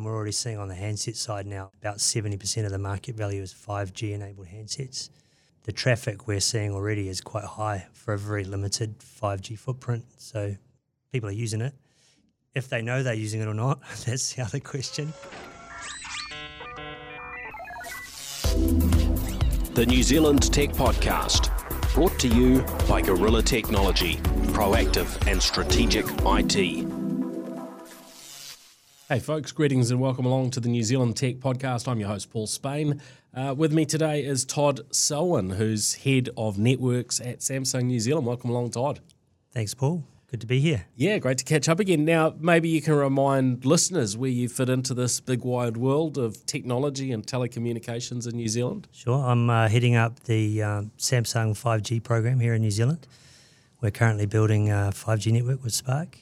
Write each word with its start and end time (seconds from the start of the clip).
and 0.00 0.06
we're 0.06 0.16
already 0.16 0.32
seeing 0.32 0.56
on 0.56 0.68
the 0.68 0.74
handset 0.74 1.14
side 1.14 1.46
now 1.46 1.70
about 1.78 1.98
70% 1.98 2.64
of 2.64 2.72
the 2.72 2.78
market 2.78 3.14
value 3.16 3.42
is 3.42 3.52
5G 3.52 4.12
enabled 4.12 4.46
handsets. 4.46 5.10
The 5.64 5.72
traffic 5.72 6.26
we're 6.26 6.40
seeing 6.40 6.72
already 6.72 7.10
is 7.10 7.20
quite 7.20 7.44
high 7.44 7.86
for 7.92 8.14
a 8.14 8.18
very 8.18 8.44
limited 8.44 8.98
5G 9.00 9.58
footprint. 9.58 10.06
So 10.16 10.56
people 11.12 11.28
are 11.28 11.32
using 11.32 11.60
it. 11.60 11.74
If 12.54 12.70
they 12.70 12.80
know 12.80 13.02
they're 13.02 13.12
using 13.12 13.42
it 13.42 13.46
or 13.46 13.52
not, 13.52 13.82
that's 14.06 14.32
the 14.32 14.42
other 14.42 14.58
question. 14.58 15.12
The 19.74 19.84
New 19.86 20.02
Zealand 20.02 20.50
Tech 20.50 20.70
Podcast, 20.70 21.50
brought 21.92 22.18
to 22.20 22.28
you 22.28 22.62
by 22.88 23.02
Gorilla 23.02 23.42
Technology, 23.42 24.16
proactive 24.54 25.30
and 25.30 25.42
strategic 25.42 26.06
IT. 26.24 26.99
Hey, 29.10 29.18
folks, 29.18 29.50
greetings 29.50 29.90
and 29.90 30.00
welcome 30.00 30.24
along 30.24 30.50
to 30.50 30.60
the 30.60 30.68
New 30.68 30.84
Zealand 30.84 31.16
Tech 31.16 31.38
Podcast. 31.38 31.88
I'm 31.88 31.98
your 31.98 32.08
host, 32.08 32.30
Paul 32.30 32.46
Spain. 32.46 33.02
Uh, 33.34 33.52
with 33.58 33.72
me 33.72 33.84
today 33.84 34.22
is 34.24 34.44
Todd 34.44 34.82
Selwyn, 34.92 35.50
who's 35.50 35.94
head 35.94 36.28
of 36.36 36.60
networks 36.60 37.18
at 37.18 37.40
Samsung 37.40 37.86
New 37.86 37.98
Zealand. 37.98 38.24
Welcome 38.24 38.50
along, 38.50 38.70
Todd. 38.70 39.00
Thanks, 39.50 39.74
Paul. 39.74 40.04
Good 40.30 40.40
to 40.42 40.46
be 40.46 40.60
here. 40.60 40.86
Yeah, 40.94 41.18
great 41.18 41.38
to 41.38 41.44
catch 41.44 41.68
up 41.68 41.80
again. 41.80 42.04
Now, 42.04 42.36
maybe 42.38 42.68
you 42.68 42.80
can 42.80 42.94
remind 42.94 43.64
listeners 43.64 44.16
where 44.16 44.30
you 44.30 44.48
fit 44.48 44.68
into 44.68 44.94
this 44.94 45.18
big 45.18 45.42
wide 45.42 45.76
world 45.76 46.16
of 46.16 46.46
technology 46.46 47.10
and 47.10 47.26
telecommunications 47.26 48.30
in 48.30 48.36
New 48.36 48.46
Zealand. 48.46 48.86
Sure. 48.92 49.26
I'm 49.26 49.50
uh, 49.50 49.66
heading 49.66 49.96
up 49.96 50.20
the 50.20 50.62
um, 50.62 50.92
Samsung 50.98 51.60
5G 51.60 52.00
program 52.00 52.38
here 52.38 52.54
in 52.54 52.62
New 52.62 52.70
Zealand. 52.70 53.08
We're 53.80 53.90
currently 53.90 54.26
building 54.26 54.70
a 54.70 54.92
5G 54.94 55.32
network 55.32 55.64
with 55.64 55.72
Spark 55.72 56.18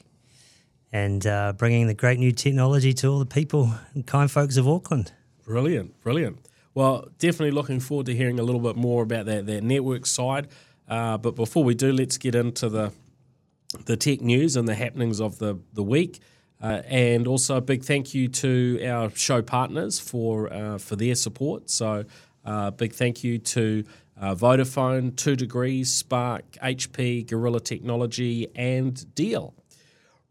and 0.91 1.25
uh, 1.25 1.53
bringing 1.53 1.87
the 1.87 1.93
great 1.93 2.19
new 2.19 2.31
technology 2.31 2.93
to 2.93 3.07
all 3.07 3.19
the 3.19 3.25
people 3.25 3.73
and 3.93 4.05
kind 4.05 4.29
folks 4.29 4.57
of 4.57 4.67
Auckland. 4.67 5.11
Brilliant, 5.45 5.99
brilliant. 6.01 6.45
Well, 6.73 7.07
definitely 7.17 7.51
looking 7.51 7.79
forward 7.79 8.05
to 8.07 8.15
hearing 8.15 8.39
a 8.39 8.43
little 8.43 8.61
bit 8.61 8.75
more 8.75 9.03
about 9.03 9.25
that, 9.25 9.45
that 9.47 9.63
network 9.63 10.05
side. 10.05 10.47
Uh, 10.87 11.17
but 11.17 11.35
before 11.35 11.63
we 11.63 11.75
do, 11.75 11.91
let's 11.91 12.17
get 12.17 12.35
into 12.35 12.69
the 12.69 12.91
the 13.85 13.95
tech 13.95 14.19
news 14.21 14.55
and 14.55 14.67
the 14.67 14.73
happenings 14.73 15.21
of 15.21 15.37
the, 15.37 15.59
the 15.73 15.83
week. 15.83 16.19
Uh, 16.61 16.81
and 16.87 17.27
also 17.27 17.57
a 17.57 17.61
big 17.61 17.83
thank 17.83 18.13
you 18.13 18.27
to 18.27 18.83
our 18.85 19.09
show 19.11 19.41
partners 19.41 19.99
for 19.99 20.51
uh, 20.51 20.77
for 20.77 20.97
their 20.97 21.15
support. 21.15 21.69
So, 21.69 22.03
uh, 22.43 22.71
big 22.71 22.93
thank 22.93 23.23
you 23.23 23.37
to 23.37 23.85
uh, 24.19 24.35
Vodafone, 24.35 25.15
Two 25.15 25.37
Degrees, 25.37 25.93
Spark, 25.93 26.43
HP, 26.61 27.27
Gorilla 27.27 27.61
Technology, 27.61 28.47
and 28.55 29.15
Deal. 29.15 29.53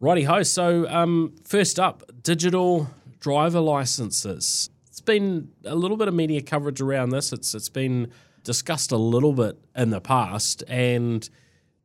Righty 0.01 0.23
ho. 0.23 0.45
So, 0.45 0.89
um, 0.89 1.35
first 1.43 1.81
up, 1.81 2.05
digital 2.23 2.89
driver 3.19 3.59
licenses. 3.59 4.71
It's 4.87 5.01
been 5.01 5.51
a 5.65 5.75
little 5.75 5.97
bit 5.97 6.07
of 6.07 6.15
media 6.15 6.41
coverage 6.41 6.81
around 6.81 7.11
this. 7.11 7.33
It's 7.33 7.53
it's 7.53 7.69
been 7.69 8.13
discussed 8.45 8.93
a 8.93 8.97
little 8.97 9.33
bit 9.33 9.59
in 9.75 9.91
the 9.91 10.01
past, 10.01 10.63
and 10.69 11.29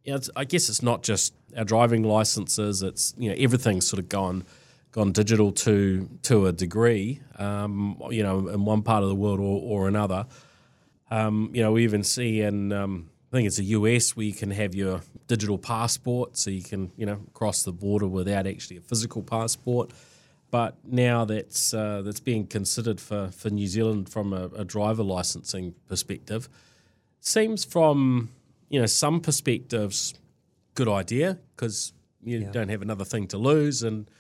you 0.04 0.14
know, 0.14 0.20
I 0.36 0.46
guess 0.46 0.70
it's 0.70 0.84
not 0.84 1.02
just 1.02 1.34
our 1.58 1.64
driving 1.64 2.04
licenses. 2.04 2.84
It's 2.84 3.16
you 3.18 3.32
know 3.32 3.36
everything's 3.40 3.88
sort 3.88 4.00
of 4.00 4.10
gone 4.10 4.44
gone 4.92 5.12
digital 5.12 5.52
to 5.52 6.08
to 6.22 6.46
a 6.46 6.52
degree. 6.52 7.20
Um, 7.40 8.00
you 8.12 8.22
know, 8.22 8.48
in 8.48 8.64
one 8.64 8.84
part 8.84 9.02
of 9.02 9.10
the 9.10 9.16
world 9.16 9.40
or, 9.40 9.60
or 9.60 9.88
another. 9.88 10.28
Um, 11.10 11.50
you 11.52 11.64
know, 11.64 11.72
we 11.72 11.84
even 11.84 12.04
see 12.04 12.42
in 12.42 12.72
um, 12.74 13.10
I 13.34 13.38
think 13.38 13.48
it's 13.48 13.58
the 13.58 13.66
US 13.66 14.16
where 14.16 14.28
you 14.28 14.34
can 14.34 14.52
have 14.52 14.76
your 14.76 15.02
digital 15.26 15.58
passport, 15.58 16.38
so 16.38 16.52
you 16.52 16.62
can 16.62 16.92
you 16.96 17.08
know 17.08 17.20
cross 17.34 17.64
the 17.64 17.72
border 17.72 18.08
without 18.08 18.46
actually 18.46 18.78
a 18.78 18.82
physical 18.82 19.24
passport. 19.24 19.90
But 20.52 20.78
now 20.86 21.26
that's 21.26 21.74
uh, 21.74 22.04
that's 22.04 22.20
being 22.20 22.46
considered 22.46 23.02
for, 23.02 23.32
for 23.32 23.50
New 23.50 23.66
Zealand 23.66 24.08
from 24.08 24.34
a, 24.34 24.50
a 24.56 24.64
driver 24.64 25.02
licensing 25.02 25.74
perspective. 25.88 26.48
Seems 27.22 27.66
from 27.66 28.30
you 28.70 28.80
know 28.80 28.86
some 28.86 29.20
perspectives, 29.20 30.14
good 30.76 30.88
idea 30.88 31.40
because 31.56 31.92
you 32.24 32.38
yeah. 32.38 32.52
don't 32.52 32.70
have 32.70 32.84
another 32.84 33.04
thing 33.04 33.26
to 33.30 33.40
lose, 33.40 33.82
and 33.82 34.12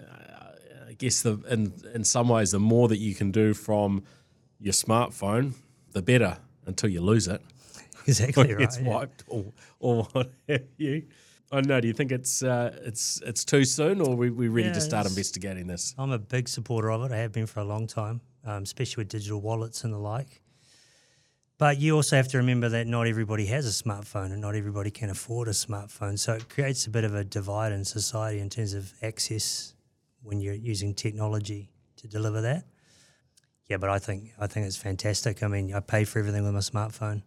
uh, 0.00 0.46
I 0.88 0.94
guess 0.94 1.20
the 1.20 1.38
in 1.50 1.74
in 1.92 2.04
some 2.04 2.30
ways 2.30 2.52
the 2.52 2.58
more 2.58 2.88
that 2.88 3.00
you 3.00 3.14
can 3.14 3.32
do 3.32 3.52
from 3.52 4.02
your 4.58 4.72
smartphone, 4.72 5.56
the 5.90 6.00
better 6.00 6.38
until 6.64 6.88
you 6.88 7.02
lose 7.02 7.28
it. 7.28 7.42
exactly 8.06 8.54
right. 8.54 8.62
It's 8.62 8.80
wiped 8.80 9.24
or, 9.28 9.52
or 9.78 10.04
what 10.12 10.32
have 10.48 10.62
you. 10.76 11.04
I 11.50 11.56
don't 11.56 11.68
know. 11.68 11.80
Do 11.82 11.88
you 11.88 11.92
think 11.92 12.12
it's 12.12 12.42
uh, 12.42 12.78
it's 12.82 13.20
it's 13.26 13.44
too 13.44 13.66
soon, 13.66 14.00
or 14.00 14.16
we 14.16 14.30
we 14.30 14.48
ready 14.48 14.68
yeah, 14.68 14.74
to 14.74 14.80
start 14.80 15.06
investigating 15.06 15.66
this? 15.66 15.94
I'm 15.98 16.10
a 16.10 16.18
big 16.18 16.48
supporter 16.48 16.90
of 16.90 17.02
it. 17.04 17.12
I 17.12 17.18
have 17.18 17.32
been 17.32 17.46
for 17.46 17.60
a 17.60 17.64
long 17.64 17.86
time, 17.86 18.22
um, 18.44 18.62
especially 18.62 19.02
with 19.02 19.08
digital 19.08 19.40
wallets 19.40 19.84
and 19.84 19.92
the 19.92 19.98
like. 19.98 20.40
But 21.58 21.78
you 21.78 21.94
also 21.94 22.16
have 22.16 22.28
to 22.28 22.38
remember 22.38 22.70
that 22.70 22.86
not 22.86 23.06
everybody 23.06 23.44
has 23.46 23.66
a 23.66 23.84
smartphone, 23.84 24.32
and 24.32 24.40
not 24.40 24.54
everybody 24.54 24.90
can 24.90 25.10
afford 25.10 25.46
a 25.46 25.52
smartphone. 25.52 26.18
So 26.18 26.32
it 26.32 26.48
creates 26.48 26.86
a 26.86 26.90
bit 26.90 27.04
of 27.04 27.14
a 27.14 27.22
divide 27.22 27.72
in 27.72 27.84
society 27.84 28.40
in 28.40 28.48
terms 28.48 28.72
of 28.72 28.94
access 29.02 29.74
when 30.22 30.40
you're 30.40 30.54
using 30.54 30.94
technology 30.94 31.70
to 31.96 32.08
deliver 32.08 32.40
that. 32.40 32.64
Yeah, 33.68 33.76
but 33.76 33.90
I 33.90 33.98
think 33.98 34.32
I 34.40 34.46
think 34.46 34.66
it's 34.66 34.78
fantastic. 34.78 35.42
I 35.42 35.48
mean, 35.48 35.74
I 35.74 35.80
pay 35.80 36.04
for 36.04 36.18
everything 36.18 36.44
with 36.44 36.54
my 36.54 36.60
smartphone 36.60 37.22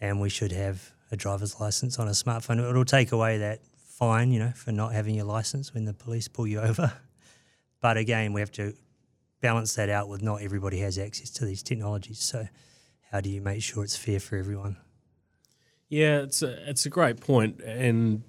and 0.00 0.20
we 0.20 0.28
should 0.28 0.52
have 0.52 0.92
a 1.10 1.16
driver's 1.16 1.60
license 1.60 1.98
on 1.98 2.08
a 2.08 2.12
smartphone. 2.12 2.68
It'll 2.68 2.84
take 2.84 3.12
away 3.12 3.38
that 3.38 3.60
fine, 4.00 4.30
you 4.32 4.38
know, 4.38 4.52
for 4.54 4.72
not 4.72 4.92
having 4.92 5.14
your 5.14 5.26
license 5.26 5.74
when 5.74 5.84
the 5.84 5.92
police 5.92 6.28
pull 6.28 6.46
you 6.46 6.60
over. 6.70 6.92
But 7.80 7.96
again, 7.96 8.32
we 8.32 8.40
have 8.40 8.52
to 8.52 8.74
balance 9.40 9.74
that 9.74 9.88
out 9.88 10.08
with 10.08 10.22
not 10.22 10.42
everybody 10.42 10.78
has 10.80 10.98
access 10.98 11.30
to 11.30 11.44
these 11.44 11.62
technologies. 11.62 12.20
So, 12.20 12.48
how 13.10 13.20
do 13.20 13.28
you 13.28 13.40
make 13.40 13.62
sure 13.62 13.82
it's 13.82 13.96
fair 13.96 14.20
for 14.20 14.36
everyone? 14.36 14.76
Yeah, 15.88 16.20
it's 16.20 16.42
a 16.42 16.68
it's 16.68 16.86
a 16.86 16.90
great 16.90 17.20
point, 17.20 17.60
and 17.60 18.22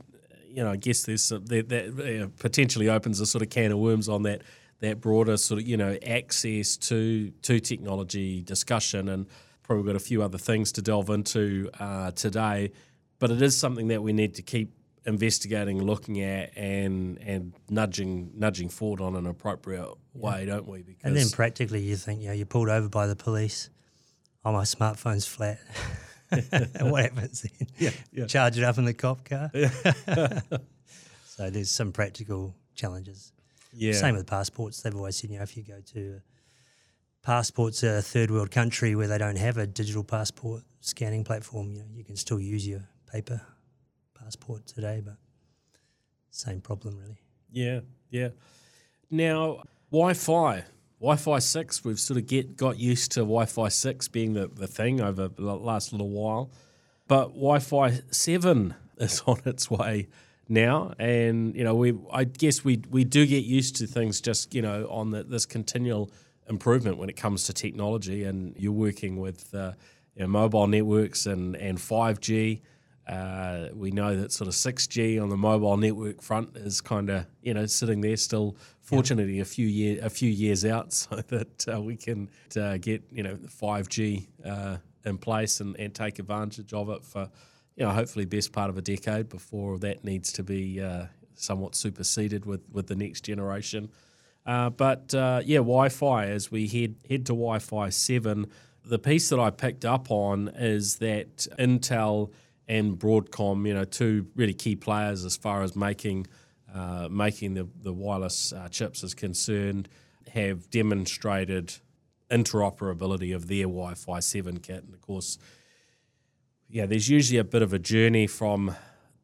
you 0.48 0.64
know, 0.64 0.72
I 0.72 0.76
guess 0.76 1.04
there's 1.04 1.24
some, 1.24 1.46
that, 1.46 1.70
that 1.70 2.32
potentially 2.40 2.90
opens 2.90 3.20
a 3.20 3.26
sort 3.26 3.42
of 3.42 3.50
can 3.50 3.72
of 3.72 3.78
worms 3.78 4.10
on 4.10 4.24
that 4.24 4.42
that 4.80 5.00
broader 5.00 5.38
sort 5.38 5.62
of 5.62 5.68
you 5.68 5.78
know 5.78 5.98
access 6.06 6.76
to 6.78 7.30
to 7.44 7.60
technology 7.60 8.42
discussion 8.42 9.10
and 9.10 9.28
probably 9.72 9.94
got 9.94 9.96
a 9.96 10.04
few 10.04 10.22
other 10.22 10.38
things 10.38 10.74
to 10.74 10.82
delve 10.82 11.10
into 11.10 11.70
uh, 11.80 12.12
today, 12.12 12.74
but 13.20 13.32
it 13.32 13.42
is 13.42 13.58
something 13.58 13.88
that 13.88 14.04
we 14.04 14.12
need 14.12 14.36
to 14.36 14.42
keep 14.42 14.74
investigating, 15.06 15.82
looking 15.82 16.22
at, 16.22 16.58
and 16.58 17.18
and 17.20 17.54
nudging 17.70 18.32
nudging 18.36 18.68
forward 18.68 19.00
on 19.00 19.16
an 19.16 19.26
appropriate 19.26 19.94
way, 20.14 20.46
don't 20.46 20.68
we? 20.68 20.82
Because 20.82 21.06
and 21.06 21.16
then 21.16 21.30
practically, 21.30 21.80
you 21.82 21.96
think, 21.96 22.22
you 22.22 22.28
know, 22.28 22.34
you're 22.34 22.46
pulled 22.46 22.68
over 22.68 22.90
by 22.90 23.08
the 23.08 23.16
police. 23.16 23.70
Oh, 24.44 24.52
my 24.52 24.64
smartphone's 24.64 25.26
flat. 25.26 25.60
And 26.32 26.92
what 26.92 27.04
happens 27.04 27.44
then? 27.44 27.68
Yeah, 27.78 27.92
yeah. 28.12 28.26
Charge 28.26 28.58
it 28.58 28.66
up 28.66 28.78
in 28.78 28.84
the 28.84 28.94
cop 28.94 29.24
car. 29.24 29.52
Yeah. 29.54 29.70
so 31.28 31.50
there's 31.50 31.72
some 31.72 31.94
practical 31.94 32.56
challenges. 32.76 33.32
Yeah. 33.72 33.94
Same 33.94 34.16
with 34.16 34.28
passports. 34.28 34.82
They've 34.82 34.96
always 34.96 35.16
said, 35.16 35.30
you 35.30 35.38
know, 35.38 35.44
if 35.44 35.56
you 35.56 35.64
go 35.64 35.80
to 35.94 36.22
passports 37.22 37.84
a 37.84 38.02
third 38.02 38.32
world 38.32 38.52
country 38.52 38.96
where 38.96 39.08
they 39.08 39.18
don't 39.18 39.38
have 39.38 39.58
a 39.58 39.68
digital 39.68 40.04
passport 40.04 40.64
scanning 40.80 41.24
platform, 41.24 41.72
you 41.72 41.80
know, 41.80 41.86
you 41.94 42.04
can 42.04 42.16
still 42.16 42.40
use 42.40 42.68
your 42.68 42.82
paper 43.12 43.42
passport 44.20 44.66
today, 44.66 45.02
but 45.04 45.16
same 46.32 46.62
problem 46.62 46.98
really. 46.98 47.20
Yeah, 47.52 47.82
yeah. 48.10 48.30
Now, 49.10 49.64
Wi-Fi, 49.92 50.64
Wi-Fi 51.00 51.40
six, 51.40 51.84
we've 51.84 52.00
sort 52.00 52.18
of 52.18 52.28
get 52.28 52.56
got 52.56 52.80
used 52.80 53.12
to 53.14 53.20
Wi-Fi 53.22 53.68
six 53.68 54.08
being 54.08 54.34
the, 54.34 54.48
the 54.48 54.68
thing 54.68 55.02
over 55.02 55.28
the 55.28 55.56
last 55.56 55.92
little 55.92 56.10
while, 56.10 56.50
but 57.08 57.30
Wi-Fi 57.30 58.00
seven 58.10 58.74
is 58.98 59.22
on 59.28 59.42
its 59.46 59.70
way 59.70 60.08
now, 60.48 60.94
and 60.98 61.56
you 61.56 61.64
know 61.64 61.76
we 61.76 61.98
I 62.12 62.24
guess 62.24 62.64
we 62.64 62.82
we 62.90 63.04
do 63.04 63.26
get 63.26 63.44
used 63.44 63.76
to 63.78 63.88
things 63.88 64.22
just 64.22 64.54
you 64.56 64.62
know 64.62 64.88
on 64.90 65.12
the, 65.12 65.24
this 65.24 65.46
continual 65.46 66.12
improvement 66.52 66.98
when 66.98 67.10
it 67.10 67.16
comes 67.16 67.46
to 67.46 67.54
technology, 67.54 68.24
and 68.26 68.56
you're 68.58 68.72
working 68.72 69.18
with 69.18 69.54
uh, 69.56 69.72
you 70.16 70.22
know, 70.22 70.28
mobile 70.28 70.68
networks 70.68 71.26
and 71.26 71.56
and 71.56 71.80
5G. 71.80 72.62
Uh, 73.10 73.70
we 73.74 73.90
know 73.90 74.16
that 74.16 74.32
sort 74.32 74.48
of 74.48 74.54
6G 74.54 75.22
on 75.22 75.30
the 75.30 75.36
mobile 75.36 75.76
network 75.76 76.22
front 76.22 76.56
is 76.56 76.82
kind 76.82 77.10
of 77.10 77.26
you 77.42 77.54
know 77.54 77.66
sitting 77.66 78.02
there 78.02 78.18
still. 78.18 78.56
Fortunately, 78.82 79.40
a 79.40 79.46
few 79.46 79.68
year 79.68 80.00
a 80.04 80.10
few 80.10 80.30
years 80.30 80.64
out, 80.66 80.94
so 81.02 81.16
that 81.16 81.66
uh, 81.74 81.82
we 81.82 81.96
can 81.96 82.30
uh, 82.56 82.78
get 82.78 83.02
you 83.12 83.24
know 83.24 83.36
5G 83.36 84.28
uh, 84.46 84.78
in 85.06 85.18
place 85.18 85.62
and, 85.62 85.76
and 85.78 85.96
take 85.96 86.20
advantage 86.20 86.74
of 86.74 86.90
it 86.90 87.04
for 87.04 87.30
you 87.76 87.86
know 87.86 87.92
hopefully 87.92 88.26
best 88.26 88.52
part 88.52 88.70
of 88.70 88.78
a 88.78 88.82
decade 88.82 89.30
before 89.30 89.80
that 89.80 90.04
needs 90.04 90.32
to 90.34 90.44
be 90.44 90.82
uh, 90.82 91.06
somewhat 91.34 91.76
superseded 91.76 92.46
with 92.46 92.62
with 92.72 92.88
the 92.88 92.96
next 92.96 93.22
generation. 93.22 93.90
Uh, 94.46 94.70
but 94.70 95.14
uh, 95.14 95.42
yeah, 95.46 95.58
Wi-Fi 95.58 96.26
as 96.26 96.52
we 96.52 96.68
head 96.68 96.96
head 97.10 97.26
to 97.28 97.34
Wi-Fi 97.34 97.90
seven. 97.90 98.48
The 98.84 98.98
piece 98.98 99.30
that 99.30 99.40
I 99.40 99.52
picked 99.52 99.86
up 99.86 100.10
on 100.10 100.50
is 100.56 100.96
that 100.98 101.48
Intel 101.60 102.32
and 102.68 102.98
Broadcom, 102.98 103.68
you 103.68 103.74
know, 103.74 103.84
two 103.84 104.28
really 104.36 104.56
key 104.56 104.76
players 104.76 105.24
as 105.24 105.38
far 105.38 105.62
as 105.62 105.76
making 105.76 106.28
uh, 106.74 107.08
making 107.12 107.54
the 107.54 107.68
the 107.84 107.94
wireless 107.94 108.54
uh, 108.54 108.68
chips 108.70 109.04
is 109.04 109.14
concerned, 109.14 109.88
have 110.34 110.70
demonstrated 110.70 111.74
interoperability 112.32 113.36
of 113.36 113.48
their 113.48 113.64
Wi-Fi 113.64 114.20
seven 114.22 114.60
kit, 114.60 114.84
and 114.84 114.94
of 114.94 115.02
course, 115.02 115.38
yeah, 116.70 116.86
there's 116.86 117.10
usually 117.10 117.38
a 117.38 117.44
bit 117.44 117.62
of 117.62 117.74
a 117.74 117.80
journey 117.80 118.26
from 118.26 118.76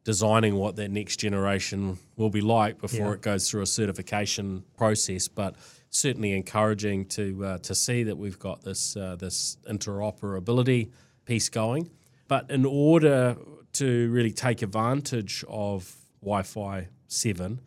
designing 0.08 0.54
what 0.54 0.74
that 0.76 0.90
next 0.90 1.18
generation 1.18 1.98
will 2.16 2.30
be 2.30 2.40
like 2.40 2.80
before 2.80 3.08
Yeah. 3.08 3.12
it 3.12 3.20
goes 3.20 3.50
through 3.50 3.60
a 3.60 3.66
certification 3.66 4.64
process, 4.74 5.28
but 5.28 5.54
certainly 5.90 6.32
encouraging 6.32 7.04
to 7.04 7.44
uh, 7.44 7.58
to 7.58 7.74
see 7.74 8.04
that 8.04 8.16
we've 8.16 8.38
got 8.38 8.62
this 8.62 8.96
uh, 8.96 9.16
this 9.16 9.58
interoperability 9.68 10.88
piece 11.26 11.50
going. 11.50 11.90
But 12.26 12.50
in 12.50 12.64
order 12.64 13.36
to 13.74 14.10
really 14.10 14.32
take 14.32 14.62
advantage 14.62 15.44
of 15.46 15.94
Wi-Fi 16.22 16.88
seven, 17.06 17.60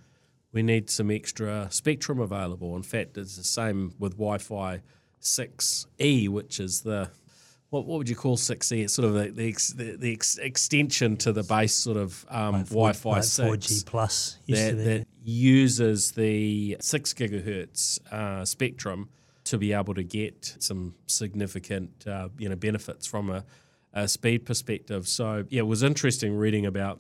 we 0.52 0.64
need 0.64 0.90
some 0.90 1.12
extra 1.12 1.68
spectrum 1.70 2.20
available. 2.20 2.76
In 2.76 2.82
fact, 2.84 3.20
it's 3.20 3.38
the 3.38 3.44
same 3.44 3.94
with 4.00 4.14
Wi-Fi 4.14 4.82
six 5.20 5.86
E, 6.00 6.28
which 6.28 6.60
is 6.60 6.82
the 6.82 7.12
what, 7.72 7.86
what 7.86 7.98
would 7.98 8.10
you 8.10 8.18
call 8.18 8.36
6E? 8.36 8.84
It's 8.84 8.94
sort 8.94 9.08
of 9.08 9.14
the 9.14 9.32
the, 9.32 9.52
the, 9.76 9.96
the 9.98 10.14
ex, 10.14 10.38
extension 10.38 11.16
to 11.18 11.32
the 11.32 11.42
base 11.44 11.74
sort 11.74 11.98
of 11.98 12.26
um, 12.30 12.54
Like 12.54 12.68
four- 12.68 12.92
Wi-Fi 12.94 13.10
like 13.10 13.24
6 13.24 13.50
4G 13.84 13.86
plus 13.86 14.38
that, 14.48 14.84
that 14.84 15.08
uses 15.24 16.12
the 16.12 16.78
six 16.82 17.14
gigahertz 17.14 18.00
uh, 18.12 18.44
spectrum 18.44 19.10
to 19.46 19.58
be 19.58 19.72
able 19.74 19.94
to 19.94 20.04
get 20.04 20.56
some 20.60 20.96
significant 21.08 22.06
uh, 22.06 22.28
you 22.38 22.50
know 22.50 22.56
benefits 22.58 23.08
from 23.08 23.30
a, 23.30 23.46
a 23.94 24.08
speed 24.08 24.46
perspective. 24.46 25.08
So 25.08 25.46
yeah, 25.50 25.60
it 25.60 25.68
was 25.68 25.82
interesting 25.82 26.36
reading 26.36 26.66
about 26.66 27.00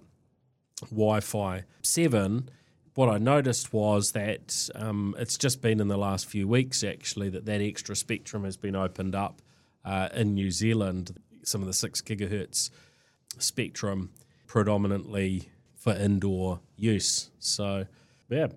Wi-Fi 0.90 1.66
seven. 1.82 2.50
What 2.96 3.10
I 3.10 3.18
noticed 3.18 3.74
was 3.74 4.14
that 4.14 4.70
um, 4.76 5.16
it's 5.20 5.38
just 5.38 5.62
been 5.62 5.82
in 5.82 5.90
the 5.90 5.98
last 5.98 6.28
few 6.28 6.48
weeks 6.48 6.82
actually 6.84 7.30
that 7.30 7.46
that 7.46 7.62
extra 7.62 7.96
spectrum 7.96 8.46
has 8.46 8.56
been 8.56 8.76
opened 8.76 9.16
up 9.16 9.42
uh, 9.86 10.10
in 10.14 10.34
New 10.34 10.52
Zealand. 10.52 11.20
Some 11.44 11.62
of 11.62 11.68
the 11.68 11.74
six 11.74 12.02
gigahertz 12.02 12.70
spectrum 13.38 14.12
predominantly 14.48 15.50
for 15.76 15.94
indoor 15.94 16.60
use. 16.76 17.32
So, 17.40 17.86
yeah, 18.30 18.48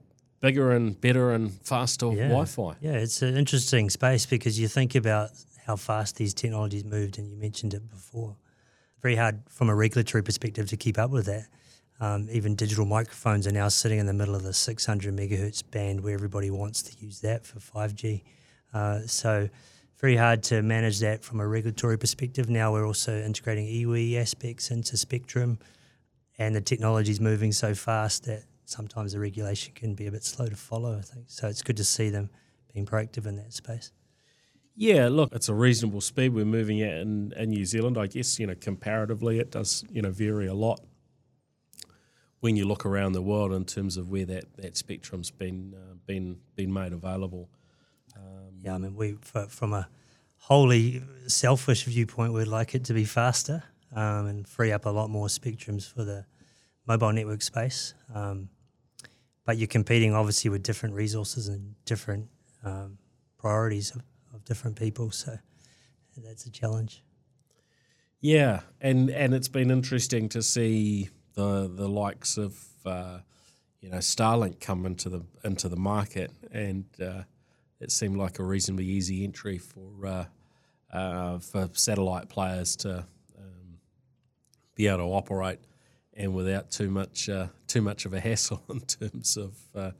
bigger 0.40 0.72
and 0.72 1.00
better 1.00 1.32
and 1.32 1.52
faster 1.62 2.12
yeah. 2.12 2.28
Wi-Fi. 2.28 2.76
Yeah, 2.80 2.92
it's 2.92 3.22
an 3.22 3.36
interesting 3.36 3.88
space 3.88 4.26
because 4.26 4.58
you 4.60 4.68
think 4.68 4.94
about 4.94 5.30
how 5.66 5.76
fast 5.76 6.16
these 6.16 6.34
technologies 6.34 6.84
moved, 6.84 7.18
and 7.18 7.30
you 7.30 7.36
mentioned 7.36 7.72
it 7.72 7.88
before. 7.88 8.36
Very 9.00 9.16
hard 9.16 9.42
from 9.48 9.70
a 9.70 9.74
regulatory 9.74 10.22
perspective 10.22 10.68
to 10.68 10.76
keep 10.76 10.98
up 10.98 11.10
with 11.10 11.26
that. 11.26 11.46
Um, 12.00 12.28
even 12.30 12.54
digital 12.56 12.84
microphones 12.84 13.46
are 13.46 13.52
now 13.52 13.68
sitting 13.68 13.98
in 13.98 14.06
the 14.06 14.12
middle 14.12 14.34
of 14.34 14.42
the 14.42 14.52
600 14.52 15.16
megahertz 15.16 15.62
band 15.70 16.02
where 16.02 16.12
everybody 16.12 16.50
wants 16.50 16.82
to 16.82 17.04
use 17.04 17.20
that 17.20 17.46
for 17.46 17.60
5G. 17.60 18.22
Uh, 18.74 19.00
so, 19.06 19.48
very 20.04 20.16
hard 20.16 20.42
to 20.42 20.60
manage 20.60 21.00
that 21.00 21.24
from 21.24 21.40
a 21.40 21.48
regulatory 21.48 21.96
perspective. 21.96 22.50
Now 22.50 22.70
we're 22.70 22.86
also 22.86 23.22
integrating 23.22 23.66
EWE 23.66 24.18
aspects 24.18 24.70
into 24.70 24.98
Spectrum, 24.98 25.58
and 26.36 26.54
the 26.54 26.60
technology 26.60 27.10
is 27.10 27.22
moving 27.22 27.52
so 27.52 27.74
fast 27.74 28.26
that 28.26 28.42
sometimes 28.66 29.14
the 29.14 29.18
regulation 29.18 29.72
can 29.74 29.94
be 29.94 30.06
a 30.06 30.10
bit 30.10 30.22
slow 30.22 30.46
to 30.46 30.56
follow. 30.56 30.98
I 30.98 31.00
think 31.00 31.30
so. 31.30 31.48
It's 31.48 31.62
good 31.62 31.78
to 31.78 31.84
see 31.84 32.10
them 32.10 32.28
being 32.74 32.84
proactive 32.84 33.24
in 33.24 33.36
that 33.36 33.54
space. 33.54 33.92
Yeah, 34.76 35.08
look, 35.08 35.32
it's 35.32 35.48
a 35.48 35.54
reasonable 35.54 36.02
speed 36.02 36.34
we're 36.34 36.44
moving 36.44 36.82
at 36.82 36.98
in, 36.98 37.32
in 37.34 37.48
New 37.48 37.64
Zealand. 37.64 37.96
I 37.96 38.06
guess, 38.06 38.38
you 38.38 38.46
know, 38.46 38.54
comparatively 38.60 39.38
it 39.38 39.50
does, 39.52 39.84
you 39.90 40.02
know, 40.02 40.10
vary 40.10 40.48
a 40.48 40.54
lot 40.54 40.80
when 42.40 42.56
you 42.56 42.66
look 42.66 42.84
around 42.84 43.12
the 43.12 43.22
world 43.22 43.54
in 43.54 43.64
terms 43.64 43.96
of 43.96 44.10
where 44.10 44.26
that, 44.26 44.54
that 44.58 44.76
spectrum's 44.76 45.30
been 45.30 45.74
uh, 45.74 45.94
been 46.04 46.40
been 46.56 46.70
made 46.70 46.92
available. 46.92 47.48
Yeah, 48.64 48.76
I 48.76 48.78
mean, 48.78 48.96
we 48.96 49.16
for, 49.20 49.46
from 49.46 49.74
a 49.74 49.88
wholly 50.38 51.02
selfish 51.26 51.84
viewpoint, 51.84 52.32
we'd 52.32 52.48
like 52.48 52.74
it 52.74 52.84
to 52.84 52.94
be 52.94 53.04
faster 53.04 53.62
um, 53.94 54.26
and 54.26 54.48
free 54.48 54.72
up 54.72 54.86
a 54.86 54.90
lot 54.90 55.10
more 55.10 55.26
spectrums 55.26 55.86
for 55.86 56.02
the 56.02 56.24
mobile 56.86 57.12
network 57.12 57.42
space. 57.42 57.92
Um, 58.14 58.48
but 59.44 59.58
you're 59.58 59.66
competing 59.66 60.14
obviously 60.14 60.48
with 60.48 60.62
different 60.62 60.94
resources 60.94 61.48
and 61.48 61.74
different 61.84 62.28
um, 62.64 62.96
priorities 63.36 63.90
of, 63.94 64.02
of 64.32 64.42
different 64.46 64.78
people, 64.78 65.10
so 65.10 65.36
that's 66.16 66.46
a 66.46 66.50
challenge. 66.50 67.02
Yeah, 68.22 68.60
and 68.80 69.10
and 69.10 69.34
it's 69.34 69.48
been 69.48 69.70
interesting 69.70 70.30
to 70.30 70.42
see 70.42 71.10
the 71.34 71.70
the 71.70 71.86
likes 71.86 72.38
of 72.38 72.58
uh, 72.86 73.18
you 73.82 73.90
know 73.90 73.98
Starlink 73.98 74.60
come 74.60 74.86
into 74.86 75.10
the 75.10 75.22
into 75.44 75.68
the 75.68 75.76
market, 75.76 76.30
and 76.50 76.86
uh, 76.98 77.24
it 77.84 77.92
seemed 77.92 78.16
like 78.16 78.38
a 78.38 78.42
reasonably 78.42 78.86
easy 78.86 79.22
entry 79.22 79.58
for 79.58 80.06
uh, 80.06 80.24
uh, 80.92 81.38
for 81.38 81.68
satellite 81.72 82.28
players 82.28 82.76
to 82.76 82.98
um, 83.38 83.78
be 84.74 84.86
able 84.88 84.98
to 84.98 85.04
operate, 85.04 85.60
and 86.14 86.34
without 86.34 86.70
too 86.70 86.90
much 86.90 87.28
uh, 87.28 87.48
too 87.68 87.82
much 87.82 88.06
of 88.06 88.14
a 88.14 88.20
hassle 88.20 88.62
in 88.70 88.80
terms 88.80 89.36
of. 89.36 89.56
Uh, 89.74 89.90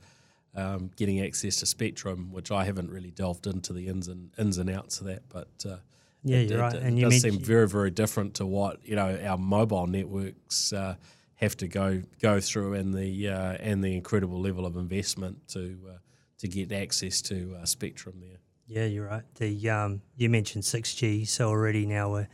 um, 0.57 0.89
getting 0.95 1.19
access 1.19 1.57
to 1.57 1.65
spectrum, 1.65 2.31
which 2.31 2.49
I 2.49 2.63
haven't 2.63 2.89
really 2.89 3.11
delved 3.11 3.45
into 3.45 3.73
the 3.73 3.89
ins 3.89 4.07
and 4.07 4.31
ins 4.37 4.57
and 4.57 4.69
outs 4.69 5.01
of 5.01 5.07
that, 5.07 5.23
but 5.27 5.49
uh, 5.69 5.79
Yeah, 6.23 6.37
it, 6.37 6.49
you're 6.49 6.61
right. 6.61 6.73
It, 6.73 6.81
And 6.81 6.97
you 6.97 7.09
does 7.09 7.21
seem 7.21 7.39
very, 7.39 7.67
very 7.67 7.91
different 7.91 8.35
to 8.35 8.45
what 8.45 8.79
you 8.85 8.95
know 8.95 9.19
our 9.25 9.37
mobile 9.37 9.85
networks 9.85 10.71
uh, 10.71 10.95
have 11.35 11.57
to 11.57 11.67
go 11.67 12.03
go 12.21 12.39
through, 12.39 12.75
and 12.75 12.93
the 12.93 13.27
uh, 13.27 13.57
and 13.59 13.83
the 13.83 13.97
incredible 13.97 14.39
level 14.39 14.65
of 14.65 14.77
investment 14.77 15.45
to 15.49 15.77
uh, 15.89 15.97
to 16.45 16.65
get 16.65 16.71
access 16.71 17.21
to 17.23 17.55
uh, 17.59 17.65
spectrum 17.65 18.15
there. 18.19 18.37
Yeah, 18.67 18.85
you're 18.85 19.07
right. 19.07 19.23
The 19.35 19.69
um, 19.69 20.01
you 20.17 20.29
mentioned 20.29 20.65
six 20.65 20.95
G, 20.95 21.25
so 21.25 21.49
already 21.49 21.85
now 21.85 22.11
we're 22.11 22.27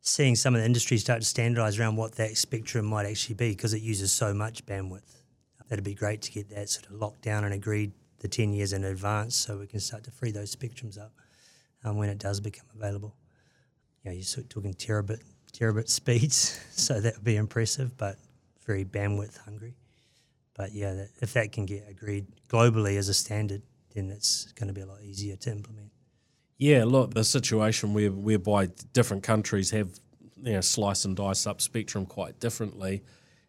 seeing 0.00 0.36
some 0.36 0.54
of 0.54 0.60
the 0.60 0.66
industry 0.66 0.98
start 0.98 1.22
to 1.22 1.26
standardise 1.26 1.78
around 1.78 1.96
what 1.96 2.12
that 2.16 2.36
spectrum 2.36 2.86
might 2.86 3.06
actually 3.06 3.34
be 3.34 3.50
because 3.50 3.74
it 3.74 3.82
uses 3.82 4.12
so 4.12 4.32
much 4.32 4.64
bandwidth. 4.66 5.16
That'd 5.68 5.84
be 5.84 5.94
great 5.94 6.22
to 6.22 6.32
get 6.32 6.48
that 6.50 6.70
sort 6.70 6.86
of 6.86 6.92
locked 6.92 7.22
down 7.22 7.44
and 7.44 7.52
agreed 7.52 7.92
the 8.20 8.28
ten 8.28 8.52
years 8.52 8.72
in 8.72 8.84
advance, 8.84 9.36
so 9.36 9.58
we 9.58 9.66
can 9.66 9.80
start 9.80 10.04
to 10.04 10.10
free 10.10 10.30
those 10.30 10.54
spectrums 10.54 10.98
up 10.98 11.12
um, 11.84 11.96
when 11.96 12.08
it 12.08 12.18
does 12.18 12.40
become 12.40 12.66
available. 12.74 13.16
You 14.02 14.10
know, 14.10 14.14
you're 14.14 14.24
sort 14.24 14.44
of 14.44 14.50
talking 14.50 14.74
terabit 14.74 15.20
terabit 15.52 15.88
speeds, 15.88 16.60
so 16.70 17.00
that 17.00 17.16
would 17.16 17.24
be 17.24 17.36
impressive, 17.36 17.96
but 17.96 18.16
very 18.64 18.84
bandwidth 18.84 19.38
hungry. 19.38 19.74
But 20.58 20.72
yeah, 20.74 20.92
that, 20.92 21.10
if 21.22 21.32
that 21.34 21.52
can 21.52 21.66
get 21.66 21.86
agreed 21.88 22.26
globally 22.48 22.98
as 22.98 23.08
a 23.08 23.14
standard, 23.14 23.62
then 23.94 24.10
it's 24.10 24.52
going 24.52 24.66
to 24.66 24.74
be 24.74 24.80
a 24.80 24.86
lot 24.86 25.00
easier 25.02 25.36
to 25.36 25.50
implement. 25.50 25.92
Yeah, 26.58 26.84
look, 26.84 27.14
the 27.14 27.22
situation 27.22 27.94
where 27.94 28.10
whereby 28.10 28.68
different 28.92 29.22
countries 29.22 29.70
have 29.70 29.88
you 30.36 30.54
know 30.54 30.60
slice 30.60 31.04
and 31.04 31.16
dice 31.16 31.46
up 31.46 31.60
spectrum 31.60 32.04
quite 32.04 32.40
differently 32.40 33.04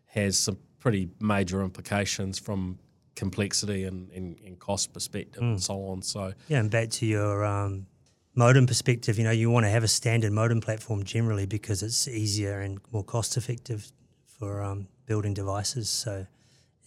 has 0.06 0.38
some 0.38 0.60
pretty 0.80 1.10
major 1.20 1.64
implications 1.64 2.38
from 2.40 2.78
complexity 3.16 3.84
and, 3.84 4.10
and, 4.12 4.40
and 4.46 4.60
cost 4.60 4.94
perspective 4.94 5.42
and 5.42 5.62
so 5.62 5.84
on. 5.86 6.02
So 6.04 6.34
Yeah, 6.48 6.60
and 6.60 6.72
back 6.72 6.90
to 6.92 7.06
your 7.06 7.44
um, 7.44 7.88
modem 8.36 8.68
perspective, 8.68 9.18
you 9.18 9.24
know, 9.24 9.32
you 9.32 9.50
want 9.50 9.66
to 9.66 9.70
have 9.70 9.84
a 9.84 9.88
standard 9.88 10.32
modem 10.32 10.62
platform 10.62 11.04
generally 11.04 11.48
because 11.48 11.84
it's 11.84 12.08
easier 12.08 12.62
and 12.62 12.80
more 12.92 13.04
cost 13.04 13.36
effective 13.36 13.92
for 14.26 14.64
um, 14.64 14.88
building 15.06 15.34
devices. 15.34 15.90
So 15.90 16.28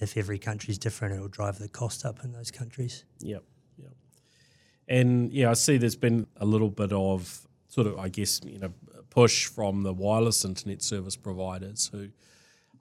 if 0.02 0.16
every 0.16 0.38
country 0.38 0.72
is 0.72 0.78
different, 0.78 1.14
it'll 1.14 1.28
drive 1.28 1.58
the 1.58 1.68
cost 1.68 2.04
up 2.04 2.24
in 2.24 2.32
those 2.32 2.50
countries. 2.50 3.04
Yep, 3.20 3.44
yep. 3.78 3.92
And 4.88 5.32
yeah, 5.32 5.50
I 5.50 5.54
see 5.54 5.76
there's 5.78 5.96
been 5.96 6.26
a 6.36 6.44
little 6.44 6.70
bit 6.70 6.92
of 6.92 7.46
sort 7.68 7.86
of, 7.86 7.98
I 7.98 8.08
guess, 8.08 8.40
you 8.44 8.58
know, 8.58 8.72
push 9.10 9.46
from 9.46 9.82
the 9.82 9.92
wireless 9.92 10.44
internet 10.44 10.82
service 10.82 11.16
providers 11.16 11.90
who, 11.92 12.08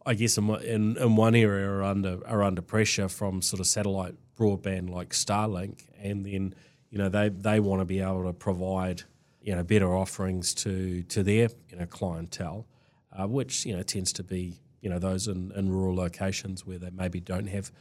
I 0.05 0.13
guess, 0.13 0.37
in, 0.37 0.49
in, 0.61 0.97
in 0.97 1.15
one 1.15 1.35
area 1.35 1.67
are 1.67 1.83
under 1.83 2.19
are 2.27 2.41
under 2.41 2.61
pressure 2.61 3.07
from 3.07 3.41
sort 3.41 3.59
of 3.59 3.67
satellite 3.67 4.15
broadband 4.37 4.89
like 4.89 5.09
Starlink, 5.09 5.83
and 6.01 6.25
then 6.25 6.55
you 6.89 6.97
know 6.97 7.09
they 7.09 7.29
they 7.29 7.59
want 7.59 7.81
to 7.81 7.85
be 7.85 7.99
able 7.99 8.23
to 8.23 8.33
provide 8.33 9.03
you 9.41 9.55
know 9.55 9.63
better 9.63 9.95
offerings 9.95 10.53
to 10.55 11.03
to 11.03 11.21
their 11.21 11.49
you 11.69 11.77
know 11.77 11.85
clientele, 11.85 12.65
uh, 13.11 13.27
which 13.27 13.65
you 13.65 13.75
know 13.75 13.83
tends 13.83 14.11
to 14.13 14.23
be 14.23 14.59
you 14.81 14.89
know 14.89 14.99
those 14.99 15.27
in, 15.27 15.51
in 15.55 15.71
rural 15.71 15.95
locations 15.95 16.65
where 16.65 16.77
they 16.77 16.89
maybe 16.89 17.19
don't 17.19 17.47
have 17.47 17.71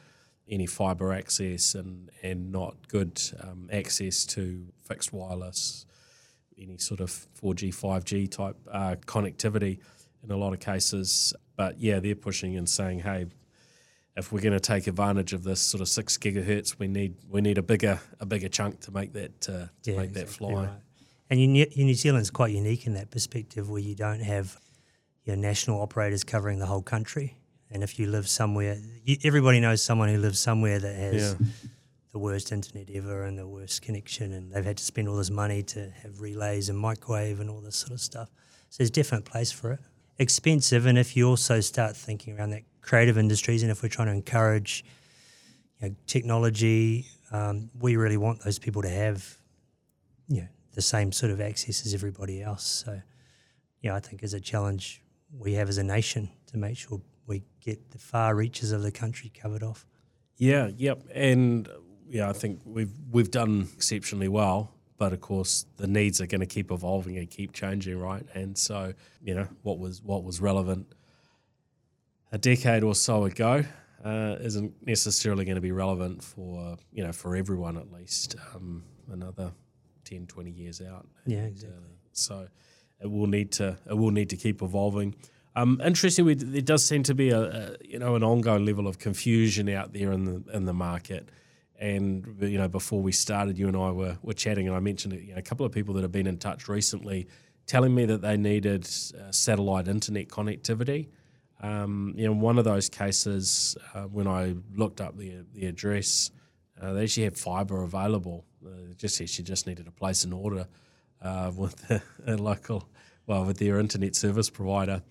any 0.49 0.66
fibre 0.66 1.12
access 1.12 1.75
and 1.75 2.11
and 2.23 2.52
not 2.52 2.88
good 2.88 3.21
um, 3.42 3.69
access 3.73 4.25
to 4.26 4.66
fixed 4.83 5.12
wireless, 5.12 5.87
any 6.59 6.78
sort 6.78 7.00
of 7.00 7.26
4G, 7.40 7.75
5G 7.75 8.30
type 8.30 8.57
uh, 8.71 8.97
connectivity 9.07 9.78
in 10.23 10.30
a 10.30 10.37
lot 10.37 10.52
of 10.52 10.61
cases. 10.61 11.33
But 11.57 11.80
yeah, 11.80 12.00
they're 12.00 12.14
pushing 12.14 12.57
and 12.57 12.69
saying, 12.69 13.00
hey, 13.00 13.26
if 14.16 14.33
we're 14.33 14.40
going 14.40 14.52
to 14.52 14.61
take 14.61 14.87
advantage 14.87 15.33
of 15.33 15.45
this 15.45 15.61
sort 15.61 15.80
of 15.80 15.88
six 15.88 16.19
gigahertz, 16.19 16.78
we 16.78 16.88
need 16.88 17.14
we 17.28 17.40
need 17.40 17.59
a 17.59 17.62
bigger 17.62 18.00
a 18.19 18.26
bigger 18.26 18.49
chunk 18.49 18.80
to 18.80 18.90
make 18.90 19.12
that 19.14 19.49
uh, 19.49 19.66
to 19.85 19.97
make 19.97 20.12
that 20.14 20.28
fly. 20.28 20.52
right. 20.52 20.69
And 21.30 21.40
you, 21.40 21.47
New 21.47 21.66
New 21.76 21.95
Zealand's 21.95 22.30
quite 22.30 22.52
unique 22.52 22.87
in 22.87 22.95
that 22.95 23.11
perspective 23.11 23.71
where 23.71 23.80
you 23.80 23.95
don't 23.95 24.21
have 24.21 24.59
your 25.30 25.37
national 25.37 25.80
operators 25.80 26.25
covering 26.25 26.58
the 26.58 26.66
whole 26.66 26.82
country. 26.82 27.37
And 27.70 27.82
if 27.84 27.99
you 27.99 28.08
live 28.08 28.28
somewhere, 28.28 28.76
you, 29.04 29.16
everybody 29.25 29.60
knows 29.60 29.80
someone 29.80 30.08
who 30.08 30.18
lives 30.18 30.40
somewhere 30.40 30.78
that 30.80 30.94
has 30.96 31.37
Yeah. 31.38 31.46
the 32.12 32.18
worst 32.18 32.50
internet 32.50 32.90
ever 32.92 33.25
and 33.25 33.38
the 33.38 33.46
worst 33.46 33.82
connection, 33.82 34.32
and 34.32 34.52
they've 34.52 34.64
had 34.64 34.76
to 34.78 34.84
spend 34.84 35.08
all 35.08 35.16
this 35.16 35.30
money 35.30 35.62
to 35.62 35.90
have 36.02 36.20
relays 36.20 36.68
and 36.68 36.76
microwave 36.76 37.38
and 37.38 37.49
all 37.49 37.60
this 37.60 37.76
sort 37.76 37.92
of 37.92 38.00
stuff. 38.00 38.28
So 38.70 38.78
there's 38.78 38.90
a 38.90 38.92
different 38.92 39.25
place 39.25 39.52
for 39.52 39.72
it. 39.72 39.80
Expensive, 40.18 40.84
and 40.87 40.99
if 40.99 41.16
you 41.16 41.28
also 41.28 41.60
start 41.60 41.96
thinking 41.96 42.37
around 42.37 42.50
that 42.50 42.62
creative 42.82 43.16
industries, 43.16 43.62
and 43.62 43.70
if 43.70 43.82
we're 43.84 43.88
trying 43.88 44.08
to 44.08 44.12
encourage 44.14 44.84
you 45.80 45.88
know, 45.90 45.94
technology, 46.08 47.06
um, 47.30 47.70
we 47.78 47.94
really 47.94 48.16
want 48.16 48.42
those 48.44 48.58
people 48.58 48.82
to 48.82 48.88
have, 48.90 49.37
you 50.28 50.40
know, 50.42 50.49
the 50.75 50.82
same 50.82 51.12
sort 51.12 51.30
of 51.30 51.40
access 51.40 51.87
as 51.87 51.94
everybody 51.94 52.42
else. 52.42 52.64
So, 52.84 53.00
yeah, 53.80 53.94
I 53.94 54.00
think 54.00 54.25
as 54.25 54.34
a 54.34 54.40
challenge 54.40 55.00
we 55.38 55.54
have 55.54 55.68
as 55.68 55.78
a 55.78 55.84
nation 55.84 56.30
to 56.46 56.56
make 56.58 56.76
sure 56.76 57.00
we 57.26 57.42
get 57.60 57.90
the 57.90 57.99
far 57.99 58.34
reaches 58.34 58.72
of 58.72 58.82
the 58.82 58.90
country 58.90 59.30
covered 59.30 59.62
off. 59.62 59.87
Yeah, 60.37 60.70
yep, 60.76 61.02
and 61.14 61.68
yeah, 62.08 62.28
I 62.28 62.32
think 62.32 62.60
we've 62.64 62.92
we've 63.10 63.30
done 63.30 63.68
exceptionally 63.75 64.28
well. 64.28 64.72
But 64.99 65.12
of 65.14 65.20
course, 65.22 65.64
the 65.78 65.87
needs 65.87 66.20
are 66.20 66.26
going 66.26 66.40
to 66.42 66.46
keep 66.46 66.70
evolving 66.70 67.16
and 67.16 67.30
keep 67.30 67.52
changing, 67.54 67.99
right? 67.99 68.25
And 68.34 68.56
so, 68.58 68.92
you 69.22 69.34
know, 69.34 69.49
what 69.62 69.78
was 69.78 70.02
what 70.02 70.25
was 70.25 70.40
relevant 70.40 70.92
a 72.32 72.38
decade 72.38 72.82
or 72.84 72.94
so 72.94 73.25
ago 73.25 73.64
uh, 74.04 74.37
isn't 74.40 74.75
necessarily 74.87 75.44
going 75.44 75.54
to 75.56 75.60
be 75.60 75.72
relevant 75.72 76.22
for 76.22 76.76
you 76.92 77.02
know 77.04 77.12
for 77.12 77.34
everyone 77.37 77.76
at 77.76 77.90
least 77.92 78.37
um, 78.54 78.84
another 79.10 79.52
10, 80.04 80.26
20 80.26 80.50
years 80.50 80.80
out. 80.80 81.06
Yeah, 81.26 81.38
And, 81.38 81.49
exactly. 81.49 81.78
uh, 81.78 81.96
so 82.12 82.49
it 83.00 83.11
will 83.11 83.26
need 83.26 83.52
to 83.52 83.76
it 83.88 83.95
will 83.95 84.11
need 84.11 84.30
to 84.30 84.37
keep 84.37 84.62
evolving. 84.62 85.14
Um, 85.57 85.80
interestingly, 85.85 86.35
there 86.35 86.62
does 86.62 86.85
seem 86.85 87.02
to 87.04 87.14
be 87.14 87.30
a, 87.30 87.40
a 87.40 87.76
you 87.85 87.99
know 87.99 88.14
an 88.14 88.23
ongoing 88.23 88.64
level 88.64 88.87
of 88.87 88.99
confusion 88.99 89.69
out 89.69 89.92
there 89.92 90.12
in 90.12 90.25
the 90.25 90.45
in 90.52 90.64
the 90.64 90.75
market. 90.75 91.28
And 91.78 92.37
you 92.40 92.59
know, 92.59 92.69
before 92.69 93.00
we 93.00 93.11
started, 93.11 93.59
you 93.59 93.66
and 93.66 93.76
I 93.76 93.90
were, 93.90 94.19
were 94.23 94.35
chatting, 94.35 94.69
and 94.69 94.76
I 94.76 94.80
mentioned 94.80 95.14
you 95.14 95.33
know, 95.33 95.38
a 95.38 95.42
couple 95.42 95.64
of 95.64 95.73
people 95.73 95.95
that 95.95 96.02
have 96.02 96.12
been 96.12 96.26
in 96.26 96.37
touch 96.37 96.69
recently, 96.69 97.26
telling 97.66 97.95
me 97.95 98.04
that 98.04 98.21
they 98.21 98.37
needed 98.37 98.87
uh, 99.19 99.33
satellite 99.33 99.88
internet 99.88 100.28
connectivity. 100.28 101.09
Um, 101.62 102.14
you 102.16 102.26
know, 102.26 102.35
one 102.35 102.59
of 102.59 102.64
those 102.64 102.90
cases, 102.90 103.76
uh, 103.95 104.02
when 104.02 104.26
I 104.26 104.57
looked 104.75 105.00
up 105.00 105.16
the 105.16 105.45
the 105.54 105.66
address, 105.66 106.30
uh, 106.80 106.92
they 106.92 107.04
actually 107.04 107.25
had 107.25 107.38
fibre 107.38 107.83
available. 107.83 108.45
Uh, 108.64 108.92
just 108.97 109.16
she 109.16 109.42
just 109.42 109.66
needed 109.66 109.87
to 109.87 109.92
place 109.92 110.23
an 110.25 110.35
order 110.35 110.66
uh, 111.22 111.52
with 111.54 111.90
a, 111.90 112.02
a 112.26 112.36
local, 112.36 112.88
well, 113.26 113.44
with 113.44 113.58
their 113.58 113.78
internet 113.78 114.14
service 114.14 114.50
provider, 114.50 115.02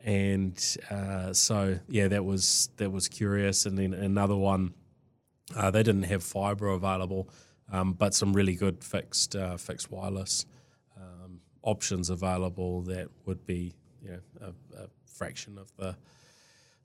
and 0.00 0.76
uh, 0.90 1.32
so 1.32 1.78
yeah, 1.88 2.08
that 2.08 2.24
was 2.24 2.70
that 2.76 2.90
was 2.90 3.08
curious. 3.08 3.66
And 3.66 3.78
then 3.78 3.94
another 3.94 4.36
one, 4.36 4.74
uh, 5.56 5.70
they 5.70 5.82
didn't 5.82 6.04
have 6.04 6.22
fibre 6.22 6.68
available, 6.68 7.28
um, 7.70 7.92
but 7.92 8.14
some 8.14 8.32
really 8.32 8.54
good 8.54 8.82
fixed 8.82 9.36
uh, 9.36 9.56
fixed 9.56 9.90
wireless 9.90 10.46
um, 10.96 11.40
options 11.62 12.10
available 12.10 12.82
that 12.82 13.08
would 13.26 13.46
be 13.46 13.74
you 14.02 14.10
know 14.10 14.20
a, 14.40 14.82
a 14.82 14.88
fraction 15.06 15.58
of 15.58 15.70
the 15.76 15.96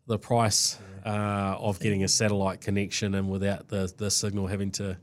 the 0.07 0.17
price 0.17 0.79
uh, 1.05 1.57
of 1.60 1.79
getting 1.79 2.03
a 2.03 2.07
satellite 2.07 2.62
connection 2.62 3.13
and 3.13 3.29
without 3.29 3.67
the, 3.67 3.91
the 3.98 4.10
signal 4.10 4.48
having 4.48 4.72
to, 4.72 4.98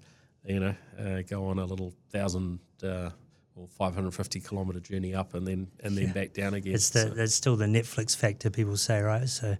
you 0.46 0.58
know, 0.58 0.74
uh, 0.98 1.20
go 1.28 1.46
on 1.46 1.58
a 1.58 1.64
little 1.64 1.92
thousand 2.10 2.58
uh, 2.82 3.10
or 3.56 3.68
550 3.68 4.40
kilometre 4.40 4.80
journey 4.80 5.14
up 5.14 5.34
and 5.34 5.46
then 5.46 5.68
and 5.82 5.96
then 5.96 6.12
back 6.12 6.32
down 6.32 6.54
again. 6.54 6.74
It's 6.74 6.90
the 6.90 7.00
So- 7.02 7.08
that's 7.10 7.34
still 7.34 7.56
the 7.56 7.66
Netflix 7.66 8.16
factor 8.16 8.50
people 8.50 8.76
say, 8.76 9.00
right? 9.00 9.28
So, 9.28 9.50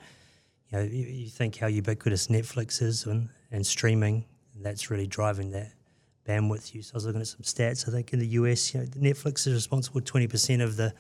you 0.69 0.79
know, 0.79 0.83
you, 0.85 1.07
you 1.07 1.29
think 1.29 1.57
how 1.57 1.67
ubiquitous 1.69 2.29
Netflix 2.29 2.83
is 2.83 3.05
and, 3.07 3.29
and 3.51 3.65
streaming, 3.67 4.25
and 4.55 4.65
that's 4.65 4.91
really 4.91 5.07
driving 5.07 5.51
that 5.53 5.73
bandwidth 6.27 6.75
use. 6.75 6.91
I 6.93 6.97
was 6.97 7.07
looking 7.07 7.21
at 7.21 7.29
some 7.29 7.43
stats. 7.43 7.89
I 7.89 7.93
think 7.93 8.13
in 8.13 8.19
the 8.19 8.27
US, 8.29 8.75
you 8.75 8.81
know, 8.81 8.87
Netflix 8.87 9.47
is 9.47 9.55
responsible 9.55 10.01
twenty 10.01 10.27
percent 10.27 10.61
of 10.63 10.77
the 10.77 10.93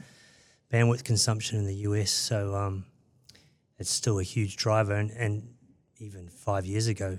bandwidth 0.72 1.04
consumption 1.04 1.58
in 1.58 1.66
the 1.66 1.74
US. 1.88 2.10
So, 2.10 2.54
um, 2.54 2.84
it's 3.78 3.90
still 3.90 4.20
a 4.20 4.22
huge 4.22 4.56
driver. 4.56 4.94
And, 4.94 5.10
and 5.10 5.48
even 5.98 6.28
five 6.28 6.64
years 6.64 6.86
ago, 6.86 7.18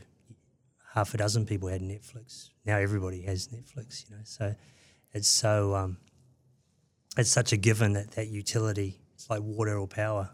half 0.93 1.13
a 1.13 1.17
dozen 1.17 1.45
people 1.45 1.67
had 1.67 1.81
Netflix. 1.81 2.49
Now 2.65 2.77
everybody 2.77 3.21
has 3.23 3.49
Netflix. 3.49 4.09
You 4.09 4.15
know, 4.15 4.21
so 4.23 4.55
it's 5.15 5.27
so 5.27 5.73
um, 5.73 5.97
it's 7.17 7.31
such 7.31 7.51
a 7.53 7.57
given 7.57 7.93
that 7.93 8.11
that 8.11 8.27
utility 8.27 8.99
it's 9.15 9.29
like 9.29 9.41
water 9.41 9.77
or 9.79 9.87
power. 9.87 10.29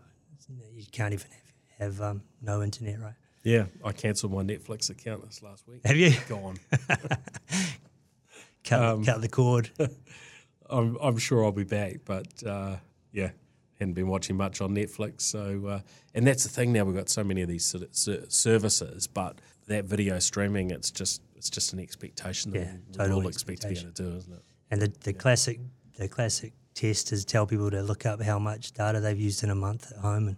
You 0.75 0.83
can't 0.91 1.13
even 1.13 1.27
have, 1.79 1.97
have 1.97 2.01
um, 2.01 2.23
no 2.41 2.61
internet, 2.61 2.99
right? 2.99 3.13
yeah, 3.43 3.65
I 3.85 3.91
cancelled 3.93 4.33
my 4.33 4.43
Netflix 4.43 4.89
account 4.89 5.23
this 5.25 5.41
last 5.41 5.65
week. 5.67 5.81
Have 5.85 5.95
you 5.95 6.11
Gone. 6.27 6.57
cut, 8.63 8.81
Um, 8.83 9.05
cut 9.05 9.21
the 9.21 9.29
cord? 9.29 9.69
I'm, 10.69 10.97
I'm 11.01 11.17
sure 11.17 11.43
I'll 11.43 11.51
be 11.51 11.63
back, 11.63 11.97
but 12.05 12.27
uh, 12.45 12.77
yeah, 13.11 13.31
hadn't 13.79 13.93
been 13.93 14.07
watching 14.07 14.35
much 14.37 14.61
on 14.61 14.75
Netflix. 14.75 15.21
So, 15.21 15.65
uh, 15.67 15.79
and 16.13 16.25
that's 16.25 16.43
the 16.43 16.49
thing 16.49 16.71
now. 16.73 16.83
We've 16.83 16.95
got 16.95 17.09
so 17.09 17.23
many 17.23 17.41
of 17.41 17.49
these 17.49 17.65
sort 17.65 17.83
of 17.83 17.95
services, 18.31 19.07
but 19.07 19.39
that 19.67 19.85
video 19.85 20.19
streaming, 20.19 20.71
it's 20.71 20.91
just 20.91 21.21
it's 21.35 21.49
just 21.49 21.73
an 21.73 21.79
expectation 21.79 22.51
that 22.51 22.59
Yeah, 22.97 23.07
we 23.07 23.13
all 23.13 23.27
expect 23.27 23.61
to 23.63 23.69
be 23.69 23.77
able 23.79 23.91
to 23.91 24.03
do, 24.03 24.15
isn't 24.17 24.33
it? 24.33 24.43
And 24.71 24.81
the, 24.81 24.91
the 25.03 25.13
classic 25.13 25.59
the 25.97 26.07
classic 26.07 26.53
test 26.73 27.11
is 27.11 27.25
tell 27.25 27.45
people 27.45 27.69
to 27.69 27.81
look 27.83 28.05
up 28.05 28.21
how 28.21 28.39
much 28.39 28.71
data 28.71 28.99
they've 28.99 29.19
used 29.19 29.43
in 29.43 29.49
a 29.51 29.55
month 29.55 29.91
at 29.91 29.97
home, 29.99 30.29
and 30.29 30.37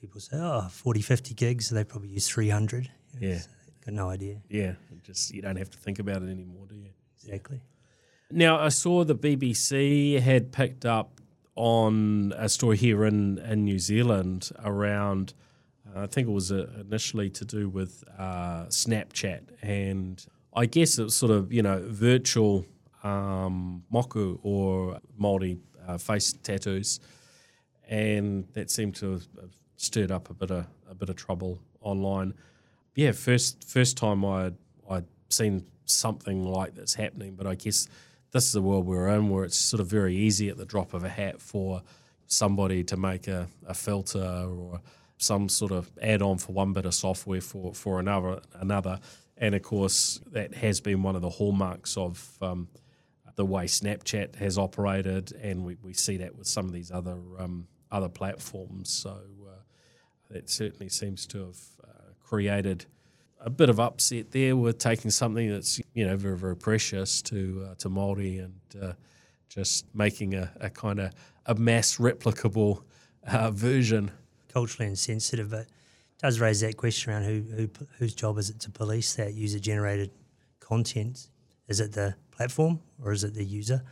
people 0.00 0.20
say, 0.20 0.36
oh, 0.36 0.68
40, 0.70 1.00
50 1.00 1.34
gigs, 1.34 1.66
so 1.68 1.74
they 1.74 1.84
probably 1.84 2.08
use 2.10 2.28
300. 2.28 2.90
You 3.14 3.20
know, 3.20 3.32
Yeah. 3.34 3.38
so 3.38 3.48
got 3.86 3.94
no 3.94 4.10
idea. 4.10 4.42
Yeah, 4.50 4.74
just 5.02 5.32
you 5.32 5.40
don't 5.40 5.56
have 5.56 5.70
to 5.70 5.78
think 5.78 5.98
about 6.00 6.22
it 6.22 6.28
anymore, 6.28 6.66
do 6.68 6.74
you? 6.74 6.90
Exactly. 7.24 7.60
Now, 8.30 8.58
I 8.58 8.68
saw 8.70 9.04
the 9.04 9.14
BBC 9.14 10.20
had 10.20 10.52
picked 10.52 10.84
up 10.84 11.20
on 11.54 12.32
a 12.36 12.48
story 12.48 12.76
here 12.76 13.04
in, 13.04 13.38
in 13.38 13.64
New 13.64 13.78
Zealand 13.78 14.50
around, 14.64 15.34
uh, 15.94 16.00
I 16.02 16.06
think 16.06 16.26
it 16.28 16.32
was 16.32 16.50
uh, 16.50 16.66
initially 16.80 17.28
to 17.30 17.44
do 17.44 17.68
with 17.68 18.02
uh, 18.18 18.64
Snapchat. 18.68 19.42
And 19.62 20.24
I 20.56 20.64
guess 20.66 20.98
it 20.98 21.04
was 21.04 21.14
sort 21.14 21.30
of, 21.30 21.52
you 21.52 21.62
know, 21.62 21.84
virtual 21.86 22.64
um, 23.02 23.84
moko 23.92 24.38
or 24.42 25.00
Māori 25.20 25.58
uh, 25.86 25.98
face 25.98 26.32
tattoos. 26.32 27.00
And 27.88 28.46
that 28.54 28.70
seemed 28.70 28.94
to 28.96 29.12
have 29.12 29.26
stirred 29.76 30.10
up 30.10 30.30
a 30.30 30.34
bit 30.34 30.50
of, 30.50 30.66
a 30.88 30.94
bit 30.94 31.08
of 31.08 31.16
trouble 31.16 31.58
online. 31.80 32.34
Yeah, 32.94 33.12
first 33.12 33.68
first 33.68 33.96
time 33.96 34.24
I 34.24 34.52
I'd 34.88 35.06
seen 35.28 35.66
something 35.84 36.44
like 36.44 36.74
this 36.74 36.94
happening, 36.94 37.34
but 37.34 37.46
I 37.46 37.54
guess 37.54 37.88
this 38.32 38.46
is 38.46 38.52
the 38.52 38.62
world 38.62 38.86
we're 38.86 39.08
in 39.08 39.28
where 39.28 39.44
it's 39.44 39.58
sort 39.58 39.80
of 39.80 39.86
very 39.88 40.16
easy 40.16 40.48
at 40.48 40.56
the 40.56 40.64
drop 40.64 40.94
of 40.94 41.04
a 41.04 41.08
hat 41.08 41.40
for 41.40 41.82
somebody 42.26 42.82
to 42.84 42.96
make 42.96 43.28
a, 43.28 43.48
a 43.66 43.74
filter 43.74 44.48
or 44.48 44.80
some 45.18 45.48
sort 45.48 45.70
of 45.70 45.90
add-on 46.00 46.38
for 46.38 46.52
one 46.52 46.72
bit 46.72 46.86
of 46.86 46.94
software 46.94 47.40
for, 47.40 47.74
for 47.74 48.00
another 48.00 48.40
another. 48.54 48.98
And 49.36 49.54
of 49.54 49.62
course, 49.62 50.20
that 50.32 50.54
has 50.54 50.80
been 50.80 51.02
one 51.02 51.16
of 51.16 51.22
the 51.22 51.30
hallmarks 51.30 51.96
of 51.96 52.38
um, 52.40 52.68
the 53.34 53.44
way 53.44 53.64
Snapchat 53.64 54.36
has 54.36 54.58
operated, 54.58 55.32
and 55.42 55.64
we, 55.64 55.76
we 55.82 55.94
see 55.94 56.16
that 56.18 56.36
with 56.36 56.46
some 56.46 56.66
of 56.66 56.72
these 56.72 56.90
other 56.90 57.18
um, 57.38 57.66
other 57.90 58.08
platforms. 58.08 58.90
So 58.90 59.10
uh, 59.10 59.62
that 60.30 60.50
certainly 60.50 60.88
seems 60.88 61.26
to 61.28 61.38
have 61.46 61.58
uh, 61.84 62.12
created 62.20 62.86
a 63.40 63.50
bit 63.50 63.68
of 63.68 63.80
upset 63.80 64.30
there 64.30 64.54
with 64.56 64.78
taking 64.78 65.10
something 65.10 65.50
that's 65.50 65.80
you 65.94 66.06
know 66.06 66.16
very 66.16 66.36
very 66.36 66.56
precious 66.56 67.22
to 67.22 67.66
uh, 67.68 67.74
to 67.76 67.88
Maori 67.88 68.38
and 68.38 68.60
uh, 68.80 68.92
just 69.48 69.86
making 69.94 70.34
a, 70.34 70.50
a 70.60 70.70
kind 70.70 71.00
of 71.00 71.12
a 71.46 71.54
mass 71.54 71.96
replicable 71.98 72.82
uh, 73.26 73.50
version. 73.50 74.10
culturally 74.52 74.88
insensitive, 74.88 75.50
but 75.50 75.66
does 76.18 76.38
raise 76.38 76.60
that 76.60 76.76
question 76.76 77.12
around 77.12 77.24
who, 77.24 77.40
who 77.56 77.68
whose 77.98 78.14
job 78.14 78.38
is 78.38 78.50
it 78.50 78.60
to 78.60 78.70
police 78.70 79.14
that 79.14 79.34
user 79.34 79.58
generated 79.58 80.10
content? 80.60 81.28
Is 81.72 81.80
it 81.80 81.92
the 81.92 82.14
platform 82.32 82.80
or 83.02 83.12
is 83.12 83.24
it 83.24 83.32
the 83.32 83.42
user? 83.42 83.82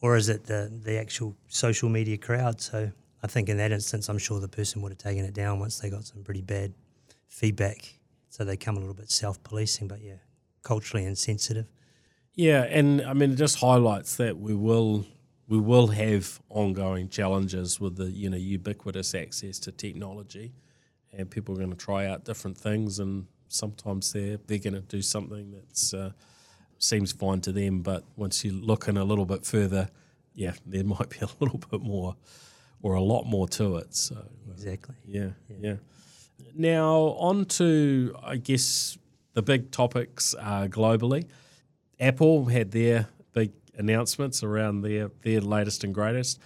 Or 0.00 0.16
is 0.16 0.30
it 0.30 0.44
the, 0.44 0.72
the 0.82 0.98
actual 0.98 1.36
social 1.48 1.90
media 1.90 2.16
crowd? 2.16 2.62
So 2.62 2.90
I 3.22 3.26
think 3.26 3.50
in 3.50 3.58
that 3.58 3.72
instance, 3.72 4.08
I'm 4.08 4.16
sure 4.16 4.40
the 4.40 4.48
person 4.48 4.80
would 4.80 4.92
have 4.92 4.98
taken 4.98 5.26
it 5.26 5.34
down 5.34 5.60
once 5.60 5.78
they 5.78 5.90
got 5.90 6.04
some 6.04 6.22
pretty 6.22 6.40
bad 6.40 6.72
feedback. 7.28 7.98
So 8.30 8.42
they 8.42 8.56
come 8.56 8.78
a 8.78 8.80
little 8.80 8.94
bit 8.94 9.10
self 9.10 9.42
policing, 9.42 9.86
but 9.86 10.00
yeah, 10.00 10.20
culturally 10.62 11.04
insensitive. 11.04 11.66
Yeah, 12.32 12.62
and 12.62 13.02
I 13.02 13.12
mean 13.12 13.32
it 13.32 13.36
just 13.36 13.58
highlights 13.58 14.16
that 14.16 14.38
we 14.38 14.54
will 14.54 15.04
we 15.46 15.58
will 15.58 15.88
have 15.88 16.40
ongoing 16.48 17.10
challenges 17.10 17.78
with 17.78 17.96
the 17.96 18.10
you 18.10 18.30
know 18.30 18.38
ubiquitous 18.38 19.14
access 19.14 19.58
to 19.58 19.72
technology, 19.72 20.54
and 21.12 21.30
people 21.30 21.54
are 21.54 21.58
going 21.58 21.76
to 21.78 21.84
try 21.90 22.06
out 22.06 22.24
different 22.24 22.56
things, 22.56 22.98
and 22.98 23.26
sometimes 23.48 24.10
they're 24.14 24.38
they're 24.46 24.64
going 24.66 24.72
to 24.72 24.80
do 24.96 25.02
something 25.02 25.50
that's 25.50 25.92
uh, 25.92 26.12
seems 26.78 27.12
fine 27.12 27.40
to 27.42 27.52
them, 27.52 27.80
but 27.82 28.04
once 28.16 28.44
you 28.44 28.52
look 28.52 28.88
in 28.88 28.96
a 28.96 29.04
little 29.04 29.26
bit 29.26 29.44
further, 29.44 29.88
yeah, 30.34 30.52
there 30.66 30.84
might 30.94 31.10
be 31.10 31.18
a 31.20 31.28
little 31.40 31.58
bit 31.70 31.80
more 31.82 32.16
or 32.82 32.94
a 32.94 33.02
lot 33.02 33.24
more 33.24 33.48
to 33.48 33.76
it. 33.76 33.94
So 33.94 34.16
uh, 34.16 34.52
Exactly. 34.52 34.94
yeah, 35.06 35.30
yeah. 35.60 35.74
Now 36.54 36.94
on 37.18 37.44
to 37.46 38.14
I 38.22 38.36
guess 38.36 38.96
the 39.34 39.42
big 39.42 39.70
topics 39.70 40.34
uh, 40.38 40.66
globally. 40.68 41.26
Apple 42.00 42.44
had 42.46 42.70
their 42.70 43.08
big 43.32 43.52
announcements 43.76 44.42
around 44.44 44.82
their 44.82 45.10
their 45.22 45.40
latest 45.40 45.82
and 45.84 45.92
greatest, 45.92 46.38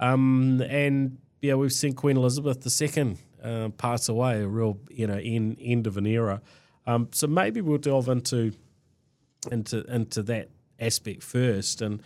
um, 0.00 0.60
and 0.68 1.18
yeah, 1.40 1.54
we've 1.54 1.72
seen 1.72 1.94
Queen 1.94 2.16
Elizabeth 2.18 2.66
II 2.82 3.16
uh, 3.42 3.68
pass 3.70 4.08
away, 4.08 4.42
a 4.42 4.46
real 4.46 4.78
you 4.90 5.06
know 5.06 5.18
end 5.22 5.56
end 5.62 5.86
of 5.86 5.96
an 5.96 6.06
era. 6.06 6.42
Um, 6.86 7.08
so 7.12 7.26
maybe 7.26 7.60
we'll 7.62 7.78
delve 7.78 8.08
into 8.08 8.52
into 9.50 9.84
into 9.84 10.22
that 10.24 10.48
aspect 10.80 11.22
first, 11.22 11.82
and 11.82 12.02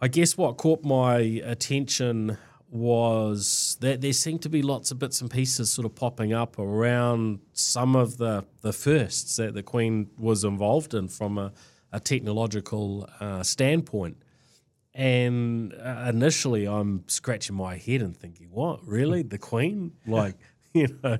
I 0.00 0.08
guess 0.08 0.36
what 0.36 0.56
caught 0.56 0.82
my 0.84 1.18
attention 1.44 2.36
was 2.72 3.76
that 3.80 4.00
there 4.00 4.14
seemed 4.14 4.40
to 4.42 4.48
be 4.48 4.62
lots 4.62 4.90
of 4.90 4.98
bits 4.98 5.20
and 5.20 5.30
pieces 5.30 5.70
sort 5.70 5.84
of 5.84 5.94
popping 5.94 6.32
up 6.32 6.58
around 6.58 7.38
some 7.52 7.94
of 7.94 8.16
the, 8.16 8.46
the 8.62 8.72
firsts 8.72 9.36
that 9.36 9.52
the 9.52 9.62
Queen 9.62 10.08
was 10.18 10.42
involved 10.42 10.94
in 10.94 11.06
from 11.06 11.36
a, 11.36 11.52
a 11.92 12.00
technological 12.00 13.06
uh, 13.20 13.42
standpoint. 13.42 14.16
And 14.94 15.74
uh, 15.74 16.06
initially, 16.08 16.66
I'm 16.66 17.04
scratching 17.08 17.56
my 17.56 17.76
head 17.76 18.00
and 18.00 18.16
thinking, 18.16 18.48
"What 18.50 18.86
really? 18.86 19.22
The 19.22 19.38
Queen? 19.38 19.92
Like, 20.06 20.36
you 20.72 20.88
know, 21.02 21.18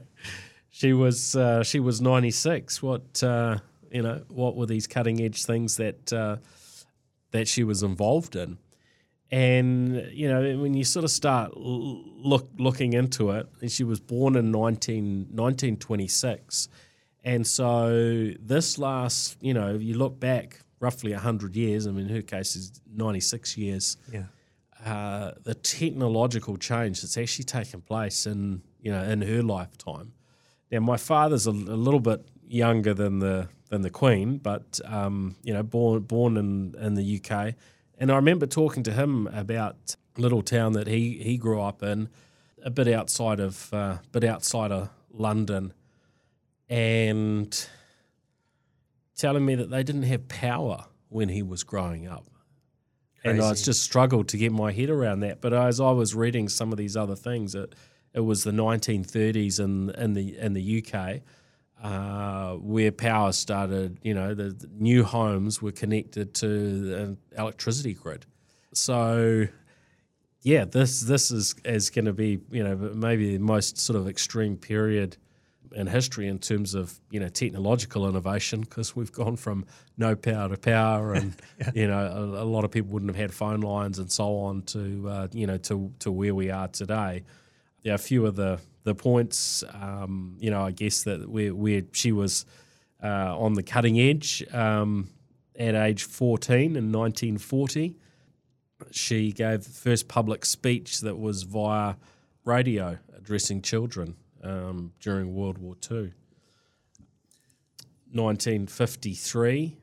she 0.70 0.92
was 0.92 1.36
uh, 1.36 1.62
she 1.62 1.80
was 1.80 2.00
96. 2.00 2.82
What 2.82 3.22
uh, 3.22 3.58
you 3.92 4.02
know? 4.02 4.22
What 4.28 4.56
were 4.56 4.66
these 4.66 4.86
cutting 4.86 5.20
edge 5.20 5.44
things 5.44 5.76
that 5.76 6.12
uh, 6.12 6.36
that 7.32 7.48
she 7.48 7.64
was 7.64 7.82
involved 7.82 8.36
in?" 8.36 8.58
and 9.30 10.10
you 10.12 10.28
know 10.28 10.58
when 10.58 10.74
you 10.74 10.84
sort 10.84 11.04
of 11.04 11.10
start 11.10 11.56
look 11.56 12.50
looking 12.58 12.92
into 12.92 13.30
it 13.30 13.46
she 13.68 13.82
was 13.82 13.98
born 13.98 14.36
in 14.36 14.50
19, 14.50 15.28
1926 15.30 16.68
and 17.24 17.46
so 17.46 18.30
this 18.40 18.78
last 18.78 19.36
you 19.40 19.54
know 19.54 19.74
you 19.74 19.94
look 19.96 20.20
back 20.20 20.60
roughly 20.80 21.12
100 21.12 21.56
years 21.56 21.86
i 21.86 21.90
mean 21.90 22.08
in 22.08 22.14
her 22.14 22.20
case 22.22 22.54
is 22.56 22.80
96 22.94 23.56
years 23.56 23.96
Yeah. 24.12 24.24
uh, 24.84 25.32
the 25.44 25.54
technological 25.54 26.56
change 26.58 27.00
that's 27.00 27.16
actually 27.16 27.44
taken 27.46 27.80
place 27.80 28.26
in 28.26 28.62
you 28.82 28.90
know 28.92 29.02
in 29.02 29.22
her 29.22 29.42
lifetime 29.42 30.12
now 30.70 30.80
my 30.80 30.98
father's 30.98 31.46
a, 31.46 31.50
a 31.52 31.78
little 31.86 32.00
bit 32.00 32.20
younger 32.46 32.92
than 32.92 33.20
the 33.20 33.48
than 33.72 33.82
the 33.82 33.90
queen 33.90 34.38
but 34.38 34.80
um, 34.84 35.34
you 35.42 35.52
know 35.52 35.62
born 35.62 36.00
born 36.02 36.36
in 36.36 36.74
in 36.80 36.94
the 36.94 37.20
uk 37.20 37.54
and 38.02 38.10
I 38.10 38.16
remember 38.16 38.46
talking 38.46 38.82
to 38.82 38.92
him 38.92 39.28
about 39.28 39.94
a 40.16 40.20
little 40.20 40.42
town 40.42 40.72
that 40.72 40.88
he, 40.88 41.18
he 41.22 41.36
grew 41.36 41.60
up 41.60 41.84
in, 41.84 42.08
a 42.64 42.68
bit 42.68 42.88
outside 42.88 43.38
of 43.38 43.72
uh, 43.72 43.98
bit 44.10 44.24
outside 44.24 44.72
of 44.72 44.88
London, 45.12 45.72
and 46.68 47.68
telling 49.16 49.44
me 49.44 49.54
that 49.54 49.70
they 49.70 49.84
didn't 49.84 50.02
have 50.02 50.26
power 50.26 50.86
when 51.10 51.28
he 51.28 51.42
was 51.42 51.62
growing 51.62 52.08
up. 52.08 52.26
And 53.24 53.40
I 53.40 53.50
Crazy. 53.50 53.66
just 53.66 53.82
struggled 53.84 54.26
to 54.30 54.36
get 54.36 54.50
my 54.50 54.72
head 54.72 54.90
around 54.90 55.20
that. 55.20 55.40
But 55.40 55.52
as 55.52 55.80
I 55.80 55.92
was 55.92 56.12
reading 56.12 56.48
some 56.48 56.72
of 56.72 56.78
these 56.78 56.96
other 56.96 57.14
things, 57.14 57.54
it 57.54 57.74
it 58.12 58.20
was 58.20 58.42
the 58.42 58.50
1930s 58.50 59.60
in 59.60 59.90
in 59.90 60.14
the 60.14 60.36
in 60.38 60.54
the 60.54 60.84
UK 60.84 61.20
uh, 61.82 62.52
where 62.54 62.92
power 62.92 63.32
started. 63.32 63.98
You 64.02 64.14
know, 64.14 64.34
the, 64.34 64.50
the 64.50 64.68
new 64.78 65.04
homes 65.04 65.60
were 65.60 65.72
connected 65.72 66.32
to 66.34 66.46
an 66.96 67.18
electricity 67.36 67.94
grid. 67.94 68.24
So, 68.72 69.48
yeah, 70.42 70.64
this 70.64 71.00
this 71.00 71.30
is 71.30 71.54
is 71.64 71.90
going 71.90 72.06
to 72.06 72.12
be 72.12 72.40
you 72.50 72.62
know 72.62 72.76
maybe 72.76 73.36
the 73.36 73.42
most 73.42 73.78
sort 73.78 73.98
of 73.98 74.08
extreme 74.08 74.56
period 74.56 75.16
in 75.74 75.86
history 75.86 76.28
in 76.28 76.38
terms 76.38 76.74
of 76.74 77.00
you 77.10 77.18
know 77.18 77.28
technological 77.28 78.08
innovation 78.08 78.60
because 78.60 78.94
we've 78.94 79.12
gone 79.12 79.36
from 79.36 79.64
no 79.96 80.14
power 80.14 80.48
to 80.48 80.56
power 80.56 81.14
and 81.14 81.34
you 81.74 81.86
know 81.86 81.98
a, 81.98 82.42
a 82.42 82.44
lot 82.44 82.64
of 82.64 82.70
people 82.70 82.90
wouldn't 82.90 83.10
have 83.10 83.20
had 83.20 83.32
phone 83.32 83.60
lines 83.60 83.98
and 83.98 84.12
so 84.12 84.36
on 84.36 84.62
to 84.62 85.08
uh, 85.08 85.28
you 85.32 85.46
know 85.46 85.58
to 85.58 85.92
to 85.98 86.12
where 86.12 86.34
we 86.34 86.50
are 86.50 86.68
today. 86.68 87.24
Yeah, 87.82 87.94
a 87.94 87.98
few 87.98 88.26
of 88.26 88.36
the 88.36 88.60
the 88.84 88.94
points, 88.94 89.62
um, 89.74 90.36
you 90.38 90.50
know, 90.50 90.62
I 90.62 90.70
guess 90.70 91.04
that 91.04 91.28
where 91.28 91.82
she 91.92 92.12
was 92.12 92.44
uh, 93.02 93.36
on 93.38 93.54
the 93.54 93.62
cutting 93.62 93.98
edge 93.98 94.44
um, 94.52 95.10
at 95.58 95.74
age 95.74 96.04
fourteen 96.04 96.76
in 96.76 96.90
nineteen 96.90 97.38
forty. 97.38 97.96
She 98.90 99.32
gave 99.32 99.64
the 99.64 99.70
first 99.70 100.08
public 100.08 100.44
speech 100.44 101.00
that 101.02 101.16
was 101.16 101.44
via 101.44 101.94
radio 102.44 102.98
addressing 103.16 103.62
children 103.62 104.16
um, 104.42 104.92
during 105.00 105.34
World 105.34 105.58
War 105.58 105.76
II. 105.90 106.12
1953, 108.14 109.76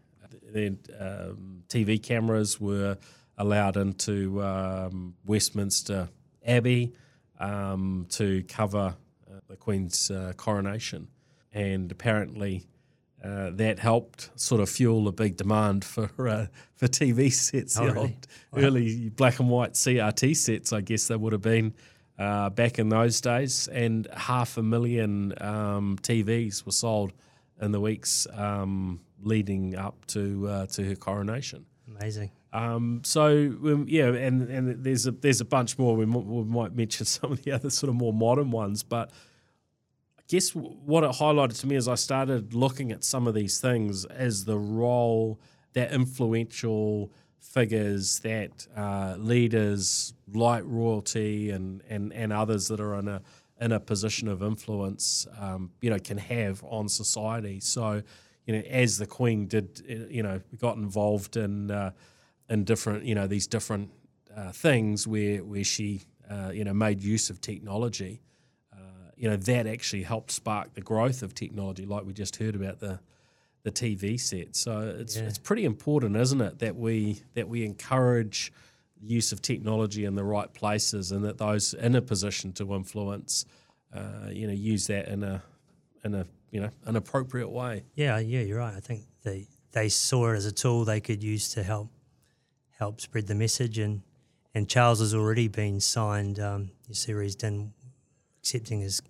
then 0.53 0.77
um, 0.99 1.63
TV 1.67 2.01
cameras 2.01 2.59
were 2.59 2.97
allowed 3.37 3.75
into 3.77 4.43
um, 4.43 5.15
Westminster 5.25 6.09
Abbey 6.45 6.93
um, 7.39 8.05
to 8.09 8.43
cover 8.43 8.95
uh, 9.29 9.39
the 9.47 9.55
Queen's 9.55 10.11
uh, 10.11 10.33
coronation. 10.35 11.07
And 11.51 11.91
apparently, 11.91 12.65
uh, 13.23 13.49
that 13.53 13.79
helped 13.79 14.29
sort 14.39 14.61
of 14.61 14.69
fuel 14.69 15.07
a 15.07 15.11
big 15.11 15.35
demand 15.35 15.83
for 15.83 16.09
uh, 16.27 16.47
for 16.75 16.87
TV 16.87 17.31
sets. 17.31 17.77
Oh, 17.77 17.85
the 17.85 17.93
really? 17.93 18.01
old 18.01 18.27
early 18.63 19.09
black 19.09 19.39
and 19.39 19.49
white 19.49 19.73
CRT 19.73 20.35
sets, 20.35 20.71
I 20.71 20.81
guess 20.81 21.07
they 21.07 21.15
would 21.15 21.33
have 21.33 21.41
been 21.41 21.73
uh, 22.17 22.49
back 22.49 22.79
in 22.79 22.89
those 22.89 23.19
days, 23.21 23.67
and 23.69 24.07
half 24.15 24.57
a 24.57 24.63
million 24.63 25.33
um, 25.41 25.97
TVs 26.01 26.65
were 26.65 26.71
sold 26.71 27.13
in 27.61 27.71
the 27.71 27.79
weeks 27.79 28.27
um, 28.33 29.01
leading 29.21 29.75
up 29.75 30.05
to 30.07 30.47
uh, 30.47 30.65
to 30.67 30.83
her 30.83 30.95
coronation. 30.95 31.65
Amazing. 31.97 32.31
Um, 32.51 33.01
so 33.03 33.27
um, 33.27 33.85
yeah, 33.87 34.07
and 34.07 34.49
and 34.49 34.83
there's 34.83 35.05
a 35.07 35.11
there's 35.11 35.41
a 35.41 35.45
bunch 35.45 35.77
more. 35.77 35.95
We, 35.95 36.05
we 36.05 36.43
might 36.43 36.75
mention 36.75 37.05
some 37.17 37.31
of 37.31 37.43
the 37.43 37.51
other 37.51 37.69
sort 37.69 37.89
of 37.89 37.95
more 37.95 38.13
modern 38.13 38.51
ones, 38.51 38.83
but 38.83 39.11
I 40.17 40.21
guess 40.27 40.51
what 40.51 41.03
it 41.03 41.11
highlighted 41.11 41.59
to 41.61 41.67
me 41.67 41.75
as 41.75 41.87
I 41.87 41.95
started 41.95 42.53
looking 42.53 42.91
at 42.91 43.03
some 43.03 43.27
of 43.27 43.33
these 43.33 43.59
things 43.59 44.05
as 44.05 44.45
the 44.45 44.57
role 44.57 45.39
that 45.73 45.91
influential 45.91 47.11
figures, 47.39 48.19
that 48.19 48.67
uh, 48.75 49.15
leaders 49.17 50.13
like 50.33 50.63
royalty 50.65 51.51
and, 51.51 51.81
and 51.89 52.13
and 52.13 52.33
others 52.33 52.67
that 52.67 52.79
are 52.79 52.95
in 52.95 53.07
a 53.07 53.21
in 53.59 53.71
a 53.71 53.79
position 53.79 54.27
of 54.27 54.41
influence, 54.41 55.27
um, 55.37 55.71
you 55.81 55.89
know, 55.89 55.99
can 55.99 56.17
have 56.17 56.63
on 56.63 56.87
society. 56.87 57.59
So, 57.59 58.01
you 58.49 58.55
know, 58.55 58.63
as 58.67 58.97
the 58.97 59.05
Queen 59.05 59.45
did, 59.45 59.83
uh, 59.87 60.07
you 60.09 60.23
know, 60.23 60.41
got 60.57 60.75
involved 60.75 61.37
in 61.37 61.69
uh, 61.69 61.91
in 62.49 62.63
different, 62.63 63.05
you 63.05 63.13
know, 63.13 63.27
these 63.27 63.45
different 63.45 63.91
uh, 64.35 64.51
things 64.51 65.05
where 65.05 65.43
where 65.43 65.63
she, 65.63 66.01
uh, 66.27 66.49
you 66.51 66.63
know, 66.63 66.73
made 66.73 66.99
use 66.99 67.29
of 67.29 67.39
technology. 67.41 68.23
Uh, 68.73 69.11
you 69.15 69.29
know, 69.29 69.35
that 69.37 69.67
actually 69.67 70.01
helped 70.01 70.31
spark 70.31 70.73
the 70.73 70.81
growth 70.81 71.21
of 71.21 71.35
technology, 71.35 71.85
like 71.85 72.05
we 72.05 72.11
just 72.11 72.37
heard 72.37 72.55
about 72.55 72.79
the 72.79 72.99
the 73.61 73.71
TV 73.71 74.19
set. 74.19 74.55
So 74.55 74.95
it's 74.99 75.17
Yeah. 75.17 75.25
it's 75.27 75.37
pretty 75.37 75.63
important, 75.63 76.15
isn't 76.15 76.41
it, 76.41 76.57
that 76.57 76.75
we 76.75 77.21
that 77.35 77.47
we 77.47 77.63
encourage 77.63 78.51
the 78.99 79.05
use 79.05 79.31
of 79.31 79.43
technology 79.43 80.05
in 80.05 80.15
the 80.15 80.23
right 80.23 80.51
places, 80.51 81.11
and 81.11 81.23
that 81.23 81.37
those 81.37 81.75
in 81.75 81.93
a 81.93 82.01
position 82.01 82.51
to 82.53 82.73
influence, 82.73 83.45
uh, 83.93 84.29
you 84.31 84.47
know, 84.47 84.53
use 84.53 84.87
that 84.87 85.07
in 85.07 85.21
a 85.21 85.43
in 86.03 86.15
a 86.15 86.25
you 86.51 86.61
know 86.61 86.69
an 86.85 86.95
appropriate 86.95 87.49
way. 87.49 87.83
Yeah, 87.95 88.17
yeah, 88.19 88.41
you're 88.41 88.59
right. 88.59 88.73
I 88.75 88.79
think 88.79 89.03
they 89.23 89.47
they 89.71 89.89
saw 89.89 90.31
it 90.31 90.35
as 90.35 90.45
a 90.45 90.51
tool 90.51 90.85
they 90.85 90.99
could 90.99 91.23
use 91.23 91.49
to 91.49 91.63
help 91.63 91.89
help 92.77 93.01
spread 93.01 93.27
the 93.27 93.35
message, 93.35 93.77
and 93.77 94.01
and 94.55 94.67
Charles 94.67 94.99
has 94.99 95.13
already 95.13 95.47
been 95.47 95.79
signed. 95.79 96.39
Um, 96.39 96.71
you 96.87 96.95
see 96.95 97.13
where 97.13 97.23
he's 97.23 97.35
done 97.35 97.73
accepting 98.39 98.81
his. 98.81 99.01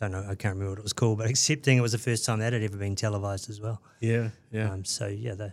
I 0.00 0.06
don't 0.06 0.12
know. 0.12 0.24
I 0.30 0.34
can't 0.36 0.54
remember 0.54 0.70
what 0.70 0.78
it 0.78 0.82
was 0.82 0.92
called, 0.92 1.18
but 1.18 1.28
accepting 1.30 1.78
it 1.78 1.80
was 1.80 1.92
the 1.92 1.98
first 1.98 2.24
time 2.24 2.38
that 2.40 2.52
had 2.52 2.62
ever 2.62 2.76
been 2.76 2.96
televised 2.96 3.50
as 3.50 3.60
well. 3.60 3.82
Yeah, 4.00 4.30
yeah, 4.52 4.70
Um, 4.70 4.84
so 4.84 5.06
yeah, 5.06 5.34
they 5.34 5.52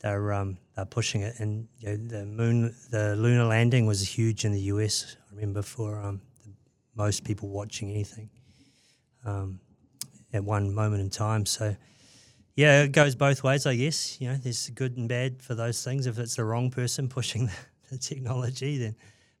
they're 0.00 0.32
um, 0.32 0.58
they're 0.76 0.84
pushing 0.84 1.22
it, 1.22 1.34
and 1.38 1.66
you 1.78 1.88
know, 1.88 1.96
the 1.96 2.26
moon 2.26 2.74
the 2.90 3.16
lunar 3.16 3.44
landing 3.44 3.86
was 3.86 4.06
huge 4.06 4.44
in 4.44 4.52
the 4.52 4.60
US. 4.60 5.16
I 5.30 5.34
remember 5.34 5.62
for 5.62 5.98
um, 5.98 6.20
the, 6.44 6.52
most 6.94 7.24
people 7.24 7.48
watching 7.48 7.90
anything 7.90 8.28
um, 9.24 9.60
at 10.34 10.44
one 10.44 10.74
moment 10.74 11.00
in 11.00 11.10
time. 11.10 11.46
So 11.46 11.76
yeah, 12.56 12.82
it 12.82 12.92
goes 12.92 13.14
both 13.14 13.42
ways, 13.42 13.66
I 13.66 13.76
guess. 13.76 14.20
You 14.20 14.28
know, 14.28 14.36
there's 14.36 14.68
good 14.70 14.96
and 14.96 15.08
bad 15.08 15.42
for 15.42 15.54
those 15.54 15.82
things. 15.82 16.06
If 16.06 16.18
it's 16.18 16.36
the 16.36 16.44
wrong 16.44 16.70
person 16.70 17.08
pushing 17.18 17.46
the, 17.46 17.56
the 17.90 17.98
technology, 17.98 18.78
then 18.78 18.96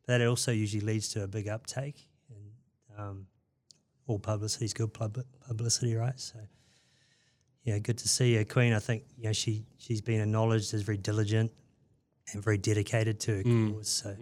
that 0.06 0.20
also 0.22 0.52
usually 0.52 0.84
leads 0.84 1.08
to 1.10 1.22
a 1.22 1.26
big 1.26 1.48
uptake. 1.48 2.08
And 2.30 3.00
um, 3.00 3.26
all 4.06 4.18
publicity 4.18 4.64
is 4.64 4.74
good 4.74 4.92
publicity, 4.92 5.94
right? 5.94 6.18
So 6.18 6.38
yeah, 7.64 7.78
good 7.78 7.98
to 7.98 8.08
see 8.08 8.34
her, 8.36 8.44
Queen. 8.44 8.72
I 8.72 8.78
think 8.78 9.04
you 9.16 9.24
know 9.24 9.32
she 9.32 9.64
she's 9.78 10.00
been 10.00 10.20
acknowledged 10.20 10.74
as 10.74 10.82
very 10.82 10.98
diligent 10.98 11.50
and 12.32 12.42
very 12.42 12.58
dedicated 12.58 13.20
to 13.20 13.36
her 13.36 13.42
cause. 13.42 13.88
So 13.88 14.16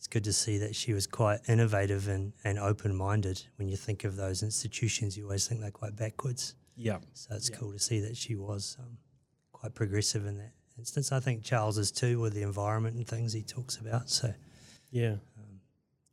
it's 0.00 0.06
good 0.06 0.24
to 0.24 0.32
see 0.32 0.56
that 0.56 0.74
she 0.74 0.94
was 0.94 1.06
quite 1.06 1.40
innovative 1.46 2.08
and, 2.08 2.32
and 2.42 2.58
open 2.58 2.96
minded. 2.96 3.42
When 3.56 3.68
you 3.68 3.76
think 3.76 4.04
of 4.04 4.16
those 4.16 4.42
institutions, 4.42 5.14
you 5.14 5.24
always 5.24 5.46
think 5.46 5.60
they're 5.60 5.70
quite 5.70 5.94
backwards. 5.94 6.54
Yeah. 6.74 7.00
So 7.12 7.34
it's 7.34 7.50
cool 7.50 7.70
to 7.70 7.78
see 7.78 8.00
that 8.00 8.16
she 8.16 8.34
was 8.34 8.78
um, 8.80 8.96
quite 9.52 9.74
progressive 9.74 10.24
in 10.24 10.38
that 10.38 10.52
instance. 10.78 11.12
I 11.12 11.20
think 11.20 11.42
Charles 11.44 11.76
is 11.76 11.90
too 11.90 12.18
with 12.18 12.32
the 12.32 12.40
environment 12.40 12.96
and 12.96 13.06
things 13.06 13.34
he 13.34 13.42
talks 13.42 13.76
about. 13.76 14.08
So 14.08 14.32
Yeah. 14.90 15.16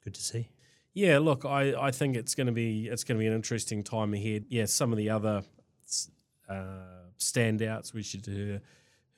good 0.03 0.15
to 0.15 0.21
see. 0.21 0.49
Yeah, 0.93 1.19
look, 1.19 1.45
I, 1.45 1.73
I 1.79 1.91
think 1.91 2.17
it's 2.17 2.35
going 2.35 2.47
to 2.47 2.53
be 2.53 2.89
it's 2.89 3.05
going 3.05 3.17
to 3.17 3.19
be 3.21 3.27
an 3.27 3.33
interesting 3.33 3.85
time 3.85 4.13
ahead. 4.13 4.47
Yeah, 4.49 4.65
some 4.65 4.91
of 4.91 4.97
the 4.97 5.11
other 5.11 5.43
uh, 6.49 6.53
standouts. 7.17 7.93
We 7.93 8.03
should 8.03 8.25
her 8.25 8.61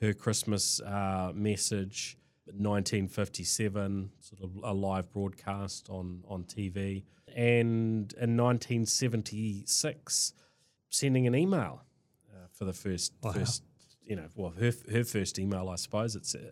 her 0.00 0.12
Christmas 0.12 0.80
uh, 0.80 1.32
message, 1.34 2.16
1957, 2.54 4.10
sort 4.20 4.42
of 4.42 4.50
a 4.62 4.72
live 4.74 5.10
broadcast 5.12 5.88
on 5.90 6.22
on 6.28 6.44
TV, 6.44 7.04
and 7.34 8.12
in 8.20 8.36
1976, 8.36 10.32
sending 10.88 11.26
an 11.26 11.34
email 11.34 11.82
uh, 12.32 12.46
for 12.52 12.64
the 12.64 12.72
first 12.72 13.12
Wow. 13.22 13.32
first 13.32 13.62
you 14.04 14.16
know 14.16 14.26
well 14.34 14.50
her 14.58 14.72
her 14.90 15.04
first 15.04 15.38
email 15.38 15.68
I 15.68 15.76
suppose 15.76 16.16
it's. 16.16 16.34
Uh, 16.34 16.50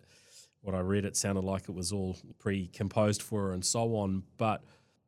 what 0.61 0.75
I 0.75 0.79
read, 0.79 1.05
it 1.05 1.15
sounded 1.15 1.45
like 1.45 1.69
it 1.69 1.73
was 1.73 1.93
all 1.93 2.17
pre-composed 2.37 3.21
for 3.21 3.43
her 3.43 3.53
and 3.53 3.63
so 3.63 3.95
on. 3.95 4.23
But 4.35 4.61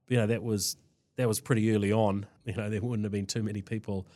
you 0.08 0.16
know 0.16 0.26
that 0.26 0.42
was 0.42 0.78
that 1.18 1.28
was 1.28 1.42
pretty 1.42 1.74
early 1.76 1.92
on. 1.92 2.26
You 2.46 2.56
know 2.56 2.70
there 2.70 2.82
wouldn't 2.82 3.04
have 3.04 3.12
been 3.12 3.26
too 3.28 3.44
many 3.44 3.62
people 3.62 4.08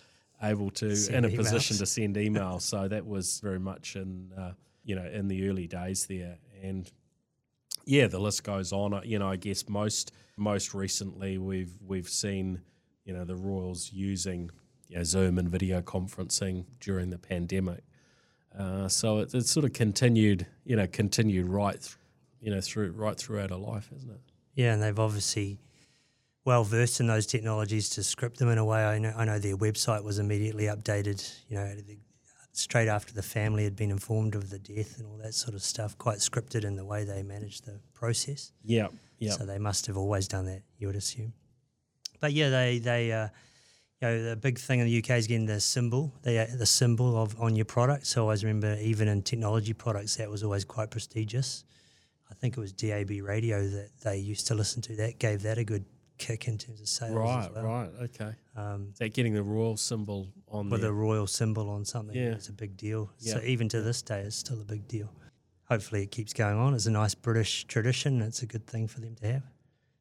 able 0.42 0.72
to 0.72 0.96
Send 0.96 1.26
in 1.26 1.34
a 1.34 1.36
position 1.36 1.76
to 1.78 1.86
send 1.86 2.16
emails. 2.28 2.62
so 2.62 2.88
that 2.88 3.06
was 3.06 3.42
very 3.42 3.60
much 3.60 3.98
in 3.98 4.32
uh, 4.38 4.54
you 4.86 4.96
know 4.96 5.06
in 5.06 5.28
the 5.28 5.50
early 5.50 5.68
days 5.68 6.06
there, 6.06 6.38
and 6.66 6.92
yeah, 7.86 8.08
the 8.08 8.20
list 8.20 8.44
goes 8.44 8.72
on. 8.74 8.94
Uh, 8.94 9.02
You 9.04 9.20
know, 9.20 9.30
I 9.30 9.36
guess 9.36 9.70
most 9.70 10.12
most 10.38 10.74
recently 10.74 11.38
we've 11.38 11.74
we've 11.86 12.10
seen 12.10 12.62
you 13.06 13.14
know 13.14 13.26
the 13.26 13.36
Royals 13.36 13.92
using 13.94 14.50
you 14.88 14.98
know, 14.98 15.04
Zoom 15.04 15.38
and 15.38 15.50
video 15.50 15.82
conferencing 15.82 16.66
during 16.80 17.10
the 17.10 17.18
pandemic. 17.18 17.84
Uh, 18.58 18.88
so 18.88 19.20
it, 19.20 19.34
it's 19.34 19.52
sort 19.52 19.66
of 19.66 19.74
continued, 19.74 20.48
you 20.64 20.76
know, 20.76 20.88
continued 20.88 21.48
right, 21.48 21.82
th- 21.82 21.98
you 22.40 22.52
know, 22.52 22.62
through 22.62 22.92
right 22.92 23.18
throughout 23.18 23.50
her 23.50 23.58
life, 23.58 23.90
isn't 23.96 24.10
it? 24.10 24.22
Yeah, 24.54 24.74
and 24.74 24.82
they've 24.82 25.00
obviously 25.00 25.60
well 26.46 26.64
versed 26.64 27.00
in 27.00 27.08
those 27.08 27.26
technologies 27.26 27.90
to 27.90 28.04
script 28.04 28.38
them 28.38 28.50
in 28.50 28.58
a 28.58 28.66
way. 28.66 28.86
I 28.86 29.00
know, 29.00 29.14
I 29.16 29.26
know 29.26 29.40
their 29.40 29.58
website 29.58 30.04
was 30.04 30.20
immediately 30.20 30.66
updated. 30.66 31.28
You 31.50 31.58
know, 31.58 31.76
the, 31.76 31.98
straight 32.58 32.88
after 32.88 33.14
the 33.14 33.22
family 33.22 33.64
had 33.64 33.76
been 33.76 33.92
informed 33.92 34.36
of 34.36 34.50
the 34.50 34.60
death 34.60 34.98
and 34.98 35.08
all 35.08 35.18
that 35.18 35.34
sort 35.34 35.56
of 35.56 35.62
stuff. 35.62 35.98
Quite 35.98 36.20
scripted 36.20 36.64
in 36.64 36.76
the 36.76 36.86
way 36.86 37.04
they 37.04 37.24
managed 37.24 37.66
the 37.66 37.80
process. 37.94 38.52
Yeah, 38.64 38.88
yeah, 39.20 39.32
So 39.32 39.46
they 39.46 39.60
must 39.60 39.88
have 39.88 39.98
always 39.98 40.28
done 40.28 40.46
that, 40.46 40.64
you 40.78 40.88
would 40.88 40.96
assume. 40.96 41.34
But 42.20 42.34
yeah, 42.34 42.50
they 42.50 42.80
they 42.80 43.12
uh, 43.12 43.28
you 44.02 44.08
know 44.08 44.24
the 44.24 44.36
big 44.36 44.58
thing 44.58 44.80
in 44.80 44.88
the 44.88 44.98
UK 45.00 45.12
is 45.12 45.28
getting 45.28 45.46
the 45.46 45.60
symbol, 45.60 46.14
the 46.24 46.48
the 46.58 46.66
symbol 46.66 47.22
of 47.22 47.40
on 47.40 47.56
your 47.56 47.66
product. 47.66 48.08
So 48.08 48.22
I 48.22 48.24
always 48.24 48.44
remember 48.44 48.78
even 48.82 49.08
in 49.08 49.22
technology 49.22 49.74
products 49.74 50.16
that 50.16 50.30
was 50.30 50.44
always 50.44 50.66
quite 50.66 50.92
prestigious. 50.92 51.66
I 52.32 52.34
think 52.34 52.58
it 52.58 52.60
was 52.60 52.74
DAB 52.74 53.12
radio 53.22 53.68
that 53.68 53.90
they 54.04 54.18
used 54.18 54.48
to 54.48 54.56
listen 54.56 54.82
to. 54.84 54.96
That 54.96 55.20
gave 55.20 55.44
that 55.44 55.58
a 55.58 55.64
good 55.64 55.86
kick 56.18 56.48
in 56.48 56.58
terms 56.58 56.82
of 56.82 56.88
sales. 56.88 57.14
right, 57.16 57.50
well. 57.54 57.64
right, 57.64 57.90
okay. 58.04 58.34
Um, 58.56 58.94
that 59.00 59.14
getting 59.14 59.34
the 59.34 59.44
royal 59.44 59.78
symbol 59.78 60.32
on 60.48 60.70
with 60.70 60.82
there? 60.82 60.90
a 60.92 60.94
royal 60.94 61.28
symbol 61.28 61.70
on 61.70 61.86
something, 61.86 62.16
Yeah. 62.16 62.32
it's 62.32 62.50
a 62.50 62.54
big 62.54 62.78
deal. 62.78 63.12
So 63.18 63.40
even 63.44 63.68
to 63.70 63.82
this 63.82 64.02
day, 64.02 64.22
it's 64.22 64.36
still 64.36 64.62
a 64.62 64.66
big 64.66 64.88
deal. 64.88 65.12
Hopefully, 65.70 66.04
it 66.04 66.12
keeps 66.12 66.32
going 66.34 66.58
on. 66.58 66.74
It's 66.76 66.86
a 66.86 66.92
nice 66.92 67.16
British 67.16 67.66
tradition. 67.66 68.22
It's 68.22 68.42
a 68.44 68.46
good 68.46 68.68
thing 68.68 68.88
for 68.88 69.00
them 69.02 69.16
to 69.16 69.28
have. 69.34 69.44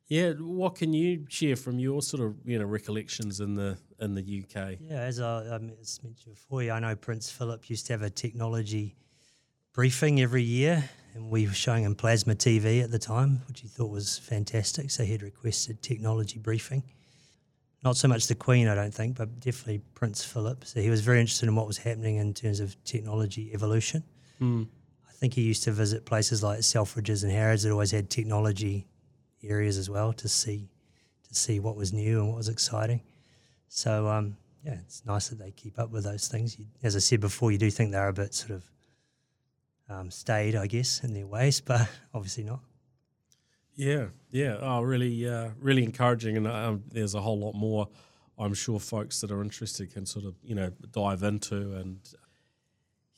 yeah, 0.08 0.32
what 0.32 0.74
can 0.74 0.92
you 0.92 1.24
share 1.28 1.56
from 1.56 1.78
your 1.78 2.02
sort 2.02 2.22
of 2.22 2.36
you 2.44 2.58
know 2.58 2.66
recollections 2.66 3.40
in 3.40 3.54
the 3.54 3.78
in 4.00 4.14
the 4.14 4.22
UK? 4.44 4.76
Yeah, 4.80 5.00
as 5.00 5.20
I, 5.20 5.54
I 5.54 5.58
mentioned 5.58 6.16
before, 6.26 6.60
I 6.70 6.78
know 6.80 6.94
Prince 6.94 7.30
Philip 7.30 7.70
used 7.70 7.86
to 7.86 7.94
have 7.94 8.02
a 8.02 8.10
technology 8.10 8.94
briefing 9.74 10.20
every 10.20 10.42
year, 10.42 10.88
and 11.14 11.28
we 11.28 11.46
were 11.46 11.52
showing 11.52 11.84
him 11.84 11.94
plasma 11.94 12.34
TV 12.34 12.82
at 12.82 12.90
the 12.90 12.98
time, 12.98 13.42
which 13.48 13.60
he 13.60 13.68
thought 13.68 13.90
was 13.90 14.18
fantastic. 14.18 14.90
So 14.90 15.04
he'd 15.04 15.22
requested 15.22 15.82
technology 15.82 16.38
briefing. 16.38 16.84
Not 17.82 17.96
so 17.96 18.08
much 18.08 18.28
the 18.28 18.34
Queen, 18.34 18.68
I 18.68 18.74
don't 18.74 18.94
think, 18.94 19.16
but 19.16 19.40
definitely 19.40 19.82
Prince 19.94 20.24
Philip. 20.24 20.64
So 20.64 20.80
he 20.80 20.88
was 20.88 21.02
very 21.02 21.20
interested 21.20 21.48
in 21.48 21.54
what 21.54 21.66
was 21.66 21.76
happening 21.76 22.16
in 22.16 22.32
terms 22.32 22.60
of 22.60 22.82
technology 22.84 23.50
evolution. 23.52 24.04
Hmm. 24.38 24.62
I 25.06 25.12
think 25.12 25.34
he 25.34 25.42
used 25.42 25.64
to 25.64 25.72
visit 25.72 26.06
places 26.06 26.42
like 26.42 26.60
Selfridges 26.60 27.24
and 27.24 27.32
Harrods 27.32 27.64
that 27.64 27.72
always 27.72 27.90
had 27.90 28.08
technology 28.08 28.86
areas 29.42 29.76
as 29.76 29.90
well 29.90 30.12
to 30.14 30.28
see 30.28 30.68
to 31.28 31.34
see 31.34 31.58
what 31.58 31.76
was 31.76 31.92
new 31.92 32.20
and 32.20 32.28
what 32.28 32.36
was 32.36 32.48
exciting. 32.48 33.00
So 33.68 34.08
um, 34.08 34.36
yeah, 34.64 34.76
it's 34.80 35.04
nice 35.04 35.28
that 35.28 35.38
they 35.38 35.50
keep 35.50 35.78
up 35.78 35.90
with 35.90 36.04
those 36.04 36.28
things. 36.28 36.58
You, 36.58 36.66
as 36.82 36.96
I 36.96 37.00
said 37.00 37.20
before, 37.20 37.50
you 37.50 37.58
do 37.58 37.70
think 37.70 37.92
they're 37.92 38.08
a 38.08 38.12
bit 38.12 38.34
sort 38.34 38.52
of 38.52 38.64
um, 39.88 40.10
staid, 40.10 40.54
I 40.54 40.66
guess, 40.66 41.02
in 41.04 41.12
their 41.14 41.26
ways, 41.26 41.60
but 41.64 41.88
obviously 42.12 42.44
not. 42.44 42.60
Yeah, 43.76 44.06
yeah. 44.30 44.56
Oh, 44.60 44.82
really, 44.82 45.28
uh, 45.28 45.50
really 45.58 45.82
encouraging, 45.82 46.36
and 46.36 46.46
um, 46.46 46.84
there's 46.92 47.14
a 47.14 47.20
whole 47.20 47.38
lot 47.38 47.54
more. 47.54 47.88
I'm 48.38 48.54
sure 48.54 48.78
folks 48.80 49.20
that 49.20 49.30
are 49.30 49.42
interested 49.42 49.92
can 49.92 50.06
sort 50.06 50.24
of 50.24 50.34
you 50.44 50.54
know 50.54 50.70
dive 50.92 51.22
into, 51.24 51.74
and 51.74 51.98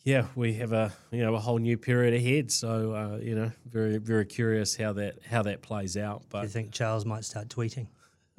yeah, 0.02 0.26
we 0.35 0.55
have 0.55 0.72
a 0.72 0.94
you 1.11 1.22
know 1.22 1.35
a 1.35 1.40
whole 1.40 1.59
new 1.59 1.76
period 1.76 2.14
ahead. 2.14 2.50
So 2.50 2.92
uh, 2.94 3.18
you 3.18 3.35
know, 3.35 3.52
very 3.68 3.98
very 3.98 4.24
curious 4.24 4.76
how 4.76 4.94
that 4.94 5.18
how 5.29 5.42
that 5.42 5.61
plays 5.61 5.96
out. 5.96 6.20
Do 6.22 6.26
But 6.31 6.42
you 6.44 6.48
think 6.48 6.72
Charles 6.72 7.05
might 7.05 7.24
start 7.24 7.48
tweeting? 7.48 7.88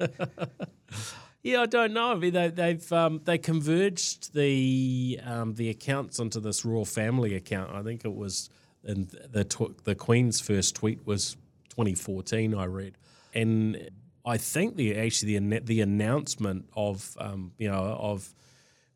Yeah, 1.48 1.62
I 1.62 1.66
don't 1.66 1.94
know. 1.94 2.12
I 2.12 2.14
mean, 2.16 2.34
they, 2.34 2.48
they've 2.48 2.92
um, 2.92 3.22
they 3.24 3.38
converged 3.38 4.34
the 4.34 5.18
um, 5.24 5.54
the 5.54 5.70
accounts 5.70 6.20
onto 6.20 6.40
this 6.40 6.62
royal 6.62 6.84
family 6.84 7.34
account. 7.34 7.74
I 7.74 7.82
think 7.82 8.04
it 8.04 8.14
was, 8.14 8.50
and 8.84 9.08
the 9.30 9.44
tw- 9.44 9.82
the 9.84 9.94
Queen's 9.94 10.42
first 10.42 10.74
tweet 10.74 11.06
was 11.06 11.36
2014. 11.70 12.54
I 12.54 12.66
read, 12.66 12.98
and 13.32 13.90
I 14.26 14.36
think 14.36 14.76
the 14.76 14.94
actually 14.98 15.38
the 15.38 15.60
the 15.60 15.80
announcement 15.80 16.68
of 16.76 17.16
um, 17.18 17.52
you 17.56 17.70
know 17.70 17.96
of 17.98 18.34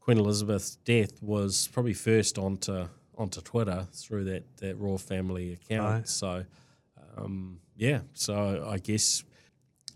Queen 0.00 0.18
Elizabeth's 0.18 0.76
death 0.84 1.22
was 1.22 1.68
probably 1.72 1.94
first 1.94 2.36
onto 2.36 2.86
onto 3.16 3.40
Twitter 3.40 3.86
through 3.94 4.24
that 4.24 4.58
that 4.58 4.78
royal 4.78 4.98
family 4.98 5.54
account. 5.54 5.94
Right. 5.94 6.08
So, 6.08 6.44
um, 7.16 7.60
yeah. 7.76 8.00
So 8.12 8.66
I 8.68 8.76
guess 8.76 9.24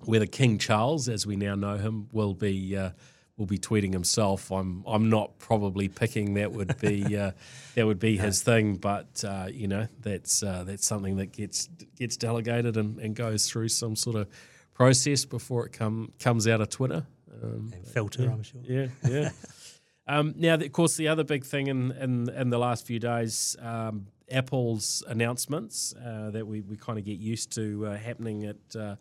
whether 0.05 0.27
King 0.27 0.59
Charles, 0.59 1.09
as 1.09 1.27
we 1.27 1.37
now 1.37 1.55
know 1.55 1.77
him, 1.77 2.09
will 2.13 2.35
be 2.35 2.77
uh, 2.77 2.91
will 3.37 3.47
be 3.47 3.59
tweeting 3.59 3.93
himself. 3.93 4.51
I'm 4.51 4.83
I'm 4.87 5.09
not 5.11 5.39
probably 5.39 5.89
picking 5.89 6.35
that 6.35 6.53
would 6.53 6.79
be 6.81 7.17
uh, 7.19 7.33
that 7.75 7.87
would 7.87 7.99
be 7.99 8.17
his 8.17 8.43
thing, 8.43 8.77
but 8.77 9.25
uh, 9.27 9.49
you 9.51 9.69
know 9.69 9.89
that's 10.01 10.43
uh, 10.43 10.65
that's 10.65 10.87
something 10.87 11.17
that 11.17 11.33
gets 11.33 11.69
gets 11.99 12.17
delegated 12.17 12.77
and, 12.77 12.99
and 12.99 13.15
goes 13.15 13.49
through 13.49 13.69
some 13.69 13.97
sort 13.97 14.17
of 14.17 14.29
process 14.73 15.25
before 15.25 15.67
it 15.67 15.73
come 15.73 16.13
comes 16.19 16.47
out 16.47 16.61
of 16.61 16.69
Twitter. 16.71 17.07
Um, 17.43 17.71
And 17.75 17.87
filter, 17.87 18.31
I'm 18.31 18.43
sure. 18.43 18.63
yeah, 18.65 18.87
yeah. 19.07 19.31
um, 20.09 20.35
now, 20.37 20.55
of 20.55 20.73
course, 20.73 20.97
the 20.97 21.09
other 21.09 21.25
big 21.25 21.45
thing 21.45 21.67
in 21.67 21.93
in, 21.93 22.31
in 22.31 22.51
the 22.51 22.59
last 22.59 22.87
few 22.87 22.99
days, 22.99 23.57
um, 23.61 24.07
Apple's 24.31 25.03
announcements 25.07 25.95
uh, 25.95 26.31
that 26.31 26.47
we, 26.47 26.63
we 26.63 26.77
kind 26.77 26.99
of 26.99 27.05
get 27.05 27.19
used 27.19 27.53
to 27.53 27.87
uh, 27.87 27.97
happening 27.97 28.45
at 28.45 28.77
uh, 28.77 28.97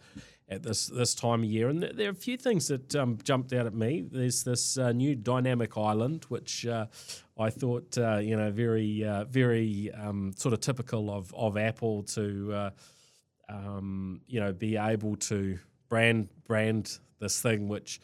at 0.47 0.63
this 0.63 0.87
this 0.87 1.15
time 1.15 1.43
of 1.43 1.49
year, 1.49 1.69
and 1.69 1.81
th- 1.81 1.95
there 1.95 2.07
are 2.07 2.11
a 2.11 2.15
few 2.15 2.37
things 2.37 2.67
that 2.67 2.95
um, 2.95 3.17
jumped 3.23 3.51
out 3.53 3.65
at 3.65 3.73
me. 3.73 4.05
There's 4.09 4.43
this 4.43 4.77
uh, 4.77 4.91
new 4.91 5.15
dynamic 5.15 5.77
island, 5.77 6.25
which 6.29 6.65
uh, 6.65 6.85
I 7.37 7.49
thought 7.49 7.97
uh, 7.97 8.17
you 8.17 8.37
know 8.37 8.51
very 8.51 9.03
uh, 9.03 9.25
very 9.25 9.91
um, 9.91 10.33
sort 10.35 10.53
of 10.53 10.59
typical 10.59 11.09
of 11.09 11.33
of 11.33 11.57
Apple 11.57 12.03
to. 12.03 12.53
Uh, 12.53 12.69
um, 13.49 14.21
you 14.27 14.39
know, 14.39 14.53
be 14.53 14.77
able 14.77 15.15
to 15.15 15.59
brand 15.89 16.29
brand 16.45 16.97
this 17.19 17.41
thing, 17.41 17.67
which 17.67 17.99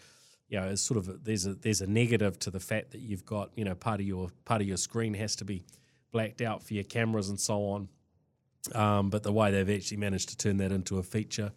you 0.49 0.59
know 0.59 0.67
is 0.67 0.81
sort 0.81 0.97
of 0.97 1.09
a, 1.09 1.13
there's 1.13 1.45
a 1.45 1.55
there's 1.55 1.81
a 1.81 1.87
negative 1.87 2.37
to 2.39 2.51
the 2.51 2.59
fact 2.59 2.91
that 2.91 3.01
you've 3.01 3.25
got 3.25 3.51
you 3.55 3.63
know 3.63 3.75
part 3.75 3.99
of 3.99 4.05
your 4.05 4.29
part 4.45 4.61
of 4.61 4.67
your 4.67 4.77
screen 4.77 5.13
has 5.13 5.35
to 5.37 5.45
be 5.45 5.63
blacked 6.11 6.41
out 6.41 6.61
for 6.61 6.73
your 6.73 6.83
cameras 6.83 7.29
and 7.29 7.39
so 7.39 7.63
on. 7.63 7.89
Um, 8.75 9.09
but 9.09 9.23
the 9.23 9.31
way 9.31 9.49
they've 9.51 9.69
actually 9.69 9.97
managed 9.97 10.29
to 10.29 10.37
turn 10.37 10.57
that 10.57 10.71
into 10.71 10.99
a 10.99 11.03
feature, 11.03 11.51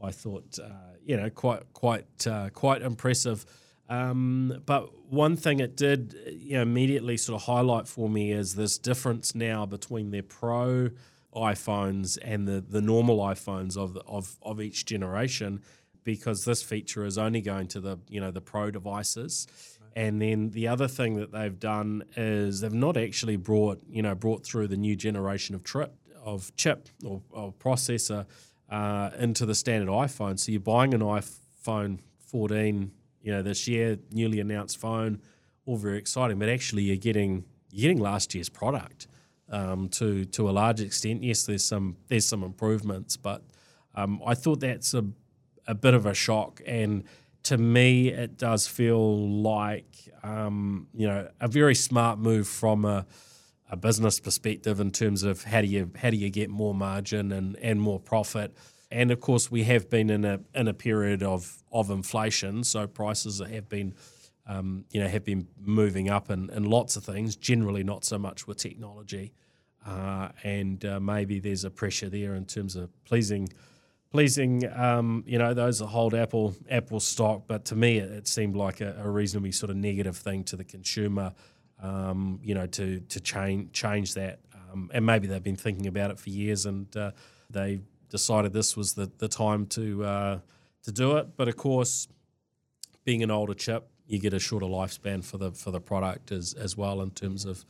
I 0.00 0.10
thought 0.10 0.58
uh, 0.62 0.68
you 1.04 1.16
know 1.16 1.30
quite 1.30 1.72
quite 1.72 2.26
uh, 2.26 2.50
quite 2.50 2.82
impressive. 2.82 3.46
Um, 3.88 4.62
but 4.66 4.90
one 5.08 5.36
thing 5.36 5.60
it 5.60 5.76
did 5.76 6.16
you 6.26 6.56
know 6.56 6.62
immediately 6.62 7.16
sort 7.16 7.40
of 7.40 7.46
highlight 7.46 7.86
for 7.88 8.08
me 8.08 8.32
is 8.32 8.54
this 8.54 8.78
difference 8.78 9.34
now 9.34 9.64
between 9.64 10.10
their 10.10 10.22
Pro 10.22 10.90
iPhones 11.34 12.18
and 12.22 12.48
the, 12.48 12.64
the 12.66 12.80
normal 12.80 13.18
iPhones 13.18 13.76
of, 13.76 13.96
of 14.06 14.36
of 14.42 14.60
each 14.60 14.86
generation, 14.86 15.62
because 16.02 16.44
this 16.44 16.62
feature 16.62 17.04
is 17.04 17.16
only 17.18 17.40
going 17.40 17.68
to 17.68 17.80
the 17.80 17.98
you 18.08 18.20
know 18.20 18.30
the 18.30 18.40
Pro 18.40 18.70
devices. 18.70 19.46
And 19.94 20.20
then 20.20 20.50
the 20.50 20.68
other 20.68 20.88
thing 20.88 21.14
that 21.16 21.32
they've 21.32 21.58
done 21.58 22.04
is 22.18 22.60
they've 22.60 22.72
not 22.72 22.98
actually 22.98 23.36
brought 23.36 23.80
you 23.88 24.02
know 24.02 24.14
brought 24.14 24.44
through 24.44 24.68
the 24.68 24.76
new 24.76 24.96
generation 24.96 25.54
of 25.54 25.62
trip 25.62 25.94
of 26.22 26.54
chip 26.56 26.88
or, 27.04 27.22
or 27.30 27.52
processor 27.52 28.26
uh, 28.68 29.10
into 29.18 29.46
the 29.46 29.54
standard 29.54 29.88
iPhone. 29.88 30.38
So 30.38 30.52
you're 30.52 30.60
buying 30.60 30.94
an 30.94 31.00
iPhone 31.00 32.00
14, 32.18 32.90
you 33.22 33.32
know, 33.32 33.42
this 33.42 33.66
year, 33.68 33.98
newly 34.12 34.40
announced 34.40 34.78
phone 34.78 35.20
all 35.66 35.76
very 35.76 35.98
exciting, 35.98 36.38
but 36.38 36.48
actually 36.48 36.84
you're 36.84 36.96
getting 36.96 37.44
you're 37.70 37.90
getting 37.90 38.02
last 38.02 38.34
year's 38.34 38.48
product 38.48 39.08
um, 39.50 39.88
to 39.90 40.24
to 40.26 40.48
a 40.48 40.52
large 40.52 40.80
extent. 40.80 41.22
Yes, 41.22 41.44
there's 41.44 41.64
some 41.64 41.96
there's 42.08 42.26
some 42.26 42.42
improvements, 42.42 43.16
but 43.16 43.42
um, 43.94 44.22
I 44.24 44.34
thought 44.34 44.60
that's 44.60 44.94
a 44.94 45.04
a 45.66 45.74
bit 45.74 45.94
of 45.94 46.06
a 46.06 46.14
shock, 46.14 46.60
and 46.64 47.02
to 47.42 47.58
me, 47.58 48.08
it 48.08 48.38
does 48.38 48.66
feel 48.68 49.28
like 49.28 50.08
um, 50.22 50.86
you 50.94 51.06
know 51.06 51.28
a 51.40 51.48
very 51.48 51.74
smart 51.74 52.18
move 52.18 52.46
from 52.46 52.84
a 52.84 53.04
a 53.68 53.76
business 53.76 54.20
perspective 54.20 54.80
in 54.80 54.90
terms 54.90 55.22
of 55.22 55.44
how 55.44 55.60
do 55.60 55.66
you 55.66 55.90
how 55.96 56.10
do 56.10 56.16
you 56.16 56.30
get 56.30 56.50
more 56.50 56.74
margin 56.74 57.32
and, 57.32 57.56
and 57.56 57.80
more 57.80 57.98
profit. 57.98 58.56
And 58.90 59.10
of 59.10 59.20
course, 59.20 59.50
we 59.50 59.64
have 59.64 59.90
been 59.90 60.10
in 60.10 60.24
a 60.24 60.40
in 60.54 60.68
a 60.68 60.74
period 60.74 61.22
of 61.22 61.62
of 61.72 61.90
inflation, 61.90 62.62
so 62.64 62.86
prices 62.86 63.40
have 63.40 63.68
been 63.68 63.94
um, 64.46 64.84
you 64.90 65.00
know 65.00 65.08
have 65.08 65.24
been 65.24 65.48
moving 65.60 66.08
up 66.08 66.30
in, 66.30 66.50
in 66.50 66.64
lots 66.64 66.96
of 66.96 67.04
things. 67.04 67.34
Generally, 67.34 67.84
not 67.84 68.04
so 68.04 68.18
much 68.18 68.46
with 68.46 68.58
technology, 68.58 69.32
uh, 69.84 70.28
and 70.44 70.84
uh, 70.84 71.00
maybe 71.00 71.40
there's 71.40 71.64
a 71.64 71.70
pressure 71.70 72.08
there 72.08 72.34
in 72.36 72.44
terms 72.44 72.76
of 72.76 72.90
pleasing 73.04 73.48
pleasing 74.12 74.64
um, 74.74 75.24
you 75.26 75.38
know 75.38 75.52
those 75.52 75.80
that 75.80 75.86
hold 75.86 76.14
Apple 76.14 76.54
Apple 76.70 77.00
stock. 77.00 77.42
But 77.48 77.64
to 77.66 77.74
me, 77.74 77.98
it, 77.98 78.12
it 78.12 78.28
seemed 78.28 78.54
like 78.54 78.80
a, 78.80 78.96
a 79.02 79.10
reasonably 79.10 79.50
sort 79.50 79.70
of 79.70 79.76
negative 79.76 80.16
thing 80.16 80.44
to 80.44 80.56
the 80.56 80.64
consumer 80.64 81.34
um, 81.82 82.40
you 82.42 82.54
know, 82.54 82.66
to 82.66 83.00
to 83.00 83.20
change 83.20 83.72
change 83.72 84.14
that. 84.14 84.40
Um, 84.72 84.90
and 84.92 85.04
maybe 85.04 85.26
they've 85.26 85.42
been 85.42 85.56
thinking 85.56 85.86
about 85.86 86.10
it 86.10 86.18
for 86.18 86.30
years, 86.30 86.66
and 86.66 86.94
uh, 86.96 87.12
they 87.50 87.80
decided 88.08 88.52
this 88.52 88.76
was 88.76 88.94
the, 88.94 89.10
the 89.18 89.28
time 89.28 89.66
to 89.66 90.04
uh, 90.04 90.38
to 90.84 90.92
do 90.92 91.16
it. 91.16 91.36
But 91.36 91.48
of 91.48 91.56
course, 91.56 92.08
being 93.04 93.22
an 93.22 93.30
older 93.30 93.54
chip, 93.54 93.88
you 94.06 94.18
get 94.18 94.32
a 94.34 94.38
shorter 94.38 94.66
lifespan 94.66 95.24
for 95.24 95.38
the 95.38 95.52
for 95.52 95.70
the 95.70 95.80
product 95.80 96.32
as 96.32 96.54
as 96.54 96.76
well 96.76 97.02
in 97.02 97.10
terms 97.10 97.44
of 97.44 97.64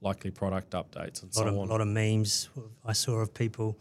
likely 0.00 0.30
product 0.30 0.72
updates 0.72 1.22
and 1.22 1.32
a 1.34 1.38
lot 1.38 1.44
so 1.44 1.46
of, 1.46 1.58
on. 1.58 1.68
A 1.68 1.70
lot 1.70 1.80
of 1.80 1.88
memes 1.88 2.48
I 2.84 2.92
saw 2.92 3.18
of 3.20 3.32
people 3.32 3.78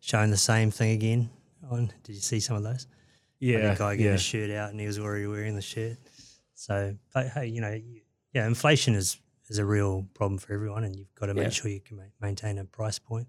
showing 0.00 0.30
the 0.30 0.36
same 0.36 0.70
thing 0.70 0.92
again. 0.92 1.30
On 1.70 1.90
did 2.04 2.14
you 2.14 2.20
see 2.20 2.40
some 2.40 2.56
of 2.56 2.62
those? 2.62 2.86
yeah, 3.38 3.68
Like 3.68 3.76
a 3.76 3.78
guy 3.78 3.96
getting 3.96 4.06
yeah. 4.06 4.12
his 4.12 4.22
shirt 4.22 4.50
out 4.50 4.70
and 4.70 4.80
he 4.80 4.86
was 4.86 4.98
already 4.98 5.26
wearing 5.26 5.56
the 5.56 5.62
shirt. 5.62 5.98
So, 6.54 6.96
but 7.12 7.28
hey, 7.28 7.46
you 7.48 7.60
know, 7.60 7.78
yeah, 8.36 8.46
inflation 8.46 8.94
is 8.94 9.16
is 9.48 9.58
a 9.58 9.64
real 9.64 10.06
problem 10.14 10.38
for 10.38 10.52
everyone, 10.52 10.84
and 10.84 10.94
you've 10.96 11.14
got 11.14 11.26
to 11.26 11.34
make 11.34 11.44
Yeah. 11.44 11.50
sure 11.58 11.70
you 11.70 11.80
can 11.80 11.96
ma- 11.96 12.12
maintain 12.20 12.58
a 12.58 12.64
price 12.64 12.98
point. 12.98 13.28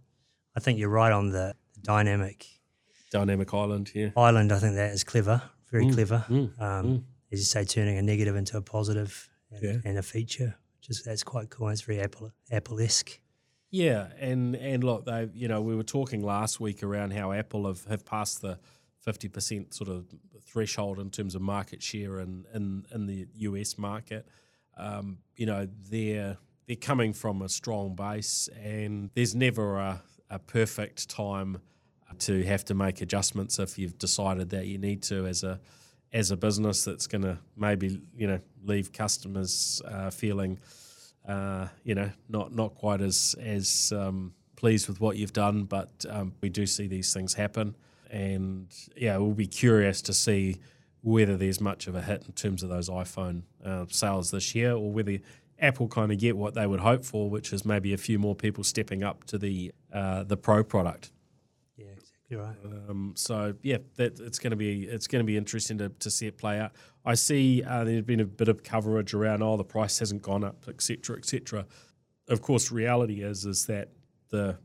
I 0.56 0.60
think 0.60 0.80
you're 0.80 0.90
right 1.04 1.12
on 1.14 1.30
the 1.30 1.56
dynamic 1.82 2.46
Dynamic 3.12 3.54
Island. 3.54 3.92
Yeah, 3.96 4.10
island. 4.18 4.52
I 4.52 4.60
think 4.60 4.76
that 4.76 4.92
is 4.92 5.04
clever, 5.06 5.42
very 5.72 5.86
Mm, 5.86 5.94
clever. 5.94 6.26
mm, 6.28 6.62
um, 6.62 6.86
mm. 6.88 7.04
As 7.32 7.40
you 7.40 7.46
say, 7.46 7.64
turning 7.66 7.98
a 7.98 8.02
negative 8.02 8.36
into 8.36 8.58
a 8.58 8.62
positive 8.62 9.30
and, 9.52 9.64
Yeah. 9.64 9.78
and 9.86 9.98
a 9.98 10.04
feature, 10.04 10.56
which 10.78 10.90
is 10.90 11.04
that's 11.04 11.24
quite 11.24 11.50
cool. 11.50 11.70
It's 11.70 11.82
very 11.82 12.02
Apple 12.02 12.32
Apple 12.52 12.80
esque. 12.82 13.20
Yeah, 13.70 14.10
and 14.20 14.56
and 14.56 14.84
look, 14.84 15.06
they 15.06 15.30
you 15.34 15.48
know 15.48 15.62
we 15.62 15.76
were 15.76 15.84
talking 15.98 16.22
last 16.24 16.60
week 16.60 16.84
around 16.84 17.12
how 17.14 17.32
Apple 17.32 17.66
have, 17.68 17.86
have 17.86 18.04
passed 18.06 18.42
the 18.42 18.60
fifty 19.08 19.30
percent 19.30 19.74
sort 19.74 19.90
of 19.90 20.06
threshold 20.52 21.00
in 21.00 21.10
terms 21.12 21.36
of 21.36 21.42
market 21.42 21.82
share 21.84 22.20
in 22.20 22.46
in, 22.54 22.86
in 22.94 23.06
the 23.08 23.28
US 23.50 23.78
market. 23.78 24.28
Um, 24.78 25.20
you 25.36 25.46
know 25.46 25.68
they're 25.90 26.38
they're 26.68 26.76
coming 26.76 27.14
from 27.14 27.42
a 27.42 27.50
strong 27.50 27.96
base, 27.96 28.50
and 28.62 29.10
there's 29.14 29.36
never 29.36 29.78
a, 29.78 30.02
a 30.30 30.40
perfect 30.40 31.10
time 31.10 31.60
to 32.20 32.44
have 32.44 32.66
to 32.66 32.74
make 32.74 33.02
adjustments 33.02 33.60
if 33.60 33.78
you've 33.78 33.98
decided 34.00 34.50
that 34.50 34.66
you 34.66 34.78
need 34.78 35.04
to 35.04 35.26
as 35.28 35.44
a 35.44 35.60
as 36.14 36.32
a 36.32 36.38
business 36.38 36.86
that's 36.86 37.06
going 37.06 37.22
to 37.22 37.38
maybe 37.56 38.02
you 38.16 38.28
know 38.28 38.40
leave 38.64 38.92
customers 38.92 39.82
uh, 39.86 40.10
feeling 40.10 40.58
uh, 41.28 41.68
you 41.84 41.94
know, 41.94 42.10
not 42.30 42.56
not 42.56 42.76
quite 42.76 43.02
as 43.02 43.36
as 43.42 43.92
um, 43.96 44.34
pleased 44.56 44.88
with 44.88 45.02
what 45.02 45.18
you've 45.18 45.34
done, 45.34 45.66
but 45.66 46.06
um, 46.10 46.34
we 46.42 46.50
do 46.50 46.66
see 46.66 46.88
these 46.88 47.14
things 47.14 47.34
happen, 47.34 47.76
and 48.10 48.74
yeah, 48.96 49.18
we'll 49.18 49.34
be 49.34 49.48
curious 49.48 50.02
to 50.04 50.14
see 50.14 50.58
whether 51.08 51.38
there's 51.38 51.62
much 51.62 51.88
of 51.88 51.96
a 51.96 52.02
hit 52.02 52.24
in 52.28 52.34
terms 52.34 52.64
of 52.64 52.70
those 52.70 52.90
iPhone 52.90 53.44
uh, 53.64 53.86
sales 53.90 54.32
this 54.32 54.54
year, 54.54 54.74
or 54.74 54.92
whether 54.92 55.18
Apple 55.60 55.88
kind 55.88 56.12
of 56.12 56.20
get 56.20 56.36
what 56.36 56.54
they 56.54 56.68
would 56.68 56.82
hope 56.82 57.06
for, 57.06 57.30
which 57.30 57.54
is 57.54 57.66
maybe 57.66 57.94
a 57.94 57.98
few 57.98 58.20
more 58.20 58.36
people 58.36 58.64
stepping 58.64 59.04
up 59.04 59.24
to 59.26 59.38
the 59.38 59.72
uh, 59.94 60.24
the 60.24 60.36
Pro 60.36 60.64
product. 60.64 61.12
Yeah, 61.78 61.86
exactly 61.96 62.38
right. 62.38 62.90
Um, 62.90 63.14
so 63.16 63.56
yeah, 63.62 63.78
that 63.96 64.20
it's 64.20 64.38
going 64.38 64.52
to 64.52 64.58
be 64.58 64.84
it's 64.84 65.08
going 65.08 65.24
to 65.24 65.26
be 65.26 65.38
interesting 65.38 65.78
to, 65.78 65.90
to 65.90 66.12
see 66.12 66.28
it 66.28 66.38
play 66.38 66.60
out. 66.60 66.74
I 67.06 67.14
see 67.14 67.64
uh, 67.64 67.86
there's 67.86 68.04
been 68.04 68.20
a 68.20 68.26
bit 68.26 68.50
of 68.50 68.64
coverage 68.64 69.14
around 69.14 69.42
oh 69.42 69.56
the 69.56 69.64
price 69.64 70.00
hasn't 70.00 70.22
gone 70.22 70.44
up, 70.44 70.66
etc., 70.68 71.18
etc. 71.18 71.66
Of 72.28 72.42
course, 72.42 72.70
reality 72.70 73.24
is 73.24 73.46
is 73.46 73.66
that 73.68 73.90
the 74.30 74.58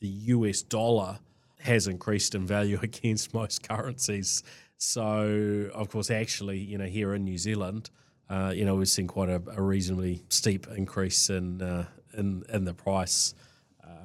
the 0.00 0.08
US 0.08 0.60
dollar 0.60 1.18
has 1.60 1.86
increased 1.86 2.34
in 2.34 2.46
value 2.46 2.78
against 2.82 3.34
most 3.34 3.66
currencies. 3.66 4.42
So 4.76 5.70
of 5.74 5.88
course, 5.88 6.10
actually, 6.10 6.58
you 6.58 6.78
know, 6.78 6.86
here 6.86 7.14
in 7.14 7.24
New 7.24 7.38
Zealand, 7.38 7.90
uh, 8.28 8.52
you 8.54 8.64
know, 8.64 8.74
we've 8.74 8.88
seen 8.88 9.06
quite 9.06 9.28
a, 9.28 9.42
a 9.56 9.62
reasonably 9.62 10.22
steep 10.28 10.66
increase 10.76 11.30
in 11.30 11.60
uh, 11.62 11.86
in 12.16 12.44
in 12.48 12.64
the 12.64 12.74
price 12.74 13.34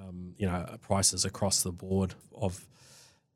um, 0.09 0.33
you 0.37 0.47
know 0.47 0.65
prices 0.81 1.25
across 1.25 1.63
the 1.63 1.71
board 1.71 2.15
of 2.33 2.67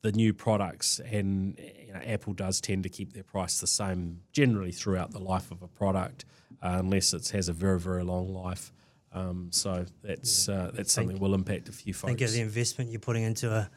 the 0.02 0.12
new 0.12 0.34
products, 0.34 1.00
and 1.00 1.58
you 1.58 1.94
know, 1.94 2.00
Apple 2.06 2.34
does 2.34 2.60
tend 2.60 2.84
to 2.84 2.90
keep 2.90 3.14
their 3.14 3.24
price 3.24 3.60
the 3.60 3.68
same 3.68 4.22
generally 4.34 4.72
throughout 4.72 5.12
the 5.12 5.20
life 5.20 5.50
of 5.52 5.62
a 5.62 5.68
product, 5.68 6.26
uh, 6.62 6.76
unless 6.80 7.14
it 7.14 7.30
has 7.30 7.48
a 7.48 7.54
very 7.54 7.80
very 7.80 8.04
long 8.04 8.34
life. 8.34 8.74
Um, 9.14 9.50
so 9.52 9.86
that's 10.02 10.50
uh, 10.50 10.72
that's 10.74 10.92
something 10.92 11.16
that 11.16 11.22
will 11.22 11.36
impact 11.36 11.70
a 11.70 11.72
few 11.72 11.94
folks. 11.94 12.10
Think 12.10 12.22
of 12.22 12.32
the 12.34 12.42
investment 12.42 12.92
you're 12.92 13.00
putting 13.00 13.24
into 13.24 13.52
a, 13.52 13.70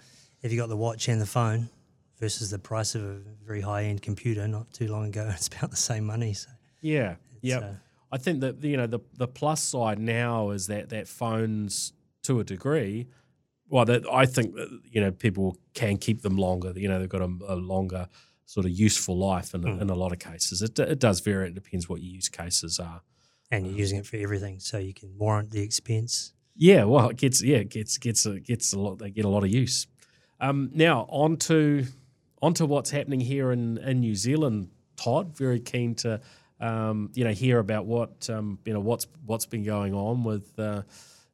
if 0.42 0.50
you 0.50 0.58
got 0.58 0.68
the 0.68 0.76
watch 0.76 1.08
and 1.08 1.20
the 1.20 1.26
phone, 1.26 1.68
versus 2.18 2.50
the 2.50 2.58
price 2.58 2.94
of 2.94 3.02
a 3.02 3.18
very 3.46 3.60
high 3.60 3.84
end 3.84 4.02
computer 4.02 4.46
not 4.48 4.72
too 4.72 4.88
long 4.88 5.06
ago. 5.06 5.28
It's 5.34 5.48
about 5.48 5.70
the 5.70 5.76
same 5.76 6.04
money. 6.04 6.32
So 6.34 6.50
Yeah, 6.80 7.16
yeah. 7.42 7.58
uh, 7.58 7.74
I 8.12 8.18
think 8.18 8.40
that 8.40 8.62
you 8.64 8.76
know 8.76 8.86
the 8.86 9.00
the 9.18 9.28
plus 9.28 9.62
side 9.62 9.98
now 9.98 10.50
is 10.50 10.66
that 10.68 10.88
that 10.90 11.08
phones 11.08 11.92
to 12.22 12.40
a 12.40 12.44
degree. 12.44 13.06
Well, 13.68 13.84
that 13.86 14.02
I 14.22 14.26
think 14.26 14.54
that 14.54 14.68
you 14.90 15.00
know 15.00 15.10
people 15.10 15.56
can 15.74 15.96
keep 15.98 16.22
them 16.22 16.36
longer. 16.36 16.72
You 16.76 16.88
know 16.88 16.98
they've 17.00 17.08
got 17.08 17.22
a, 17.22 17.32
a 17.48 17.56
longer 17.56 18.08
sort 18.44 18.64
of 18.64 18.70
useful 18.72 19.16
life 19.18 19.54
in, 19.54 19.62
Mm. 19.62 19.80
in 19.82 19.90
a 19.90 19.94
lot 19.96 20.12
of 20.12 20.18
cases. 20.20 20.62
It 20.62 20.78
it 20.78 21.00
does 21.00 21.18
vary. 21.20 21.48
It 21.48 21.54
depends 21.54 21.88
what 21.88 22.00
your 22.00 22.12
use 22.14 22.28
cases 22.28 22.78
are. 22.78 23.00
and 23.50 23.66
you're 23.66 23.76
using 23.84 23.98
it 23.98 24.06
for 24.06 24.16
everything, 24.16 24.60
so 24.60 24.78
you 24.78 24.94
can 24.94 25.08
warrant 25.18 25.50
the 25.50 25.60
expense. 25.62 26.32
Yeah, 26.54 26.84
well, 26.84 27.08
it 27.10 27.16
gets 27.16 27.42
yeah, 27.42 27.58
it 27.58 27.70
gets 27.70 27.98
gets 27.98 28.24
a, 28.26 28.38
gets 28.40 28.72
a 28.72 28.78
lot. 28.78 28.98
They 28.98 29.10
get 29.10 29.24
a 29.24 29.28
lot 29.28 29.44
of 29.44 29.50
use. 29.50 29.86
Um, 30.40 30.70
now 30.74 31.06
on 31.08 31.36
to 31.48 31.84
onto 32.42 32.66
what's 32.66 32.90
happening 32.90 33.20
here 33.20 33.52
in, 33.52 33.78
in 33.78 34.00
New 34.00 34.14
Zealand. 34.14 34.68
Todd, 34.96 35.36
very 35.36 35.60
keen 35.60 35.94
to 35.96 36.20
um, 36.60 37.10
you 37.14 37.24
know 37.24 37.32
hear 37.32 37.58
about 37.58 37.86
what 37.86 38.28
um, 38.30 38.58
you 38.64 38.72
know 38.72 38.80
what's 38.80 39.06
what's 39.26 39.46
been 39.46 39.64
going 39.64 39.94
on 39.94 40.24
with 40.24 40.58
uh, 40.58 40.82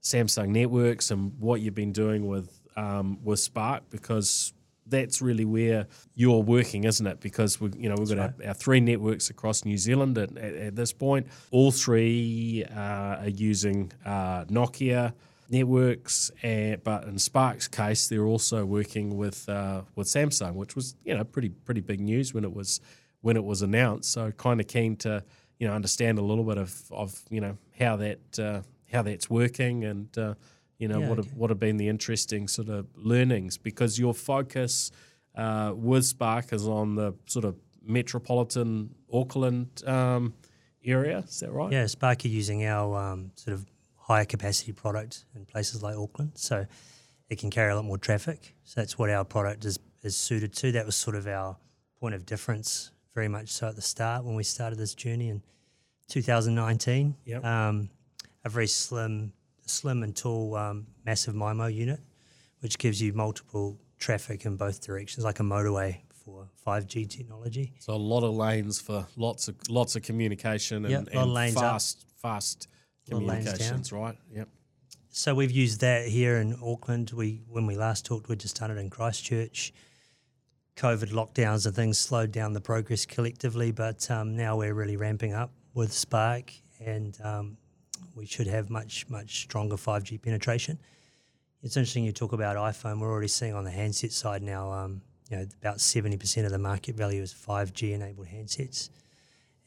Samsung 0.02 0.48
Networks 0.48 1.10
and 1.10 1.32
what 1.38 1.60
you've 1.60 1.74
been 1.74 1.92
doing 1.92 2.26
with 2.26 2.60
um, 2.76 3.18
with 3.22 3.38
Spark 3.38 3.88
because 3.90 4.52
that's 4.86 5.22
really 5.22 5.44
where 5.44 5.86
you're 6.14 6.42
working, 6.42 6.84
isn't 6.84 7.06
it? 7.06 7.20
Because 7.20 7.60
we, 7.60 7.70
you 7.76 7.88
know, 7.88 7.94
we've 7.96 8.08
got 8.08 8.18
our, 8.18 8.34
our 8.48 8.54
three 8.54 8.80
networks 8.80 9.30
across 9.30 9.64
New 9.64 9.78
Zealand 9.78 10.18
at, 10.18 10.36
at, 10.36 10.54
at 10.54 10.76
this 10.76 10.92
point. 10.92 11.28
All 11.50 11.70
three 11.70 12.64
uh, 12.64 12.78
are 13.22 13.28
using 13.28 13.92
uh, 14.04 14.44
Nokia 14.46 15.14
networks, 15.52 16.30
and, 16.42 16.82
but 16.82 17.04
in 17.04 17.18
Spark's 17.18 17.68
case, 17.68 18.08
they're 18.08 18.24
also 18.24 18.64
working 18.64 19.16
with 19.16 19.48
uh, 19.48 19.82
with 19.94 20.08
Samsung, 20.08 20.54
which 20.54 20.74
was 20.74 20.96
you 21.04 21.14
know 21.14 21.22
pretty 21.24 21.50
pretty 21.50 21.82
big 21.82 22.00
news 22.00 22.34
when 22.34 22.44
it 22.44 22.52
was 22.54 22.80
when 23.20 23.36
it 23.36 23.44
was 23.44 23.62
announced. 23.62 24.10
So 24.12 24.32
kind 24.32 24.60
of 24.60 24.66
keen 24.66 24.96
to 24.96 25.22
you 25.58 25.68
know 25.68 25.74
understand 25.74 26.18
a 26.18 26.22
little 26.22 26.44
bit 26.44 26.58
of, 26.58 26.74
of 26.90 27.22
you 27.30 27.40
know 27.40 27.56
how 27.78 27.96
that 27.96 28.38
uh, 28.38 28.62
how 28.92 29.02
that's 29.02 29.28
working 29.30 29.84
and 29.84 30.18
uh, 30.18 30.34
you 30.78 30.88
know 30.88 31.00
Yeah, 31.00 31.08
what 31.08 31.18
okay. 31.18 31.28
have, 31.28 31.36
what 31.36 31.50
have 31.50 31.60
been 31.60 31.76
the 31.76 31.88
interesting 31.88 32.48
sort 32.48 32.68
of 32.68 32.86
learnings 32.96 33.58
because 33.58 33.98
your 33.98 34.14
focus 34.14 34.90
uh, 35.36 35.72
with 35.76 36.04
Spark 36.04 36.52
is 36.52 36.66
on 36.66 36.96
the 36.96 37.14
sort 37.26 37.44
of 37.44 37.56
metropolitan 37.84 38.94
Auckland 39.12 39.82
um, 39.86 40.34
area. 40.84 41.18
Is 41.18 41.40
that 41.40 41.52
right? 41.52 41.72
Yeah, 41.72 41.86
Spark 41.86 42.24
are 42.24 42.28
using 42.28 42.64
our 42.64 43.12
um, 43.12 43.30
sort 43.36 43.54
of 43.54 43.66
higher 44.02 44.24
capacity 44.24 44.72
product 44.72 45.24
in 45.34 45.44
places 45.44 45.82
like 45.82 45.96
Auckland, 45.96 46.32
so 46.34 46.66
it 47.28 47.38
can 47.38 47.50
carry 47.50 47.70
a 47.70 47.76
lot 47.76 47.84
more 47.84 47.98
traffic. 47.98 48.54
So 48.64 48.80
that's 48.80 48.98
what 48.98 49.10
our 49.10 49.24
product 49.24 49.64
is 49.64 49.78
is 50.02 50.16
suited 50.16 50.52
to. 50.54 50.72
That 50.72 50.84
was 50.86 50.96
sort 50.96 51.16
of 51.16 51.26
our 51.26 51.56
point 52.00 52.14
of 52.14 52.26
difference, 52.26 52.90
very 53.14 53.28
much 53.28 53.48
so 53.50 53.68
at 53.68 53.76
the 53.76 53.82
start 53.82 54.24
when 54.24 54.34
we 54.34 54.42
started 54.42 54.78
this 54.78 54.94
journey 54.94 55.28
in 55.28 55.42
2019. 56.08 57.14
Yep. 57.24 57.44
Um, 57.44 57.90
a 58.44 58.48
very 58.48 58.66
slim, 58.66 59.32
slim 59.66 60.02
and 60.02 60.16
tall, 60.16 60.56
um, 60.56 60.86
massive 61.06 61.34
MIMO 61.34 61.72
unit, 61.72 62.00
which 62.60 62.76
gives 62.78 63.00
you 63.00 63.12
multiple 63.12 63.78
traffic 63.98 64.44
in 64.44 64.56
both 64.56 64.84
directions, 64.84 65.24
like 65.24 65.38
a 65.38 65.44
motorway 65.44 65.98
for 66.24 66.48
5G 66.66 67.08
technology. 67.08 67.72
So 67.78 67.94
a 67.94 67.96
lot 67.96 68.24
of 68.24 68.34
lanes 68.34 68.80
for 68.80 69.06
lots 69.16 69.46
of 69.48 69.54
lots 69.68 69.94
of 69.96 70.02
communication 70.02 70.84
and, 70.84 71.06
Yep, 71.06 71.08
and 71.12 71.32
lanes 71.32 71.56
up. 71.56 71.80
fast 72.20 72.68
fast 73.04 73.12
Lot 73.12 73.22
of 73.22 73.28
lanes 73.28 73.44
down. 73.44 73.54
communications, 73.54 73.92
right? 73.92 74.16
Yep. 74.34 74.48
So 75.10 75.34
we've 75.34 75.50
used 75.50 75.80
that 75.80 76.08
here 76.08 76.38
in 76.38 76.56
Auckland. 76.62 77.10
We 77.10 77.42
when 77.48 77.66
we 77.66 77.76
last 77.76 78.06
talked, 78.06 78.28
we 78.28 78.36
just 78.36 78.56
done 78.58 78.70
it 78.70 78.78
in 78.78 78.88
Christchurch. 78.90 79.72
COVID 80.76 81.12
lockdowns 81.12 81.66
and 81.66 81.74
things 81.74 81.98
slowed 81.98 82.32
down 82.32 82.54
the 82.54 82.60
progress 82.60 83.04
collectively, 83.04 83.72
but 83.72 84.10
um, 84.10 84.36
now 84.36 84.56
we're 84.56 84.72
really 84.72 84.96
ramping 84.96 85.34
up 85.34 85.52
with 85.74 85.92
Spark, 85.92 86.52
and 86.80 87.18
um, 87.22 87.58
we 88.14 88.24
should 88.24 88.46
have 88.46 88.70
much 88.70 89.06
much 89.10 89.42
stronger 89.42 89.76
five 89.76 90.02
G 90.02 90.16
penetration. 90.16 90.78
It's 91.62 91.76
interesting 91.76 92.04
you 92.04 92.12
talk 92.12 92.32
about 92.32 92.56
iPhone. 92.56 93.00
We're 93.00 93.10
already 93.10 93.28
seeing 93.28 93.54
on 93.54 93.64
the 93.64 93.70
handset 93.70 94.12
side 94.12 94.42
now. 94.42 94.72
Um, 94.72 95.02
you 95.28 95.36
know, 95.36 95.46
about 95.60 95.80
seventy 95.80 96.16
percent 96.16 96.46
of 96.46 96.52
the 96.52 96.58
market 96.58 96.96
value 96.96 97.20
is 97.20 97.34
five 97.34 97.74
G 97.74 97.92
enabled 97.92 98.28
handsets, 98.28 98.88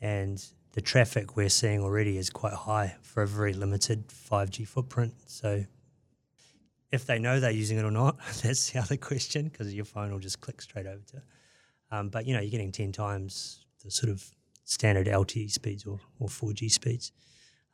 and 0.02 0.44
the 0.76 0.82
traffic 0.82 1.38
we're 1.38 1.50
seeing 1.50 1.82
already 1.82 2.18
is 2.18 2.30
quite 2.30 2.54
high 2.54 2.96
for 3.02 3.24
a 3.24 3.28
very 3.28 3.54
limited 3.54 4.10
5G 4.10 4.68
footprint. 4.68 5.14
So, 5.26 5.64
if 6.92 7.06
they 7.06 7.18
know 7.18 7.40
they're 7.40 7.52
using 7.52 7.78
it 7.78 7.86
or 7.86 7.92
not, 7.92 8.18
that's 8.44 8.72
the 8.72 8.80
other 8.80 8.98
question 8.98 9.48
because 9.48 9.74
your 9.74 9.86
phone 9.86 10.12
will 10.12 10.20
just 10.20 10.42
click 10.42 10.62
straight 10.62 10.86
over 10.86 11.02
to. 11.12 11.22
Um, 11.92 12.10
but 12.10 12.28
you 12.28 12.34
know, 12.34 12.42
you're 12.42 12.52
getting 12.52 12.74
10 12.74 12.92
times 12.92 13.66
the 13.84 13.90
sort 13.90 14.12
of 14.12 14.24
standard 14.66 15.08
LTE 15.08 15.50
speeds 15.50 15.86
or, 15.86 16.00
or 16.20 16.28
4G 16.28 16.70
speeds. 16.70 17.14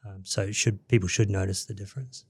Um, 0.05 0.21
so, 0.23 0.51
should 0.51 0.87
people 0.87 1.09
should 1.09 1.29
notice 1.29 1.65
the 1.65 1.73
difference. 1.73 2.25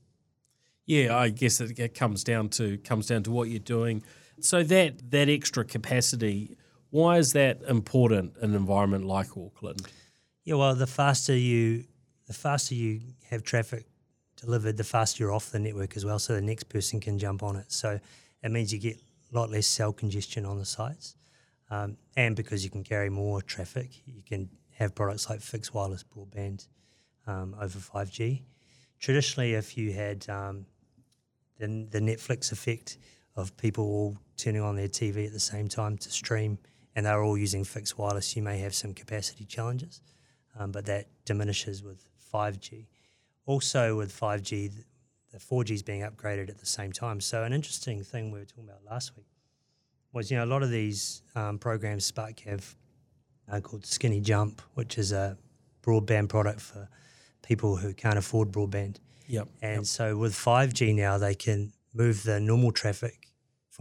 Yeah, 0.85 1.17
I 1.17 1.29
guess 1.29 1.59
it, 1.59 1.77
it 1.79 1.93
comes 1.93 2.23
down 2.23 2.49
to 2.49 2.77
comes 2.77 3.07
down 3.07 3.23
to 3.23 3.31
what 3.31 3.49
you're 3.49 3.59
doing. 3.59 4.03
So 4.39 4.63
that 4.63 5.11
that 5.11 5.27
extra 5.27 5.65
capacity, 5.65 6.57
why 6.89 7.17
is 7.17 7.33
that 7.33 7.61
important 7.67 8.37
in 8.37 8.51
an 8.51 8.55
environment 8.55 9.05
like 9.05 9.37
Auckland? 9.37 9.87
Yeah, 10.43 10.55
well, 10.55 10.73
the 10.73 10.87
faster 10.87 11.35
you, 11.35 11.85
the 12.25 12.33
faster 12.33 12.73
you 12.73 13.01
have 13.29 13.43
traffic 13.43 13.85
delivered, 14.37 14.75
the 14.77 14.83
faster 14.83 15.23
you're 15.23 15.31
off 15.31 15.51
the 15.51 15.59
network 15.59 15.95
as 15.95 16.03
well. 16.03 16.17
So 16.17 16.33
the 16.33 16.41
next 16.41 16.63
person 16.63 16.99
can 16.99 17.19
jump 17.19 17.43
on 17.43 17.55
it. 17.55 17.71
So 17.71 17.99
it 18.43 18.51
means 18.51 18.73
you 18.73 18.79
get 18.79 18.97
a 18.97 19.37
lot 19.37 19.51
less 19.51 19.67
cell 19.67 19.93
congestion 19.93 20.45
on 20.45 20.57
the 20.57 20.65
sites, 20.65 21.15
um, 21.69 21.95
and 22.17 22.35
because 22.35 22.63
you 22.63 22.71
can 22.71 22.83
carry 22.83 23.09
more 23.09 23.41
traffic, 23.41 24.01
you 24.05 24.23
can 24.27 24.49
have 24.71 24.95
products 24.95 25.29
like 25.29 25.41
fixed 25.41 25.73
wireless 25.75 26.03
broadband 26.03 26.67
um, 27.27 27.55
over 27.61 27.77
five 27.77 28.11
G. 28.11 28.43
Traditionally, 28.99 29.53
if 29.53 29.77
you 29.77 29.93
had 29.93 30.27
um, 30.27 30.65
the 31.59 31.87
the 31.89 31.99
Netflix 31.99 32.51
effect 32.51 32.97
of 33.35 33.55
people 33.57 33.85
all 33.85 34.17
turning 34.37 34.61
on 34.61 34.75
their 34.75 34.89
TV 34.89 35.27
at 35.27 35.33
the 35.33 35.39
same 35.39 35.67
time 35.67 35.97
to 35.99 36.09
stream, 36.09 36.57
and 36.95 37.05
they're 37.05 37.21
all 37.21 37.37
using 37.37 37.63
fixed 37.63 37.99
wireless, 37.99 38.35
you 38.35 38.41
may 38.41 38.57
have 38.57 38.73
some 38.73 38.93
capacity 38.95 39.45
challenges 39.45 40.01
um, 40.57 40.71
but 40.71 40.85
that 40.85 41.07
diminishes 41.25 41.83
with 41.83 42.07
5G. 42.33 42.87
Also, 43.45 43.97
with 43.97 44.17
5G, 44.17 44.71
the 45.31 45.37
4G 45.37 45.71
is 45.71 45.83
being 45.83 46.01
upgraded 46.01 46.49
at 46.49 46.59
the 46.59 46.65
same 46.65 46.91
time. 46.91 47.21
So, 47.21 47.43
an 47.43 47.53
interesting 47.53 48.03
thing 48.03 48.31
we 48.31 48.39
were 48.39 48.45
talking 48.45 48.65
about 48.65 48.83
last 48.89 49.15
week 49.15 49.27
was, 50.13 50.29
you 50.29 50.37
know, 50.37 50.43
a 50.43 50.45
lot 50.45 50.63
of 50.63 50.69
these 50.69 51.23
um, 51.35 51.57
programs 51.57 52.05
Spark 52.05 52.41
have 52.41 52.75
uh, 53.51 53.59
called 53.59 53.85
Skinny 53.85 54.19
Jump, 54.19 54.61
which 54.73 54.97
is 54.97 55.11
a 55.11 55.37
broadband 55.83 56.29
product 56.29 56.61
for 56.61 56.87
people 57.41 57.75
who 57.75 57.93
can't 57.93 58.17
afford 58.17 58.51
broadband. 58.51 58.97
Yep. 59.27 59.47
And 59.61 59.87
so 59.87 60.17
with 60.17 60.33
5G 60.33 60.93
now, 60.93 61.17
they 61.17 61.35
can 61.35 61.71
move 61.93 62.23
the 62.23 62.39
normal 62.39 62.71
traffic 62.71 63.20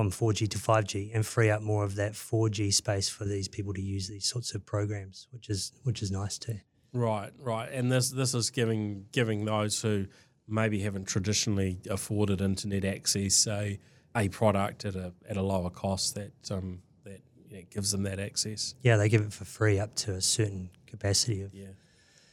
from 0.00 0.10
4G 0.10 0.48
to 0.48 0.56
5G 0.58 1.10
and 1.14 1.26
free 1.26 1.50
up 1.50 1.60
more 1.60 1.84
of 1.84 1.96
that 1.96 2.12
4G 2.12 2.72
space 2.72 3.10
for 3.10 3.26
these 3.26 3.48
people 3.48 3.74
to 3.74 3.82
use 3.82 4.08
these 4.08 4.24
sorts 4.24 4.54
of 4.54 4.64
programs, 4.64 5.28
which 5.30 5.50
is 5.50 5.72
which 5.82 6.00
is 6.00 6.10
nice 6.10 6.38
too. 6.38 6.58
Right, 6.94 7.30
right. 7.38 7.70
And 7.70 7.92
this 7.92 8.08
this 8.08 8.32
is 8.32 8.48
giving 8.48 9.04
giving 9.12 9.44
those 9.44 9.82
who 9.82 10.06
maybe 10.48 10.80
haven't 10.80 11.04
traditionally 11.06 11.80
afforded 11.90 12.40
internet 12.40 12.82
access 12.82 13.46
a 13.46 13.78
a 14.16 14.30
product 14.30 14.86
at 14.86 14.96
a 14.96 15.12
at 15.28 15.36
a 15.36 15.42
lower 15.42 15.68
cost 15.68 16.14
that 16.14 16.32
um 16.50 16.80
that 17.04 17.20
yeah, 17.50 17.60
gives 17.70 17.92
them 17.92 18.04
that 18.04 18.18
access. 18.18 18.74
Yeah, 18.80 18.96
they 18.96 19.10
give 19.10 19.20
it 19.20 19.34
for 19.34 19.44
free 19.44 19.78
up 19.78 19.94
to 19.96 20.14
a 20.14 20.22
certain 20.22 20.70
capacity 20.86 21.42
of, 21.42 21.52
Yeah. 21.52 21.74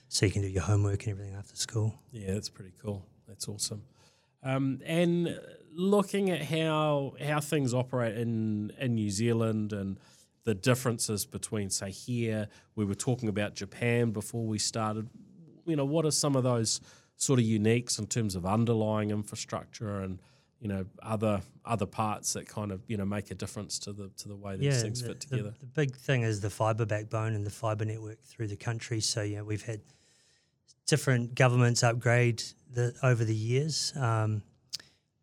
so 0.08 0.26
you 0.26 0.32
can 0.32 0.42
do 0.42 0.48
your 0.48 0.64
homework 0.64 1.04
and 1.04 1.12
everything 1.12 1.36
after 1.36 1.58
school. 1.58 2.00
Yeah, 2.14 2.34
that's 2.34 2.48
pretty 2.48 2.72
cool. 2.82 3.06
That's 3.28 3.50
awesome. 3.50 3.84
Um, 4.42 4.80
and 4.86 5.38
looking 5.78 6.32
at 6.32 6.42
how 6.42 7.14
how 7.24 7.40
things 7.40 7.74
operate 7.74 8.18
in 8.18 8.74
in 8.80 8.96
New 8.96 9.10
Zealand 9.10 9.72
and 9.72 9.98
the 10.44 10.56
differences 10.56 11.26
between, 11.26 11.70
say, 11.70 11.92
here 11.92 12.48
we 12.76 12.86
were 12.86 12.96
talking 12.96 13.28
about 13.30 13.54
Japan 13.54 14.12
before 14.12 14.46
we 14.46 14.58
started. 14.58 15.10
You 15.66 15.76
know, 15.76 15.86
what 15.86 16.06
are 16.06 16.12
some 16.12 16.36
of 16.36 16.44
those 16.44 16.80
sort 17.18 17.40
of 17.40 17.46
uniques 17.46 18.00
in 18.00 18.08
terms 18.08 18.36
of 18.36 18.46
underlying 18.46 19.12
infrastructure 19.12 20.02
and 20.02 20.20
you 20.60 20.68
know 20.68 20.86
other 21.04 21.42
other 21.66 21.86
parts 21.86 22.34
that 22.34 22.48
kind 22.48 22.72
of 22.72 22.82
you 22.88 22.98
know 22.98 23.06
make 23.06 23.30
a 23.30 23.36
difference 23.36 23.78
to 23.80 23.94
the 23.94 24.10
to 24.18 24.28
the 24.28 24.36
way 24.36 24.56
these 24.56 24.82
things 24.82 25.02
the, 25.02 25.08
fit 25.10 25.20
the- 25.20 25.28
together. 25.28 25.54
The, 25.60 25.66
big 25.68 25.96
thing 25.96 26.24
is 26.24 26.42
the 26.42 26.50
fibre 26.50 26.86
backbone 26.86 27.34
and 27.34 27.46
the 27.46 27.52
fibre 27.52 27.86
network 27.86 28.24
through 28.24 28.48
the 28.48 28.58
country. 28.58 29.00
So 29.00 29.22
yeah, 29.22 29.42
we've 29.42 29.64
had 29.66 29.82
different 30.88 31.36
governments 31.36 31.84
upgrade 31.84 32.42
the 32.74 32.96
over 33.04 33.24
the 33.24 33.36
years, 33.36 33.94
um, 33.96 34.42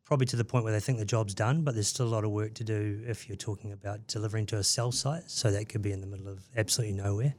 probably 0.04 0.26
to 0.26 0.36
the 0.36 0.44
point 0.44 0.64
where 0.64 0.72
they 0.72 0.80
think 0.80 0.98
the 0.98 1.04
job's 1.04 1.34
done, 1.34 1.62
but 1.62 1.74
there's 1.74 1.88
still 1.88 2.06
a 2.06 2.08
lot 2.08 2.24
of 2.24 2.30
work 2.30 2.54
to 2.54 2.64
do 2.64 3.02
if 3.06 3.28
you're 3.28 3.36
talking 3.36 3.72
about 3.72 4.06
delivering 4.06 4.46
to 4.46 4.58
a 4.58 4.62
cell 4.62 4.92
site. 4.92 5.30
So 5.30 5.50
that 5.50 5.68
could 5.68 5.82
be 5.82 5.92
in 5.92 6.00
the 6.00 6.06
middle 6.06 6.28
of 6.28 6.44
absolutely 6.56 6.96
nowhere. 6.96 7.34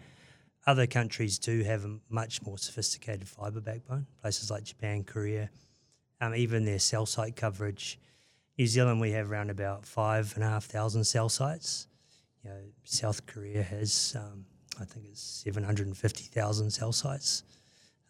Other 0.67 0.88
countries 0.88 1.38
do 1.38 1.62
have 1.62 1.86
a 1.86 1.99
much 2.10 2.41
more 2.41 2.58
sophisticated 2.58 3.28
fibre 3.28 3.62
backbone. 3.62 4.08
Places 4.21 4.49
like 4.49 4.63
Japan, 4.63 5.04
Korea, 5.04 5.51
um, 6.21 6.34
even 6.34 6.65
their 6.65 6.80
cell 6.80 7.06
site 7.06 7.36
coverage. 7.36 7.99
New 8.58 8.65
Zealand, 8.65 8.99
we 8.99 9.12
have 9.12 9.30
around 9.30 9.51
about 9.51 9.86
five 9.86 10.34
and 10.36 10.43
a 10.43 10.47
half 10.47 10.65
thousand 10.65 11.04
cell 11.04 11.30
sites. 11.30 11.88
You 12.43 12.49
know, 12.49 12.58
South 12.84 13.25
Korea 13.28 13.62
has, 13.62 14.15
um, 14.17 14.45
I 14.82 14.86
think 14.86 15.06
it's 15.12 15.21
750,000 15.21 16.71
cell 16.71 16.91
sites. 16.91 17.43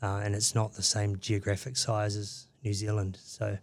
Uh, 0.02 0.22
and 0.24 0.36
it's 0.36 0.54
not 0.56 0.74
the 0.74 0.84
same 0.84 1.18
geographic 1.20 1.76
size 1.76 2.16
as 2.16 2.48
New 2.64 2.74
Zealand. 2.74 3.18
So 3.22 3.58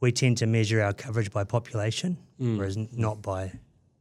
we 0.00 0.12
tend 0.12 0.38
to 0.38 0.46
measure 0.46 0.80
our 0.80 0.92
coverage 0.92 1.30
by 1.30 1.44
population, 1.44 2.16
whereas 2.58 2.76
not 2.92 3.20
by 3.22 3.52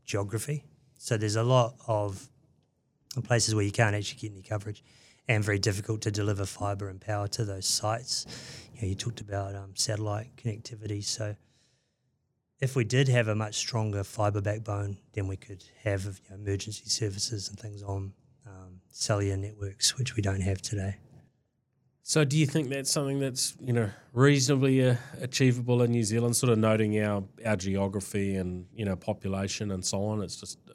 geography. 0.05 0.63
So 0.97 1.17
there's 1.17 1.35
a 1.35 1.43
lot 1.43 1.75
of 1.87 2.27
places 3.23 3.55
where 3.55 3.63
you 3.63 3.71
can't 3.71 3.95
actually 3.95 4.19
get 4.19 4.31
any 4.31 4.41
coverage 4.43 4.83
and 5.27 5.43
very 5.43 5.59
difficult 5.59 6.01
to 6.01 6.11
deliver 6.11 6.45
fibre 6.45 6.87
and 6.89 7.01
power 7.01 7.27
to 7.27 7.43
those 7.45 7.65
sites. 7.65 8.25
You, 8.75 8.81
know, 8.81 8.87
you 8.89 8.95
talked 8.95 9.21
about 9.21 9.55
um, 9.55 9.71
satellite 9.75 10.35
connectivity. 10.37 11.03
So 11.03 11.35
if 12.59 12.75
we 12.75 12.83
did 12.83 13.07
have 13.09 13.27
a 13.27 13.35
much 13.35 13.55
stronger 13.55 14.03
fibre 14.03 14.41
backbone, 14.41 14.97
then 15.13 15.27
we 15.27 15.35
could 15.35 15.63
have 15.83 16.05
you 16.05 16.11
know, 16.29 16.35
emergency 16.35 16.85
services 16.85 17.49
and 17.49 17.59
things 17.59 17.83
on 17.83 18.13
um, 18.45 18.81
cellular 18.89 19.37
networks, 19.37 19.97
which 19.97 20.15
we 20.15 20.21
don't 20.21 20.41
have 20.41 20.61
today. 20.61 20.97
So, 22.07 22.23
do 22.23 22.37
you 22.37 22.45
think 22.45 22.69
that's 22.69 22.89
something 22.89 23.19
that's 23.19 23.57
you 23.59 23.73
know 23.73 23.89
reasonably 24.13 24.81
uh, 24.91 24.95
achievable 25.19 25.81
in 25.81 25.91
New 25.91 26.05
Zealand? 26.05 26.37
Sort 26.37 26.53
of 26.53 26.57
noting 26.57 26.97
our 27.03 27.21
our 27.45 27.57
geography 27.57 28.37
and 28.37 28.65
you 28.73 28.85
know 28.85 28.95
population 28.95 29.71
and 29.71 29.83
so 29.83 30.01
on. 30.05 30.21
It's 30.21 30.37
just 30.37 30.57
uh, 30.69 30.73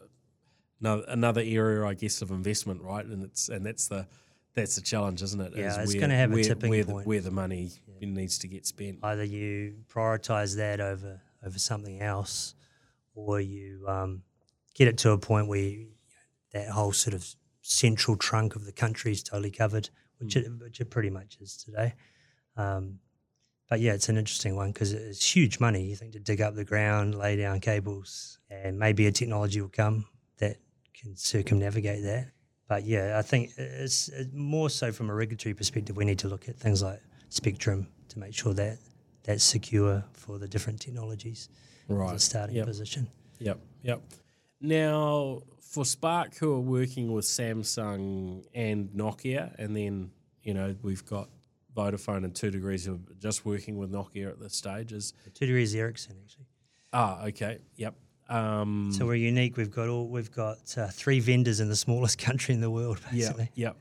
another 0.82 1.04
another 1.08 1.40
area, 1.42 1.86
I 1.86 1.94
guess, 1.94 2.20
of 2.20 2.32
investment, 2.32 2.82
right? 2.82 3.06
And 3.06 3.24
it's 3.24 3.48
and 3.48 3.64
that's 3.64 3.88
the 3.88 4.06
that's 4.54 4.74
the 4.74 4.82
challenge, 4.82 5.22
isn't 5.22 5.40
it? 5.40 5.54
Yeah, 5.56 5.68
Is 5.68 5.78
it's 5.78 5.92
where- 5.94 6.02
gonna 6.02 6.16
have 6.16 6.32
a 6.32 6.42
tipping 6.44 6.68
where 6.68 6.84
point. 6.84 7.04
The, 7.04 7.08
where 7.08 7.20
the 7.22 7.30
money 7.30 7.70
needs 8.02 8.36
to 8.40 8.46
get 8.46 8.66
spent. 8.66 8.98
Either 9.02 9.24
you 9.24 9.76
prioritise 9.88 10.54
that 10.58 10.82
over 10.82 11.22
over 11.46 11.58
something 11.58 12.02
else, 12.02 12.54
or 13.14 13.40
you 13.40 13.86
um, 13.88 14.22
get 14.74 14.86
it 14.86 14.98
to 14.98 15.12
a 15.12 15.18
point 15.18 15.48
where 15.48 15.60
you, 15.60 15.86
that 16.52 16.68
whole 16.68 16.92
sort 16.92 17.14
of 17.14 17.26
central 17.62 18.18
trunk 18.18 18.54
of 18.54 18.66
the 18.66 18.72
country 18.72 19.12
is 19.12 19.22
totally 19.22 19.50
covered, 19.50 19.88
which 20.22 20.36
it, 20.36 20.46
which 20.60 20.80
it 20.80 20.90
pretty 20.90 21.10
much 21.10 21.38
is 21.40 21.56
today. 21.56 21.94
Um, 22.56 22.98
but 23.68 23.80
yeah, 23.80 23.92
it's 23.94 24.08
an 24.08 24.16
interesting 24.18 24.54
one 24.56 24.70
because 24.72 24.92
it's 24.92 25.24
huge 25.34 25.58
money. 25.60 25.84
You 25.84 25.96
think 25.96 26.12
to 26.12 26.20
dig 26.20 26.40
up 26.42 26.54
the 26.54 26.64
ground, 26.64 27.14
lay 27.16 27.36
down 27.36 27.60
cables, 27.60 28.38
and 28.50 28.78
maybe 28.78 29.06
a 29.06 29.12
technology 29.12 29.60
will 29.60 29.68
come 29.68 30.04
that 30.38 30.56
can 30.94 31.16
circumnavigate 31.16 32.02
that. 32.04 32.28
But 32.68 32.84
yeah, 32.84 33.18
I 33.18 33.22
think 33.22 33.50
it's, 33.56 34.08
it's 34.08 34.30
more 34.34 34.68
so 34.70 34.92
from 34.92 35.10
a 35.10 35.14
regulatory 35.14 35.54
perspective. 35.54 35.96
We 35.96 36.04
need 36.04 36.18
to 36.20 36.28
look 36.28 36.48
at 36.48 36.56
things 36.56 36.82
like 36.82 37.00
spectrum 37.30 37.88
to 38.10 38.18
make 38.18 38.34
sure 38.34 38.52
that 38.54 38.78
that's 39.24 39.44
secure 39.44 40.04
for 40.12 40.38
the 40.38 40.48
different 40.48 40.80
technologies. 40.80 41.48
as 41.88 41.94
a 41.96 41.98
Right. 41.98 42.20
starting 42.20 42.56
Yep. 42.56 42.66
position. 42.66 43.08
Yep. 43.40 43.58
Yep. 43.82 44.02
Now, 44.62 45.42
for 45.60 45.84
Spark, 45.84 46.36
who 46.36 46.54
are 46.54 46.60
working 46.60 47.12
with 47.12 47.24
Samsung 47.24 48.44
and 48.54 48.90
Nokia, 48.90 49.54
and 49.58 49.76
then 49.76 50.10
you 50.42 50.54
know 50.54 50.74
we've 50.82 51.04
got 51.04 51.28
Vodafone 51.76 52.24
and 52.24 52.34
Two 52.34 52.50
Degrees 52.50 52.84
who 52.84 52.94
are 52.94 53.14
just 53.18 53.44
working 53.44 53.76
with 53.76 53.90
Nokia 53.90 54.28
at 54.30 54.40
this 54.40 54.54
stage. 54.54 54.92
Is 54.92 55.14
Two 55.34 55.46
degrees 55.46 55.74
Ericsson 55.74 56.16
actually. 56.22 56.46
ah 56.92 57.24
okay, 57.26 57.58
yep. 57.76 57.94
Um, 58.28 58.92
So 58.92 59.04
we're 59.06 59.16
unique. 59.16 59.56
We've 59.56 59.70
got 59.70 59.88
all 59.88 60.06
we've 60.08 60.30
got 60.30 60.58
uh, 60.78 60.86
three 60.88 61.18
vendors 61.20 61.58
in 61.60 61.68
the 61.68 61.76
smallest 61.76 62.18
country 62.26 62.54
in 62.54 62.60
the 62.60 62.70
world, 62.70 63.00
yeah, 63.10 63.28
basically. 63.32 63.50
yeah, 63.54 63.72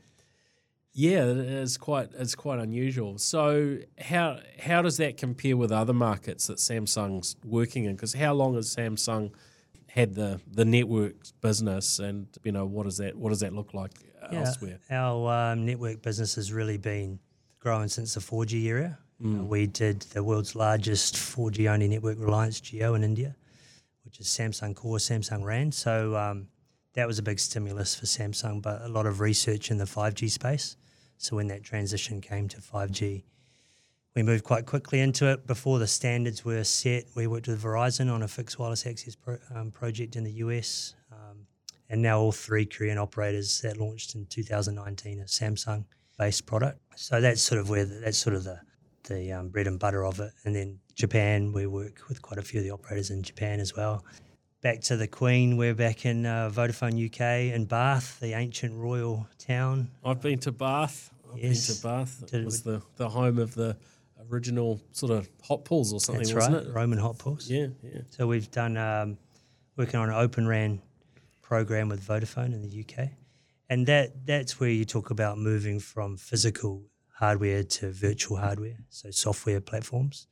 yeah. 0.92 1.24
It's 1.62 1.76
quite 1.76 2.10
it's 2.18 2.34
quite 2.34 2.58
unusual. 2.58 3.18
So 3.18 3.78
how 4.00 4.40
how 4.60 4.82
does 4.82 4.96
that 4.96 5.16
compare 5.16 5.56
with 5.56 5.70
other 5.70 5.94
markets 5.94 6.48
that 6.48 6.58
Samsung's 6.58 7.36
working 7.44 7.84
in? 7.84 7.94
Because 7.94 8.14
how 8.14 8.32
long 8.34 8.54
has 8.56 8.74
Samsung 8.74 9.30
had 9.94 10.14
the 10.14 10.40
the 10.50 10.64
networks 10.64 11.32
business, 11.32 11.98
and 11.98 12.26
you 12.42 12.52
know 12.52 12.64
what 12.64 12.84
does 12.84 12.96
that 12.96 13.14
what 13.14 13.28
does 13.28 13.40
that 13.40 13.52
look 13.52 13.74
like 13.74 13.92
elsewhere? 14.30 14.78
Our 14.90 15.52
um, 15.52 15.66
network 15.66 16.00
business 16.00 16.34
has 16.36 16.52
really 16.52 16.78
been 16.78 17.18
growing 17.60 17.88
since 17.88 18.14
the 18.14 18.20
4G 18.20 18.62
era. 18.64 18.98
Uh, 19.24 19.44
we 19.44 19.66
did 19.66 20.00
the 20.00 20.22
world's 20.24 20.56
largest 20.56 21.14
4G 21.14 21.70
only 21.70 21.88
network, 21.88 22.18
Reliance 22.18 22.60
Jio, 22.60 22.96
in 22.96 23.04
India, 23.04 23.36
which 24.04 24.18
is 24.18 24.26
Samsung 24.26 24.74
Core, 24.74 24.96
Samsung 24.98 25.44
RAN. 25.44 25.70
So 25.70 26.16
um, 26.16 26.48
that 26.94 27.06
was 27.06 27.18
a 27.18 27.22
big 27.22 27.38
stimulus 27.38 27.94
for 27.94 28.06
Samsung, 28.06 28.62
but 28.62 28.82
a 28.82 28.88
lot 28.88 29.06
of 29.06 29.20
research 29.20 29.70
in 29.70 29.76
the 29.76 29.84
5G 29.84 30.28
space. 30.30 30.76
So 31.18 31.36
when 31.36 31.46
that 31.48 31.62
transition 31.62 32.20
came 32.20 32.48
to 32.48 32.56
5G, 32.56 33.22
we 34.14 34.22
moved 34.22 34.44
quite 34.44 34.66
quickly 34.66 35.00
into 35.00 35.30
it. 35.30 35.46
Before 35.46 35.78
the 35.78 35.86
standards 35.86 36.44
were 36.44 36.64
set, 36.64 37.04
we 37.14 37.26
worked 37.26 37.48
with 37.48 37.62
Verizon 37.62 38.12
on 38.12 38.22
a 38.22 38.28
fixed 38.28 38.58
wireless 38.58 38.86
access 38.86 39.14
pro, 39.14 39.38
um, 39.54 39.70
project 39.70 40.16
in 40.16 40.24
the 40.24 40.32
US. 40.32 40.94
Um, 41.10 41.46
and 41.88 42.02
now 42.02 42.20
all 42.20 42.32
three 42.32 42.66
Korean 42.66 42.98
operators 42.98 43.60
that 43.62 43.78
launched 43.78 44.14
in 44.14 44.26
2019 44.26 45.20
are 45.20 45.24
Samsung 45.24 45.84
based 46.18 46.44
product. 46.46 46.78
So 46.96 47.20
that's 47.20 47.42
sort 47.42 47.60
of 47.60 47.70
where 47.70 47.84
the, 47.84 47.94
that's 47.96 48.18
sort 48.18 48.36
of 48.36 48.44
the 48.44 48.60
the 49.08 49.32
um, 49.32 49.48
bread 49.48 49.66
and 49.66 49.80
butter 49.80 50.04
of 50.04 50.20
it. 50.20 50.30
And 50.44 50.54
then 50.54 50.78
Japan, 50.94 51.52
we 51.52 51.66
work 51.66 52.02
with 52.08 52.22
quite 52.22 52.38
a 52.38 52.42
few 52.42 52.60
of 52.60 52.64
the 52.64 52.70
operators 52.70 53.10
in 53.10 53.22
Japan 53.22 53.58
as 53.58 53.74
well. 53.74 54.04
Back 54.60 54.80
to 54.82 54.96
the 54.96 55.08
Queen, 55.08 55.56
we're 55.56 55.74
back 55.74 56.06
in 56.06 56.24
uh, 56.24 56.50
Vodafone 56.54 57.04
UK 57.04 57.52
in 57.52 57.64
Bath, 57.64 58.20
the 58.20 58.34
ancient 58.34 58.76
royal 58.76 59.26
town. 59.38 59.90
I've 60.04 60.20
been 60.20 60.38
to 60.40 60.52
Bath. 60.52 61.10
I've 61.32 61.38
Yes. 61.38 61.66
been 61.66 61.76
to 61.76 61.82
Bath. 61.82 62.32
It 62.32 62.44
was 62.44 62.62
the, 62.62 62.80
the 62.96 63.08
home 63.08 63.38
of 63.40 63.54
the 63.54 63.76
original 64.30 64.80
sort 64.92 65.12
of 65.12 65.28
hot 65.42 65.64
pools 65.64 65.92
or 65.92 66.00
something, 66.00 66.24
That's 66.24 66.34
wasn't 66.34 66.56
right, 66.56 66.66
it? 66.66 66.74
Roman 66.74 66.98
hot 66.98 67.18
pools. 67.18 67.50
Yeah, 67.50 67.68
yeah. 67.82 68.00
So 68.10 68.26
we've 68.26 68.50
done 68.50 68.76
um, 68.76 69.18
working 69.76 69.98
on 70.00 70.08
an 70.08 70.14
Open 70.14 70.46
RAN 70.46 70.80
program 71.40 71.88
with 71.88 72.06
Vodafone 72.06 72.52
in 72.52 72.62
the 72.62 72.84
UK, 72.84 73.10
and 73.68 73.86
that 73.86 74.26
that's 74.26 74.60
where 74.60 74.70
you 74.70 74.84
talk 74.84 75.10
about 75.10 75.38
moving 75.38 75.80
from 75.80 76.16
physical 76.16 76.84
hardware 77.14 77.62
to 77.62 77.90
virtual 77.90 78.36
hardware, 78.36 78.78
so 78.88 79.10
software 79.10 79.60
platforms, 79.60 80.26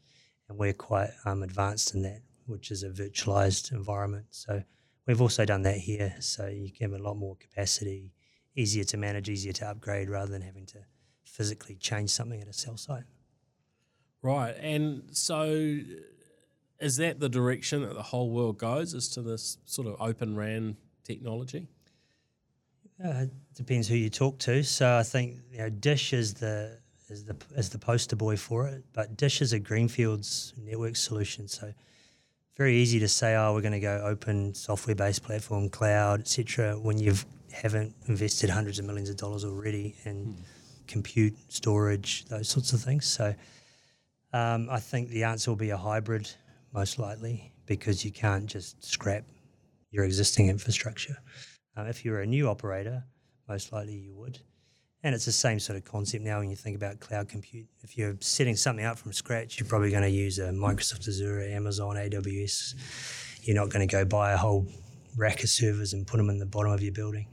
and 0.49 0.59
we're 0.59 0.72
quite 0.72 1.11
um, 1.24 1.43
advanced 1.43 1.95
in 1.95 2.03
that, 2.03 2.20
which 2.47 2.70
is 2.70 2.82
a 2.82 2.91
virtualized 2.91 3.72
environment. 3.72 4.26
So 4.30 4.62
we've 5.07 5.20
also 5.20 5.45
done 5.45 5.62
that 5.62 5.76
here, 5.76 6.14
so 6.20 6.47
you 6.47 6.72
can 6.72 6.91
have 6.91 7.01
a 7.01 7.03
lot 7.03 7.14
more 7.14 7.36
capacity, 7.36 8.12
easier 8.57 8.84
to 8.84 8.97
manage, 8.97 9.28
easier 9.28 9.53
to 9.53 9.68
upgrade, 9.68 10.11
rather 10.11 10.30
than 10.30 10.43
having 10.43 10.66
to 10.66 10.78
physically 11.24 11.76
change 11.76 12.11
something 12.11 12.41
at 12.41 12.49
a 12.49 12.53
cell 12.53 12.76
site. 12.76 13.05
Right. 14.23 14.55
And 14.61 15.05
so 15.12 15.81
is 16.81 16.97
that 16.97 17.21
the 17.21 17.29
direction 17.29 17.83
that 17.83 17.95
the 17.95 18.03
whole 18.03 18.31
world 18.31 18.59
goes, 18.59 18.95
is 18.95 19.09
to 19.11 19.23
this 19.23 19.59
sort 19.66 19.87
of 19.89 19.97
open 20.01 20.37
RAN 20.37 20.77
technology? 21.05 21.68
Uh, 23.03 23.23
it 23.23 23.31
depends 23.55 23.89
who 23.89 23.97
you 23.97 24.11
talk 24.11 24.39
to. 24.41 24.62
So 24.62 24.97
I 24.97 25.03
think 25.03 25.37
you 25.51 25.59
know 25.59 25.71
Dish 25.71 26.12
is 26.12 26.35
the 26.35 26.79
is 27.09 27.25
the 27.25 27.37
is 27.57 27.71
the 27.71 27.79
poster 27.79 28.16
boy 28.16 28.37
for 28.37 28.66
it, 28.68 28.85
but 28.93 29.16
Dish 29.16 29.41
is 29.41 29.53
a 29.53 29.59
greenfields 29.59 30.53
network 30.59 30.97
solution. 30.97 31.49
So 31.49 31.73
very 32.57 32.77
easy 32.77 32.99
to 33.01 33.09
say, 33.09 33.37
oh, 33.37 33.55
we're 33.55 33.62
going 33.62 33.73
to 33.73 33.81
go 33.81 34.03
open 34.05 34.55
software 34.55 34.95
based 34.95 35.23
platform, 35.23 35.71
cloud, 35.71 36.21
etc. 36.21 36.79
When 36.79 36.99
you 36.99 37.14
haven't 37.53 37.95
invested 38.07 38.51
hundreds 38.51 38.79
of 38.79 38.85
millions 38.85 39.09
of 39.09 39.16
dollars 39.16 39.45
already 39.45 39.97
in 40.05 40.37
compute, 40.87 41.35
storage, 41.49 42.27
those 42.27 42.49
sorts 42.49 42.73
of 42.73 42.83
things. 42.83 43.07
So 43.07 43.35
um, 44.33 44.68
I 44.70 44.81
think 44.81 45.09
the 45.09 45.24
answer 45.24 45.51
will 45.51 45.57
be 45.57 45.70
a 45.70 45.76
hybrid, 45.76 46.31
most 46.72 46.99
likely, 46.99 47.53
because 47.66 48.05
you 48.05 48.12
can't 48.12 48.47
just 48.47 48.85
scrap 48.85 49.24
your 49.91 50.05
existing 50.05 50.49
infrastructure. 50.49 51.16
Um, 51.76 51.87
if 51.87 52.05
you're 52.05 52.20
a 52.20 52.26
new 52.26 52.49
operator, 52.49 53.05
most 53.49 53.72
likely 53.72 53.95
you 53.95 54.14
would. 54.14 54.39
And 55.03 55.14
it's 55.14 55.24
the 55.24 55.33
same 55.33 55.59
sort 55.59 55.76
of 55.78 55.85
concept 55.85 56.22
now 56.22 56.41
when 56.41 56.51
you 56.51 56.57
think 56.57 56.76
about 56.76 57.01
cloud 57.01 57.28
compute. 57.28 57.66
If 57.83 57.97
you're 57.97 58.16
setting 58.20 58.55
something 58.55 58.85
up 58.85 58.99
from 58.99 59.12
scratch, 59.12 59.59
you're 59.59 59.68
probably 59.68 59.91
going 59.91 60.03
to 60.03 60.11
use 60.11 60.39
a 60.39 60.51
Microsoft 60.51 61.09
Azure, 61.09 61.41
Amazon, 61.41 61.97
AWS. 61.97 62.74
You're 63.43 63.57
not 63.57 63.70
going 63.70 63.87
to 63.87 63.91
go 63.91 64.05
buy 64.05 64.33
a 64.33 64.37
whole 64.37 64.66
rack 65.16 65.43
of 65.43 65.49
servers 65.49 65.95
and 65.95 66.07
put 66.07 66.18
them 66.18 66.28
in 66.28 66.39
the 66.39 66.47
bottom 66.47 66.70
of 66.70 66.83
your 66.83 66.93
building. 66.93 67.26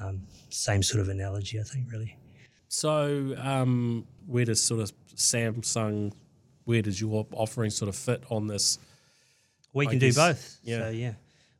Um, 0.00 0.22
same 0.48 0.82
sort 0.82 1.00
of 1.00 1.08
analogy, 1.08 1.58
I 1.58 1.64
think, 1.64 1.90
really. 1.90 2.16
So 2.68 3.34
um, 3.38 4.06
where 4.26 4.44
does 4.44 4.62
sort 4.62 4.80
of 4.80 4.92
Samsung, 5.14 6.12
where 6.64 6.82
does 6.82 7.00
your 7.00 7.26
offering 7.32 7.70
sort 7.70 7.88
of 7.88 7.96
fit 7.96 8.22
on 8.30 8.46
this? 8.46 8.78
We 9.72 9.86
can 9.86 9.98
do 9.98 10.12
both. 10.12 10.58
yeah. 10.62 10.78
So 10.78 10.90
yeah, 10.90 11.12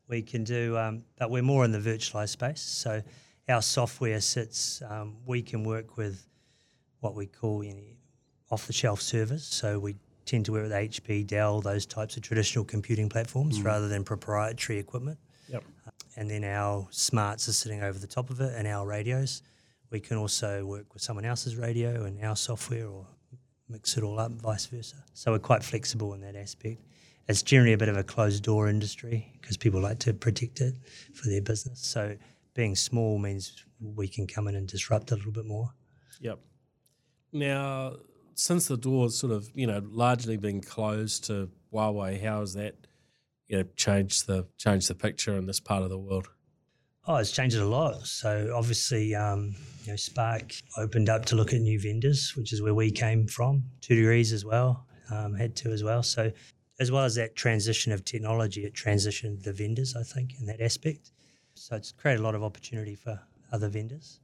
we 0.09 0.23
can 0.23 0.45
do, 0.45 0.77
um, 0.77 1.05
but 1.19 1.31
we're 1.31 1.43
more 1.43 1.65
in 1.65 1.73
the 1.73 1.79
virtualized 1.79 2.31
space. 2.31 2.61
So 2.61 3.03
our 3.49 3.63
software 3.63 4.21
sits. 4.21 4.83
Um, 4.89 5.17
we 5.27 5.43
can 5.43 5.65
work 5.65 5.97
with 5.97 6.27
what 7.01 7.15
we 7.15 7.27
call 7.27 7.65
you 7.65 7.75
know, 7.75 7.83
off-the-shelf 8.51 9.01
servers. 9.01 9.45
So 9.45 9.79
we 9.79 9.97
tend 10.25 10.45
to 10.47 10.53
work 10.53 10.65
with 10.65 10.73
HP, 10.73 11.27
Dell, 11.27 11.61
those 11.61 11.87
types 11.87 12.17
of 12.17 12.23
traditional 12.23 12.65
computing 12.65 13.09
platforms, 13.09 13.61
rather 13.61 13.89
than 13.89 14.05
proprietary 14.05 14.79
equipment. 14.79 15.19
Yep. 15.49 15.65
And 16.17 16.31
then 16.31 16.45
our 16.45 16.87
smarts 16.91 17.49
are 17.49 17.53
sitting 17.53 17.83
over 17.83 17.99
the 17.99 18.07
top 18.07 18.31
of 18.31 18.41
it, 18.41 18.55
and 18.57 18.67
our 18.69 18.87
radios. 18.87 19.43
We 19.91 20.01
can 20.01 20.17
also 20.17 20.65
work 20.65 20.93
with 20.95 21.03
someone 21.03 21.25
else's 21.25 21.57
radio 21.57 22.05
and 22.05 22.23
our 22.25 22.37
software, 22.37 22.87
or 22.87 23.07
mix 23.73 23.97
it 23.97 24.05
all 24.05 24.19
up, 24.19 24.33
vice 24.33 24.67
versa. 24.67 24.97
So 25.15 25.33
we're 25.33 25.39
quite 25.39 25.65
flexible 25.65 26.15
in 26.15 26.21
that 26.21 26.37
aspect. 26.37 26.83
It's 27.29 27.43
generally 27.43 27.73
a 27.73 27.79
bit 27.79 27.89
of 27.89 27.97
a 27.97 28.03
closed 28.03 28.43
door 28.43 28.69
industry 28.69 29.33
because 29.41 29.57
people 29.57 29.81
like 29.81 29.99
to 30.01 30.13
protect 30.13 30.61
it 30.61 30.75
for 31.15 31.29
their 31.29 31.41
business. 31.41 31.81
So 31.81 32.17
being 32.55 32.75
small 32.75 33.19
means 33.19 33.65
we 33.81 34.09
can 34.09 34.27
come 34.27 34.49
in 34.49 34.55
and 34.55 34.69
disrupt 34.69 35.11
a 35.13 35.17
little 35.17 35.33
bit 35.33 35.47
more. 35.47 35.71
Yep. 36.21 36.39
Now, 37.33 37.97
since 38.35 38.67
the 38.67 38.77
door's 38.77 39.17
sort 39.17 39.33
of, 39.33 39.51
you 39.55 39.67
know, 39.67 39.81
largely 39.85 40.37
been 40.37 40.61
closed 40.61 41.25
to 41.25 41.51
Huawei, 41.73 42.23
how 42.23 42.41
has 42.41 42.55
that, 42.55 42.75
you 43.49 43.59
know, 43.59 43.65
changed 43.77 44.27
the 44.27 44.47
changed 44.59 44.89
the 44.89 44.95
picture 44.95 45.37
in 45.37 45.47
this 45.47 45.61
part 45.61 45.83
of 45.83 45.91
the 45.91 45.99
world? 45.99 46.29
Oh, 47.07 47.17
it's 47.17 47.33
changed 47.33 47.57
a 47.57 47.67
lot. 47.67 48.07
So 48.07 48.53
obviously, 48.55 49.15
um, 49.15 49.57
you 49.85 49.93
know, 49.93 49.97
Spark 49.97 50.55
opened 50.79 51.09
up 51.09 51.25
to 51.27 51.37
look 51.37 51.53
at 51.53 51.61
new 51.61 51.81
vendors, 51.81 52.35
which 52.37 52.53
is 52.53 52.63
where 52.63 52.75
we 52.75 52.93
came 52.93 53.27
from. 53.27 53.65
Two 53.81 53.97
degrees 53.97 54.33
as 54.33 54.45
well, 54.45 54.87
um, 55.11 55.35
had 55.35 55.57
to 55.57 55.73
as 55.73 55.83
well. 55.83 56.05
So 56.05 56.31
as 56.79 56.93
well 56.93 57.05
as 57.05 57.17
that 57.17 57.35
transition 57.35 57.93
of 57.93 58.05
technology, 58.05 58.65
it 58.65 58.75
transitioned 58.75 59.43
the 59.43 59.53
vendors, 59.53 59.97
I 59.97 60.05
think, 60.05 60.35
in 60.39 60.47
that 60.47 60.61
aspect. 60.61 61.11
So 61.55 61.75
it's 61.77 61.91
created 61.91 62.21
a 62.21 62.23
lot 62.23 62.37
of 62.37 62.45
opportunity 62.45 62.95
for 62.95 63.21
other 63.53 63.69
vendors. 63.69 64.21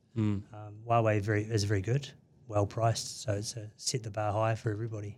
Um, 0.54 0.74
Huawei 0.88 1.20
very 1.20 1.44
is 1.44 1.64
very 1.64 1.82
good, 1.82 2.08
well 2.46 2.66
priced, 2.66 3.22
so 3.22 3.34
it's 3.34 3.56
a, 3.56 3.70
set 3.76 4.02
the 4.02 4.10
bar 4.10 4.32
high 4.32 4.54
for 4.54 4.70
everybody. 4.70 5.16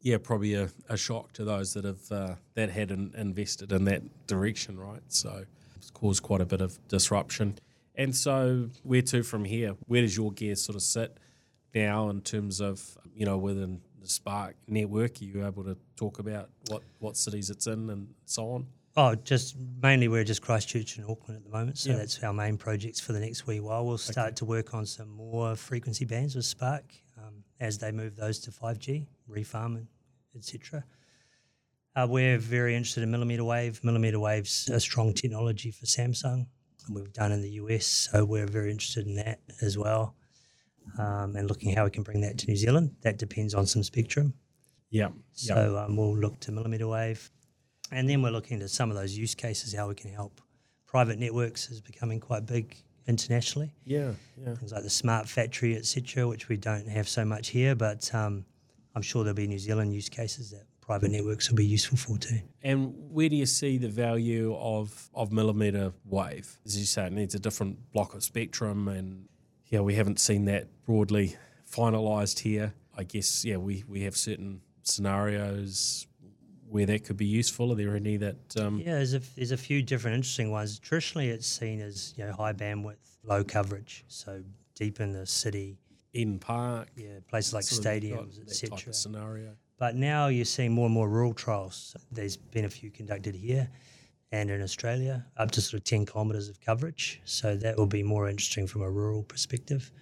Yeah, 0.00 0.18
probably 0.18 0.54
a, 0.54 0.68
a 0.88 0.96
shock 0.96 1.32
to 1.34 1.44
those 1.44 1.74
that 1.74 1.84
have 1.84 2.10
uh, 2.10 2.34
that 2.54 2.70
had 2.70 2.90
in, 2.90 3.12
invested 3.16 3.72
in 3.72 3.84
that 3.84 4.26
direction, 4.26 4.78
right? 4.78 5.02
So 5.08 5.44
it's 5.84 5.90
caused 5.90 6.22
quite 6.22 6.40
a 6.40 6.46
bit 6.46 6.60
of 6.62 6.78
disruption. 6.88 7.58
And 7.94 8.16
so, 8.16 8.70
where 8.82 9.02
to 9.02 9.22
from 9.22 9.44
here? 9.44 9.76
Where 9.86 10.00
does 10.00 10.16
your 10.16 10.32
gear 10.32 10.56
sort 10.56 10.76
of 10.76 10.82
sit 10.82 11.18
now 11.74 12.08
in 12.08 12.22
terms 12.22 12.60
of 12.60 12.96
you 13.14 13.26
know 13.26 13.36
within 13.38 13.80
the 14.00 14.08
Spark 14.08 14.56
network? 14.66 15.20
Are 15.20 15.24
you 15.24 15.46
able 15.46 15.62
to 15.64 15.76
talk 15.96 16.18
about 16.18 16.48
what 16.68 16.82
what 16.98 17.16
cities 17.16 17.50
it's 17.50 17.66
in 17.66 17.90
and 17.90 18.08
so 18.24 18.50
on? 18.50 18.66
Oh, 18.96 19.14
just 19.16 19.56
mainly 19.82 20.08
we're 20.08 20.24
just 20.24 20.40
Christchurch 20.40 20.96
and 20.98 21.08
Auckland 21.10 21.38
at 21.38 21.44
the 21.44 21.50
moment, 21.50 21.78
so 21.78 21.90
Yeah. 21.90 21.96
that's 21.96 22.22
our 22.22 22.32
main 22.32 22.56
projects 22.56 23.00
for 23.00 23.12
the 23.12 23.18
next 23.20 23.44
wee 23.46 23.58
while. 23.60 23.84
We'll 23.84 23.98
start 23.98 24.36
to 24.36 24.44
work 24.44 24.72
on 24.72 24.86
some 24.86 25.08
more 25.10 25.56
frequency 25.56 26.04
bands 26.04 26.36
with 26.36 26.44
Spark 26.44 26.84
um, 27.18 27.42
as 27.60 27.78
they 27.78 27.90
move 27.90 28.14
those 28.16 28.38
to 28.40 28.52
5G, 28.52 29.06
refarm, 29.28 29.76
and 29.78 29.86
etc. 30.36 30.84
Uh, 31.96 32.06
we're 32.10 32.38
very 32.38 32.74
interested 32.74 33.02
in 33.02 33.10
millimeter 33.10 33.44
wave. 33.44 33.82
Millimeter 33.84 34.18
wave's 34.18 34.68
a 34.68 34.80
strong 34.80 35.12
technology 35.12 35.70
for 35.70 35.86
Samsung. 35.86 36.46
and 36.86 36.94
We've 36.94 37.12
done 37.12 37.30
in 37.32 37.40
the 37.40 37.50
US, 37.50 37.86
so 37.86 38.24
we're 38.24 38.46
very 38.46 38.70
interested 38.70 39.06
in 39.06 39.14
that 39.16 39.40
as 39.62 39.78
well, 39.78 40.16
um, 40.98 41.36
and 41.36 41.48
looking 41.48 41.74
how 41.74 41.84
we 41.84 41.90
can 41.90 42.02
bring 42.02 42.20
that 42.22 42.36
to 42.38 42.46
New 42.48 42.56
Zealand. 42.56 42.96
That 43.02 43.18
depends 43.18 43.54
on 43.54 43.66
some 43.66 43.82
spectrum. 43.84 44.34
Yeah, 44.90 45.08
So 45.32 45.76
um, 45.78 45.96
we'll 45.96 46.16
look 46.16 46.38
to 46.40 46.52
millimeter 46.52 46.86
wave. 46.86 47.30
And 47.90 48.08
then 48.08 48.22
we're 48.22 48.30
looking 48.30 48.60
to 48.60 48.68
some 48.68 48.90
of 48.90 48.96
those 48.96 49.16
use 49.16 49.34
cases, 49.34 49.74
how 49.74 49.88
we 49.88 49.94
can 49.94 50.10
help. 50.10 50.40
Private 50.86 51.18
networks 51.18 51.70
is 51.70 51.80
becoming 51.80 52.18
quite 52.20 52.46
big 52.46 52.76
internationally. 53.06 53.72
yeah, 53.84 54.12
yeah. 54.40 54.54
Things 54.54 54.72
like 54.72 54.82
the 54.82 54.90
smart 54.90 55.28
factory, 55.28 55.76
etc., 55.76 56.26
which 56.26 56.48
we 56.48 56.56
don't 56.56 56.88
have 56.88 57.08
so 57.08 57.24
much 57.24 57.48
here, 57.48 57.74
but 57.74 58.12
um, 58.14 58.44
I'm 58.94 59.02
sure 59.02 59.22
there'll 59.24 59.36
be 59.36 59.46
New 59.46 59.58
Zealand 59.58 59.92
use 59.92 60.08
cases 60.08 60.50
that 60.50 60.64
private 60.86 61.10
networks 61.10 61.48
will 61.48 61.56
be 61.56 61.66
useful 61.66 61.96
for 61.96 62.18
too. 62.18 62.40
And 62.62 62.94
where 63.10 63.28
do 63.28 63.36
you 63.36 63.46
see 63.46 63.78
the 63.78 63.88
value 63.88 64.54
of, 64.56 65.08
of 65.14 65.32
millimeter 65.32 65.92
wave? 66.04 66.58
As 66.66 66.78
you 66.78 66.84
say, 66.84 67.06
it 67.06 67.12
needs 67.12 67.34
a 67.34 67.38
different 67.38 67.92
block 67.92 68.14
of 68.14 68.22
spectrum, 68.22 68.88
and 68.88 69.28
yeah, 69.68 69.80
we 69.80 69.94
haven't 69.94 70.20
seen 70.20 70.44
that 70.46 70.68
broadly 70.84 71.36
finalised 71.70 72.40
here. 72.40 72.74
I 72.96 73.04
guess 73.04 73.44
yeah, 73.44 73.56
we, 73.56 73.84
we 73.88 74.02
have 74.02 74.16
certain 74.16 74.60
scenarios 74.82 76.06
where 76.68 76.86
that 76.86 77.04
could 77.04 77.16
be 77.16 77.26
useful. 77.26 77.72
Are 77.72 77.76
there 77.76 77.96
any 77.96 78.16
that? 78.18 78.36
Um, 78.58 78.78
Yeah, 78.78 78.96
there's 78.96 79.14
a, 79.14 79.20
there's 79.36 79.52
a 79.52 79.56
few 79.56 79.82
different 79.82 80.16
interesting 80.16 80.50
ones. 80.50 80.78
Traditionally, 80.78 81.28
it's 81.28 81.46
seen 81.46 81.80
as 81.80 82.12
you 82.16 82.24
know 82.26 82.32
high 82.32 82.52
bandwidth, 82.52 83.16
low 83.24 83.42
coverage, 83.42 84.04
so 84.08 84.42
deep 84.74 85.00
in 85.00 85.12
the 85.12 85.26
city, 85.26 85.78
in 86.12 86.38
park, 86.38 86.88
yeah, 86.94 87.20
places 87.28 87.54
like 87.54 87.64
sort 87.64 87.78
of 87.78 87.84
got 87.84 88.28
stadiums, 88.28 88.40
etc. 88.42 88.92
scenario. 88.92 89.56
But 89.78 89.96
now 89.96 90.28
you're 90.28 90.44
seeing 90.44 90.72
more 90.72 90.86
and 90.86 90.94
more 90.94 91.08
rural 91.08 91.34
trials. 91.34 91.96
There's 92.10 92.36
been 92.36 92.64
a 92.64 92.70
few 92.70 92.90
conducted 92.90 93.34
here 93.34 93.70
and 94.34 94.50
in 94.50 94.62
Australia, 94.62 95.24
up 95.36 95.52
to 95.52 95.60
sort 95.60 95.74
of 95.74 95.84
10 95.84 96.06
kilometres 96.06 96.48
of 96.48 96.60
coverage. 96.60 97.20
So 97.24 97.56
that 97.56 97.76
will 97.76 97.86
be 97.86 98.02
more 98.02 98.28
interesting 98.28 98.66
from 98.66 98.82
a 98.82 98.90
rural 98.90 99.22
perspective. 99.22 99.92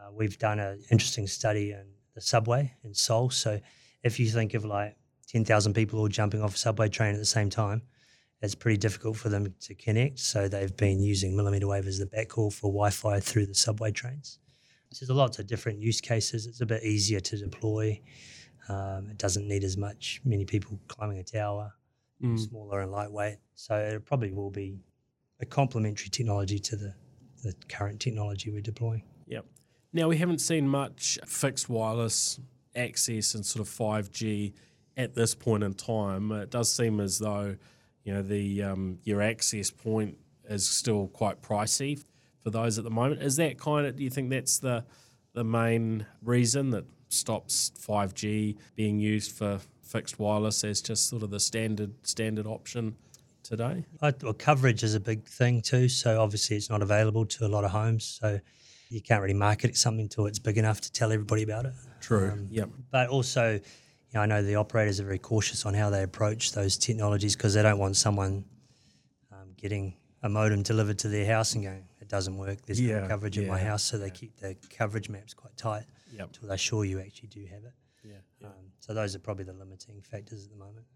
Uh, 0.00 0.10
we've 0.10 0.38
done 0.38 0.58
an 0.58 0.82
interesting 0.90 1.26
study 1.26 1.72
in 1.72 1.84
the 2.14 2.20
subway 2.20 2.72
in 2.82 2.94
Seoul. 2.94 3.28
So 3.28 3.60
if 4.02 4.18
you 4.18 4.26
think 4.30 4.54
of 4.54 4.64
like 4.64 4.96
10,000 5.28 5.74
people 5.74 5.98
all 5.98 6.08
jumping 6.08 6.40
off 6.40 6.54
a 6.54 6.58
subway 6.58 6.88
train 6.88 7.12
at 7.14 7.18
the 7.18 7.26
same 7.26 7.50
time, 7.50 7.82
it's 8.40 8.54
pretty 8.54 8.78
difficult 8.78 9.16
for 9.16 9.28
them 9.28 9.52
to 9.60 9.74
connect. 9.74 10.20
So 10.20 10.48
they've 10.48 10.76
been 10.76 11.02
using 11.02 11.36
millimeter 11.36 11.66
wave 11.66 11.86
as 11.86 11.98
the 11.98 12.06
backhaul 12.06 12.52
for 12.52 12.70
Wi 12.70 12.90
Fi 12.90 13.20
through 13.20 13.46
the 13.46 13.54
subway 13.54 13.90
trains. 13.90 14.38
So 14.92 15.04
there's 15.04 15.14
lots 15.14 15.38
of 15.38 15.46
different 15.46 15.78
use 15.80 16.00
cases. 16.00 16.46
It's 16.46 16.62
a 16.62 16.66
bit 16.66 16.82
easier 16.84 17.20
to 17.20 17.36
deploy. 17.36 18.00
Um, 18.68 19.08
it 19.10 19.18
doesn't 19.18 19.46
need 19.48 19.64
as 19.64 19.76
much 19.76 20.20
many 20.24 20.44
people 20.44 20.78
climbing 20.88 21.18
a 21.18 21.24
tower, 21.24 21.74
Mm. 22.22 22.38
smaller 22.38 22.80
and 22.80 22.90
lightweight. 22.90 23.38
So 23.54 23.76
it 23.76 24.04
probably 24.04 24.32
will 24.32 24.50
be 24.50 24.80
a 25.40 25.46
complementary 25.46 26.08
technology 26.10 26.58
to 26.58 26.74
the, 26.76 26.94
the 27.44 27.54
current 27.68 28.00
technology 28.00 28.50
we're 28.50 28.60
deploying. 28.60 29.04
Yep. 29.28 29.46
Now 29.92 30.08
we 30.08 30.16
haven't 30.16 30.40
seen 30.40 30.68
much 30.68 31.18
fixed 31.26 31.68
wireless 31.68 32.40
access 32.74 33.34
and 33.34 33.46
sort 33.46 33.60
of 33.60 33.68
five 33.68 34.10
G 34.10 34.52
at 34.96 35.14
this 35.14 35.34
point 35.36 35.62
in 35.62 35.74
time. 35.74 36.32
It 36.32 36.50
does 36.50 36.72
seem 36.72 36.98
as 36.98 37.18
though 37.20 37.56
you 38.02 38.12
know 38.14 38.22
the 38.22 38.62
um, 38.64 38.98
your 39.04 39.22
access 39.22 39.70
point 39.70 40.18
is 40.48 40.68
still 40.68 41.06
quite 41.08 41.40
pricey 41.40 42.02
for 42.40 42.50
those 42.50 42.78
at 42.78 42.84
the 42.84 42.90
moment. 42.90 43.22
Is 43.22 43.36
that 43.36 43.58
kind 43.58 43.86
of? 43.86 43.94
Do 43.96 44.02
you 44.02 44.10
think 44.10 44.30
that's 44.30 44.58
the 44.58 44.84
the 45.34 45.44
main 45.44 46.04
reason 46.22 46.70
that 46.70 46.84
stops 47.08 47.72
five 47.78 48.14
G 48.14 48.56
being 48.74 48.98
used 48.98 49.32
for 49.32 49.60
fixed 49.82 50.18
wireless 50.18 50.64
as 50.64 50.80
just 50.82 51.08
sort 51.08 51.22
of 51.22 51.30
the 51.30 51.40
standard 51.40 51.92
standard 52.06 52.46
option 52.46 52.94
today? 53.42 53.84
I, 54.02 54.12
well, 54.22 54.34
coverage 54.34 54.82
is 54.82 54.94
a 54.94 55.00
big 55.00 55.26
thing 55.26 55.62
too. 55.62 55.88
So 55.88 56.20
obviously, 56.20 56.56
it's 56.56 56.70
not 56.70 56.82
available 56.82 57.24
to 57.26 57.46
a 57.46 57.48
lot 57.48 57.64
of 57.64 57.70
homes. 57.70 58.04
So 58.20 58.40
you 58.90 59.00
can't 59.00 59.22
really 59.22 59.34
market 59.34 59.76
something 59.76 60.02
until 60.04 60.26
it's 60.26 60.38
big 60.38 60.58
enough 60.58 60.80
to 60.82 60.92
tell 60.92 61.12
everybody 61.12 61.42
about 61.42 61.66
it. 61.66 61.72
True. 62.00 62.46
yep. 62.50 62.68
But 62.90 63.08
also, 63.08 63.52
you 63.54 63.60
know, 64.14 64.20
I 64.20 64.26
know 64.26 64.42
the 64.42 64.56
operators 64.56 65.00
are 65.00 65.04
very 65.04 65.18
cautious 65.18 65.66
on 65.66 65.74
how 65.74 65.90
they 65.90 66.02
approach 66.02 66.52
those 66.52 66.76
technologies 66.76 67.36
because 67.36 67.54
they 67.54 67.62
don't 67.62 67.78
want 67.78 67.96
someone 67.96 68.44
um, 69.32 69.48
getting 69.56 69.94
a 70.22 70.28
modem 70.28 70.62
delivered 70.62 70.98
to 71.00 71.08
their 71.08 71.26
house 71.26 71.54
and 71.54 71.64
going, 71.64 71.84
"It 72.00 72.08
doesn't 72.08 72.36
work. 72.36 72.64
There's 72.66 72.80
Yeah, 72.80 73.00
no 73.00 73.08
coverage 73.08 73.38
in 73.38 73.46
my 73.46 73.58
house." 73.58 73.82
So 73.84 73.98
they 73.98 74.10
keep 74.10 74.36
their 74.38 74.54
coverage 74.70 75.08
maps 75.08 75.34
quite 75.34 75.56
tight 75.56 75.84
Yep. 76.12 76.26
until 76.28 76.48
they're 76.48 76.58
sure 76.58 76.84
you 76.84 77.00
actually 77.00 77.28
do 77.28 77.44
have 77.46 77.64
it. 77.64 77.72
Yeah. 78.04 78.12
yeah. 78.40 78.46
Um, 78.48 78.72
so 78.80 78.94
those 78.94 79.14
are 79.14 79.18
probably 79.18 79.44
the 79.44 79.52
limiting 79.52 80.00
factors 80.02 80.44
at 80.44 80.50
the 80.50 80.56
moment. 80.56 80.86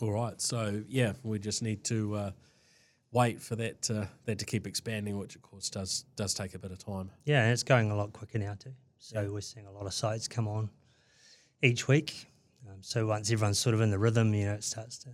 All 0.00 0.12
right. 0.12 0.40
So 0.40 0.82
yeah, 0.88 1.12
we 1.22 1.38
just 1.38 1.62
need 1.62 1.84
to 1.84 2.14
uh, 2.16 2.30
wait 3.12 3.40
for 3.40 3.56
that 3.56 3.90
uh, 3.90 4.06
that 4.24 4.38
to 4.38 4.44
keep 4.46 4.66
expanding, 4.66 5.18
which 5.18 5.36
of 5.36 5.42
course 5.42 5.68
does 5.68 6.04
does 6.16 6.32
take 6.34 6.54
a 6.54 6.58
bit 6.58 6.70
of 6.72 6.78
time. 6.78 7.10
Yeah, 7.24 7.42
and 7.42 7.52
it's 7.52 7.62
going 7.62 7.90
a 7.90 7.96
lot 7.96 8.12
quicker 8.12 8.38
now 8.38 8.54
too. 8.58 8.72
So 8.98 9.20
Yeah. 9.22 9.28
we're 9.28 9.40
seeing 9.40 9.66
a 9.66 9.72
lot 9.72 9.86
of 9.86 9.94
sites 9.94 10.28
come 10.28 10.48
on 10.48 10.70
each 11.62 11.86
week. 11.88 12.26
Um, 12.68 12.78
so 12.82 13.06
once 13.06 13.30
everyone's 13.30 13.58
sort 13.58 13.74
of 13.74 13.80
in 13.80 13.90
the 13.90 13.98
rhythm, 13.98 14.32
you 14.34 14.46
know, 14.46 14.54
it 14.54 14.64
starts 14.64 14.98
to 14.98 15.10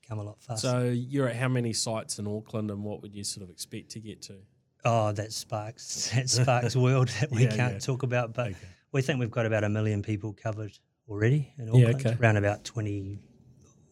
become 0.00 0.18
a 0.18 0.22
lot 0.22 0.40
faster. 0.40 0.68
So 0.68 0.84
you're 0.84 1.28
at 1.28 1.36
how 1.36 1.48
many 1.48 1.72
sites 1.72 2.18
in 2.18 2.26
Auckland, 2.26 2.70
and 2.70 2.82
what 2.84 3.02
would 3.02 3.14
you 3.14 3.24
sort 3.24 3.42
of 3.44 3.50
expect 3.50 3.90
to 3.92 4.00
get 4.00 4.22
to? 4.22 4.34
Oh, 4.84 5.12
that 5.12 5.32
sparks 5.32 6.10
that 6.14 6.28
sparks 6.40 6.76
world 6.76 7.08
that 7.20 7.30
we 7.30 7.44
Yeah, 7.44 7.56
can't 7.56 7.72
yeah. 7.74 7.78
talk 7.78 8.02
about. 8.02 8.32
But 8.34 8.48
Okay. 8.48 8.56
we 8.92 9.02
think 9.02 9.18
we've 9.20 9.30
got 9.30 9.46
about 9.46 9.64
a 9.64 9.68
million 9.68 10.02
people 10.02 10.32
covered 10.32 10.72
already 11.08 11.52
in 11.58 11.72
Yeah, 11.74 11.88
okay. 11.88 12.16
Around 12.20 12.36
about 12.38 12.64
20, 12.64 13.18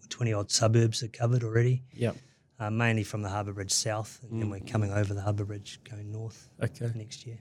20 0.08 0.32
odd 0.32 0.50
suburbs 0.50 1.02
are 1.02 1.08
covered 1.08 1.42
already, 1.44 1.82
Yep. 1.94 2.16
uh, 2.60 2.70
mainly 2.70 3.02
from 3.04 3.22
the 3.22 3.28
Harbour 3.28 3.52
Bridge 3.52 3.72
south, 3.72 4.20
and 4.30 4.40
then 4.40 4.50
we're 4.50 4.60
coming 4.60 4.92
over 4.92 5.12
the 5.14 5.22
Harbour 5.22 5.44
Bridge 5.44 5.80
going 5.88 6.10
north 6.12 6.48
Mm. 6.60 6.64
Okay. 6.64 6.98
next 6.98 7.26
year. 7.26 7.38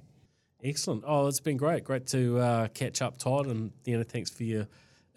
Excellent. 0.64 1.04
Oh, 1.08 1.28
it's 1.28 1.40
been 1.40 1.58
great. 1.58 1.84
Great 1.84 2.06
to 2.08 2.38
uh, 2.40 2.68
catch 2.70 3.02
up, 3.02 3.18
Todd, 3.18 3.48
and 3.48 3.72
you 3.86 3.98
know, 3.98 4.04
thanks 4.04 4.30
for 4.30 4.44
your 4.44 4.68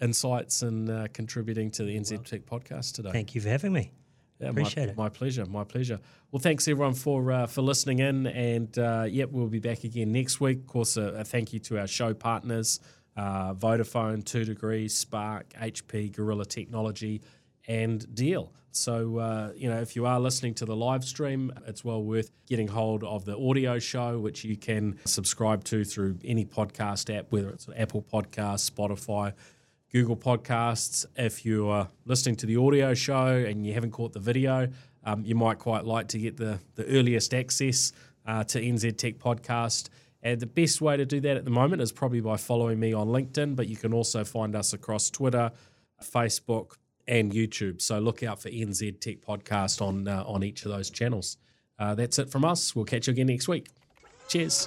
insights 0.00 0.62
and 0.62 0.88
uh, 0.90 1.06
contributing 1.12 1.70
to 1.72 1.84
the 1.84 1.96
NZ 1.96 2.24
Tech 2.24 2.46
podcast 2.46 2.94
today. 2.94 3.12
Thank 3.12 3.34
you 3.34 3.40
for 3.40 3.48
having 3.50 3.72
me. 3.72 3.92
Yeah, 4.40 4.48
Appreciate 4.48 4.86
my, 4.86 4.90
it. 4.90 4.96
My 4.96 5.08
pleasure. 5.08 5.46
My 5.46 5.64
pleasure. 5.64 6.00
Well, 6.30 6.40
thanks 6.40 6.66
everyone 6.66 6.94
for 6.94 7.30
uh, 7.30 7.46
for 7.46 7.62
listening 7.62 8.00
in, 8.00 8.26
and 8.26 8.76
uh, 8.78 9.06
yep, 9.08 9.30
we'll 9.30 9.46
be 9.46 9.60
back 9.60 9.84
again 9.84 10.12
next 10.12 10.40
week. 10.40 10.58
Of 10.58 10.66
course, 10.66 10.96
a, 10.96 11.02
a 11.02 11.24
thank 11.24 11.52
you 11.52 11.60
to 11.60 11.78
our 11.78 11.86
show 11.86 12.14
partners: 12.14 12.80
uh, 13.16 13.54
Vodafone, 13.54 14.24
Two 14.24 14.44
Degrees, 14.44 14.94
Spark, 14.94 15.52
HP, 15.52 16.12
Gorilla 16.12 16.44
Technology, 16.44 17.22
and 17.68 18.12
Deal. 18.14 18.52
So, 18.76 19.18
uh, 19.18 19.52
you 19.54 19.70
know, 19.70 19.80
if 19.80 19.94
you 19.94 20.04
are 20.06 20.18
listening 20.18 20.54
to 20.54 20.64
the 20.64 20.74
live 20.74 21.04
stream, 21.04 21.52
it's 21.66 21.84
well 21.84 22.02
worth 22.02 22.32
getting 22.48 22.66
hold 22.66 23.04
of 23.04 23.24
the 23.24 23.38
audio 23.38 23.78
show, 23.78 24.18
which 24.18 24.42
you 24.44 24.56
can 24.56 24.98
subscribe 25.04 25.62
to 25.64 25.84
through 25.84 26.18
any 26.24 26.44
podcast 26.44 27.16
app, 27.16 27.26
whether 27.30 27.50
it's 27.50 27.68
Apple 27.76 28.02
Podcasts, 28.02 28.68
Spotify, 28.68 29.32
Google 29.94 30.16
Podcasts. 30.16 31.06
If 31.14 31.46
you're 31.46 31.86
listening 32.04 32.34
to 32.36 32.46
the 32.46 32.56
audio 32.56 32.94
show 32.94 33.28
and 33.28 33.64
you 33.64 33.74
haven't 33.74 33.92
caught 33.92 34.12
the 34.12 34.18
video, 34.18 34.68
um, 35.04 35.24
you 35.24 35.36
might 35.36 35.60
quite 35.60 35.84
like 35.84 36.08
to 36.08 36.18
get 36.18 36.36
the, 36.36 36.58
the 36.74 36.84
earliest 36.86 37.32
access 37.32 37.92
uh, 38.26 38.42
to 38.42 38.60
NZ 38.60 38.98
Tech 38.98 39.18
Podcast. 39.18 39.90
And 40.20 40.40
the 40.40 40.46
best 40.46 40.80
way 40.80 40.96
to 40.96 41.06
do 41.06 41.20
that 41.20 41.36
at 41.36 41.44
the 41.44 41.52
moment 41.52 41.80
is 41.80 41.92
probably 41.92 42.20
by 42.20 42.36
following 42.36 42.80
me 42.80 42.92
on 42.92 43.06
LinkedIn, 43.06 43.54
but 43.54 43.68
you 43.68 43.76
can 43.76 43.94
also 43.94 44.24
find 44.24 44.56
us 44.56 44.72
across 44.72 45.10
Twitter, 45.10 45.52
Facebook, 46.02 46.72
and 47.06 47.30
YouTube. 47.30 47.80
So 47.80 48.00
look 48.00 48.24
out 48.24 48.42
for 48.42 48.50
NZ 48.50 48.98
Tech 48.98 49.20
Podcast 49.20 49.80
on 49.80 50.08
uh, 50.08 50.24
on 50.26 50.42
each 50.42 50.64
of 50.64 50.72
those 50.72 50.90
channels. 50.90 51.36
Uh, 51.78 51.94
that's 51.94 52.18
it 52.18 52.30
from 52.30 52.44
us. 52.44 52.74
We'll 52.74 52.84
catch 52.84 53.06
you 53.06 53.12
again 53.12 53.28
next 53.28 53.46
week. 53.46 53.68
Cheers. 54.26 54.66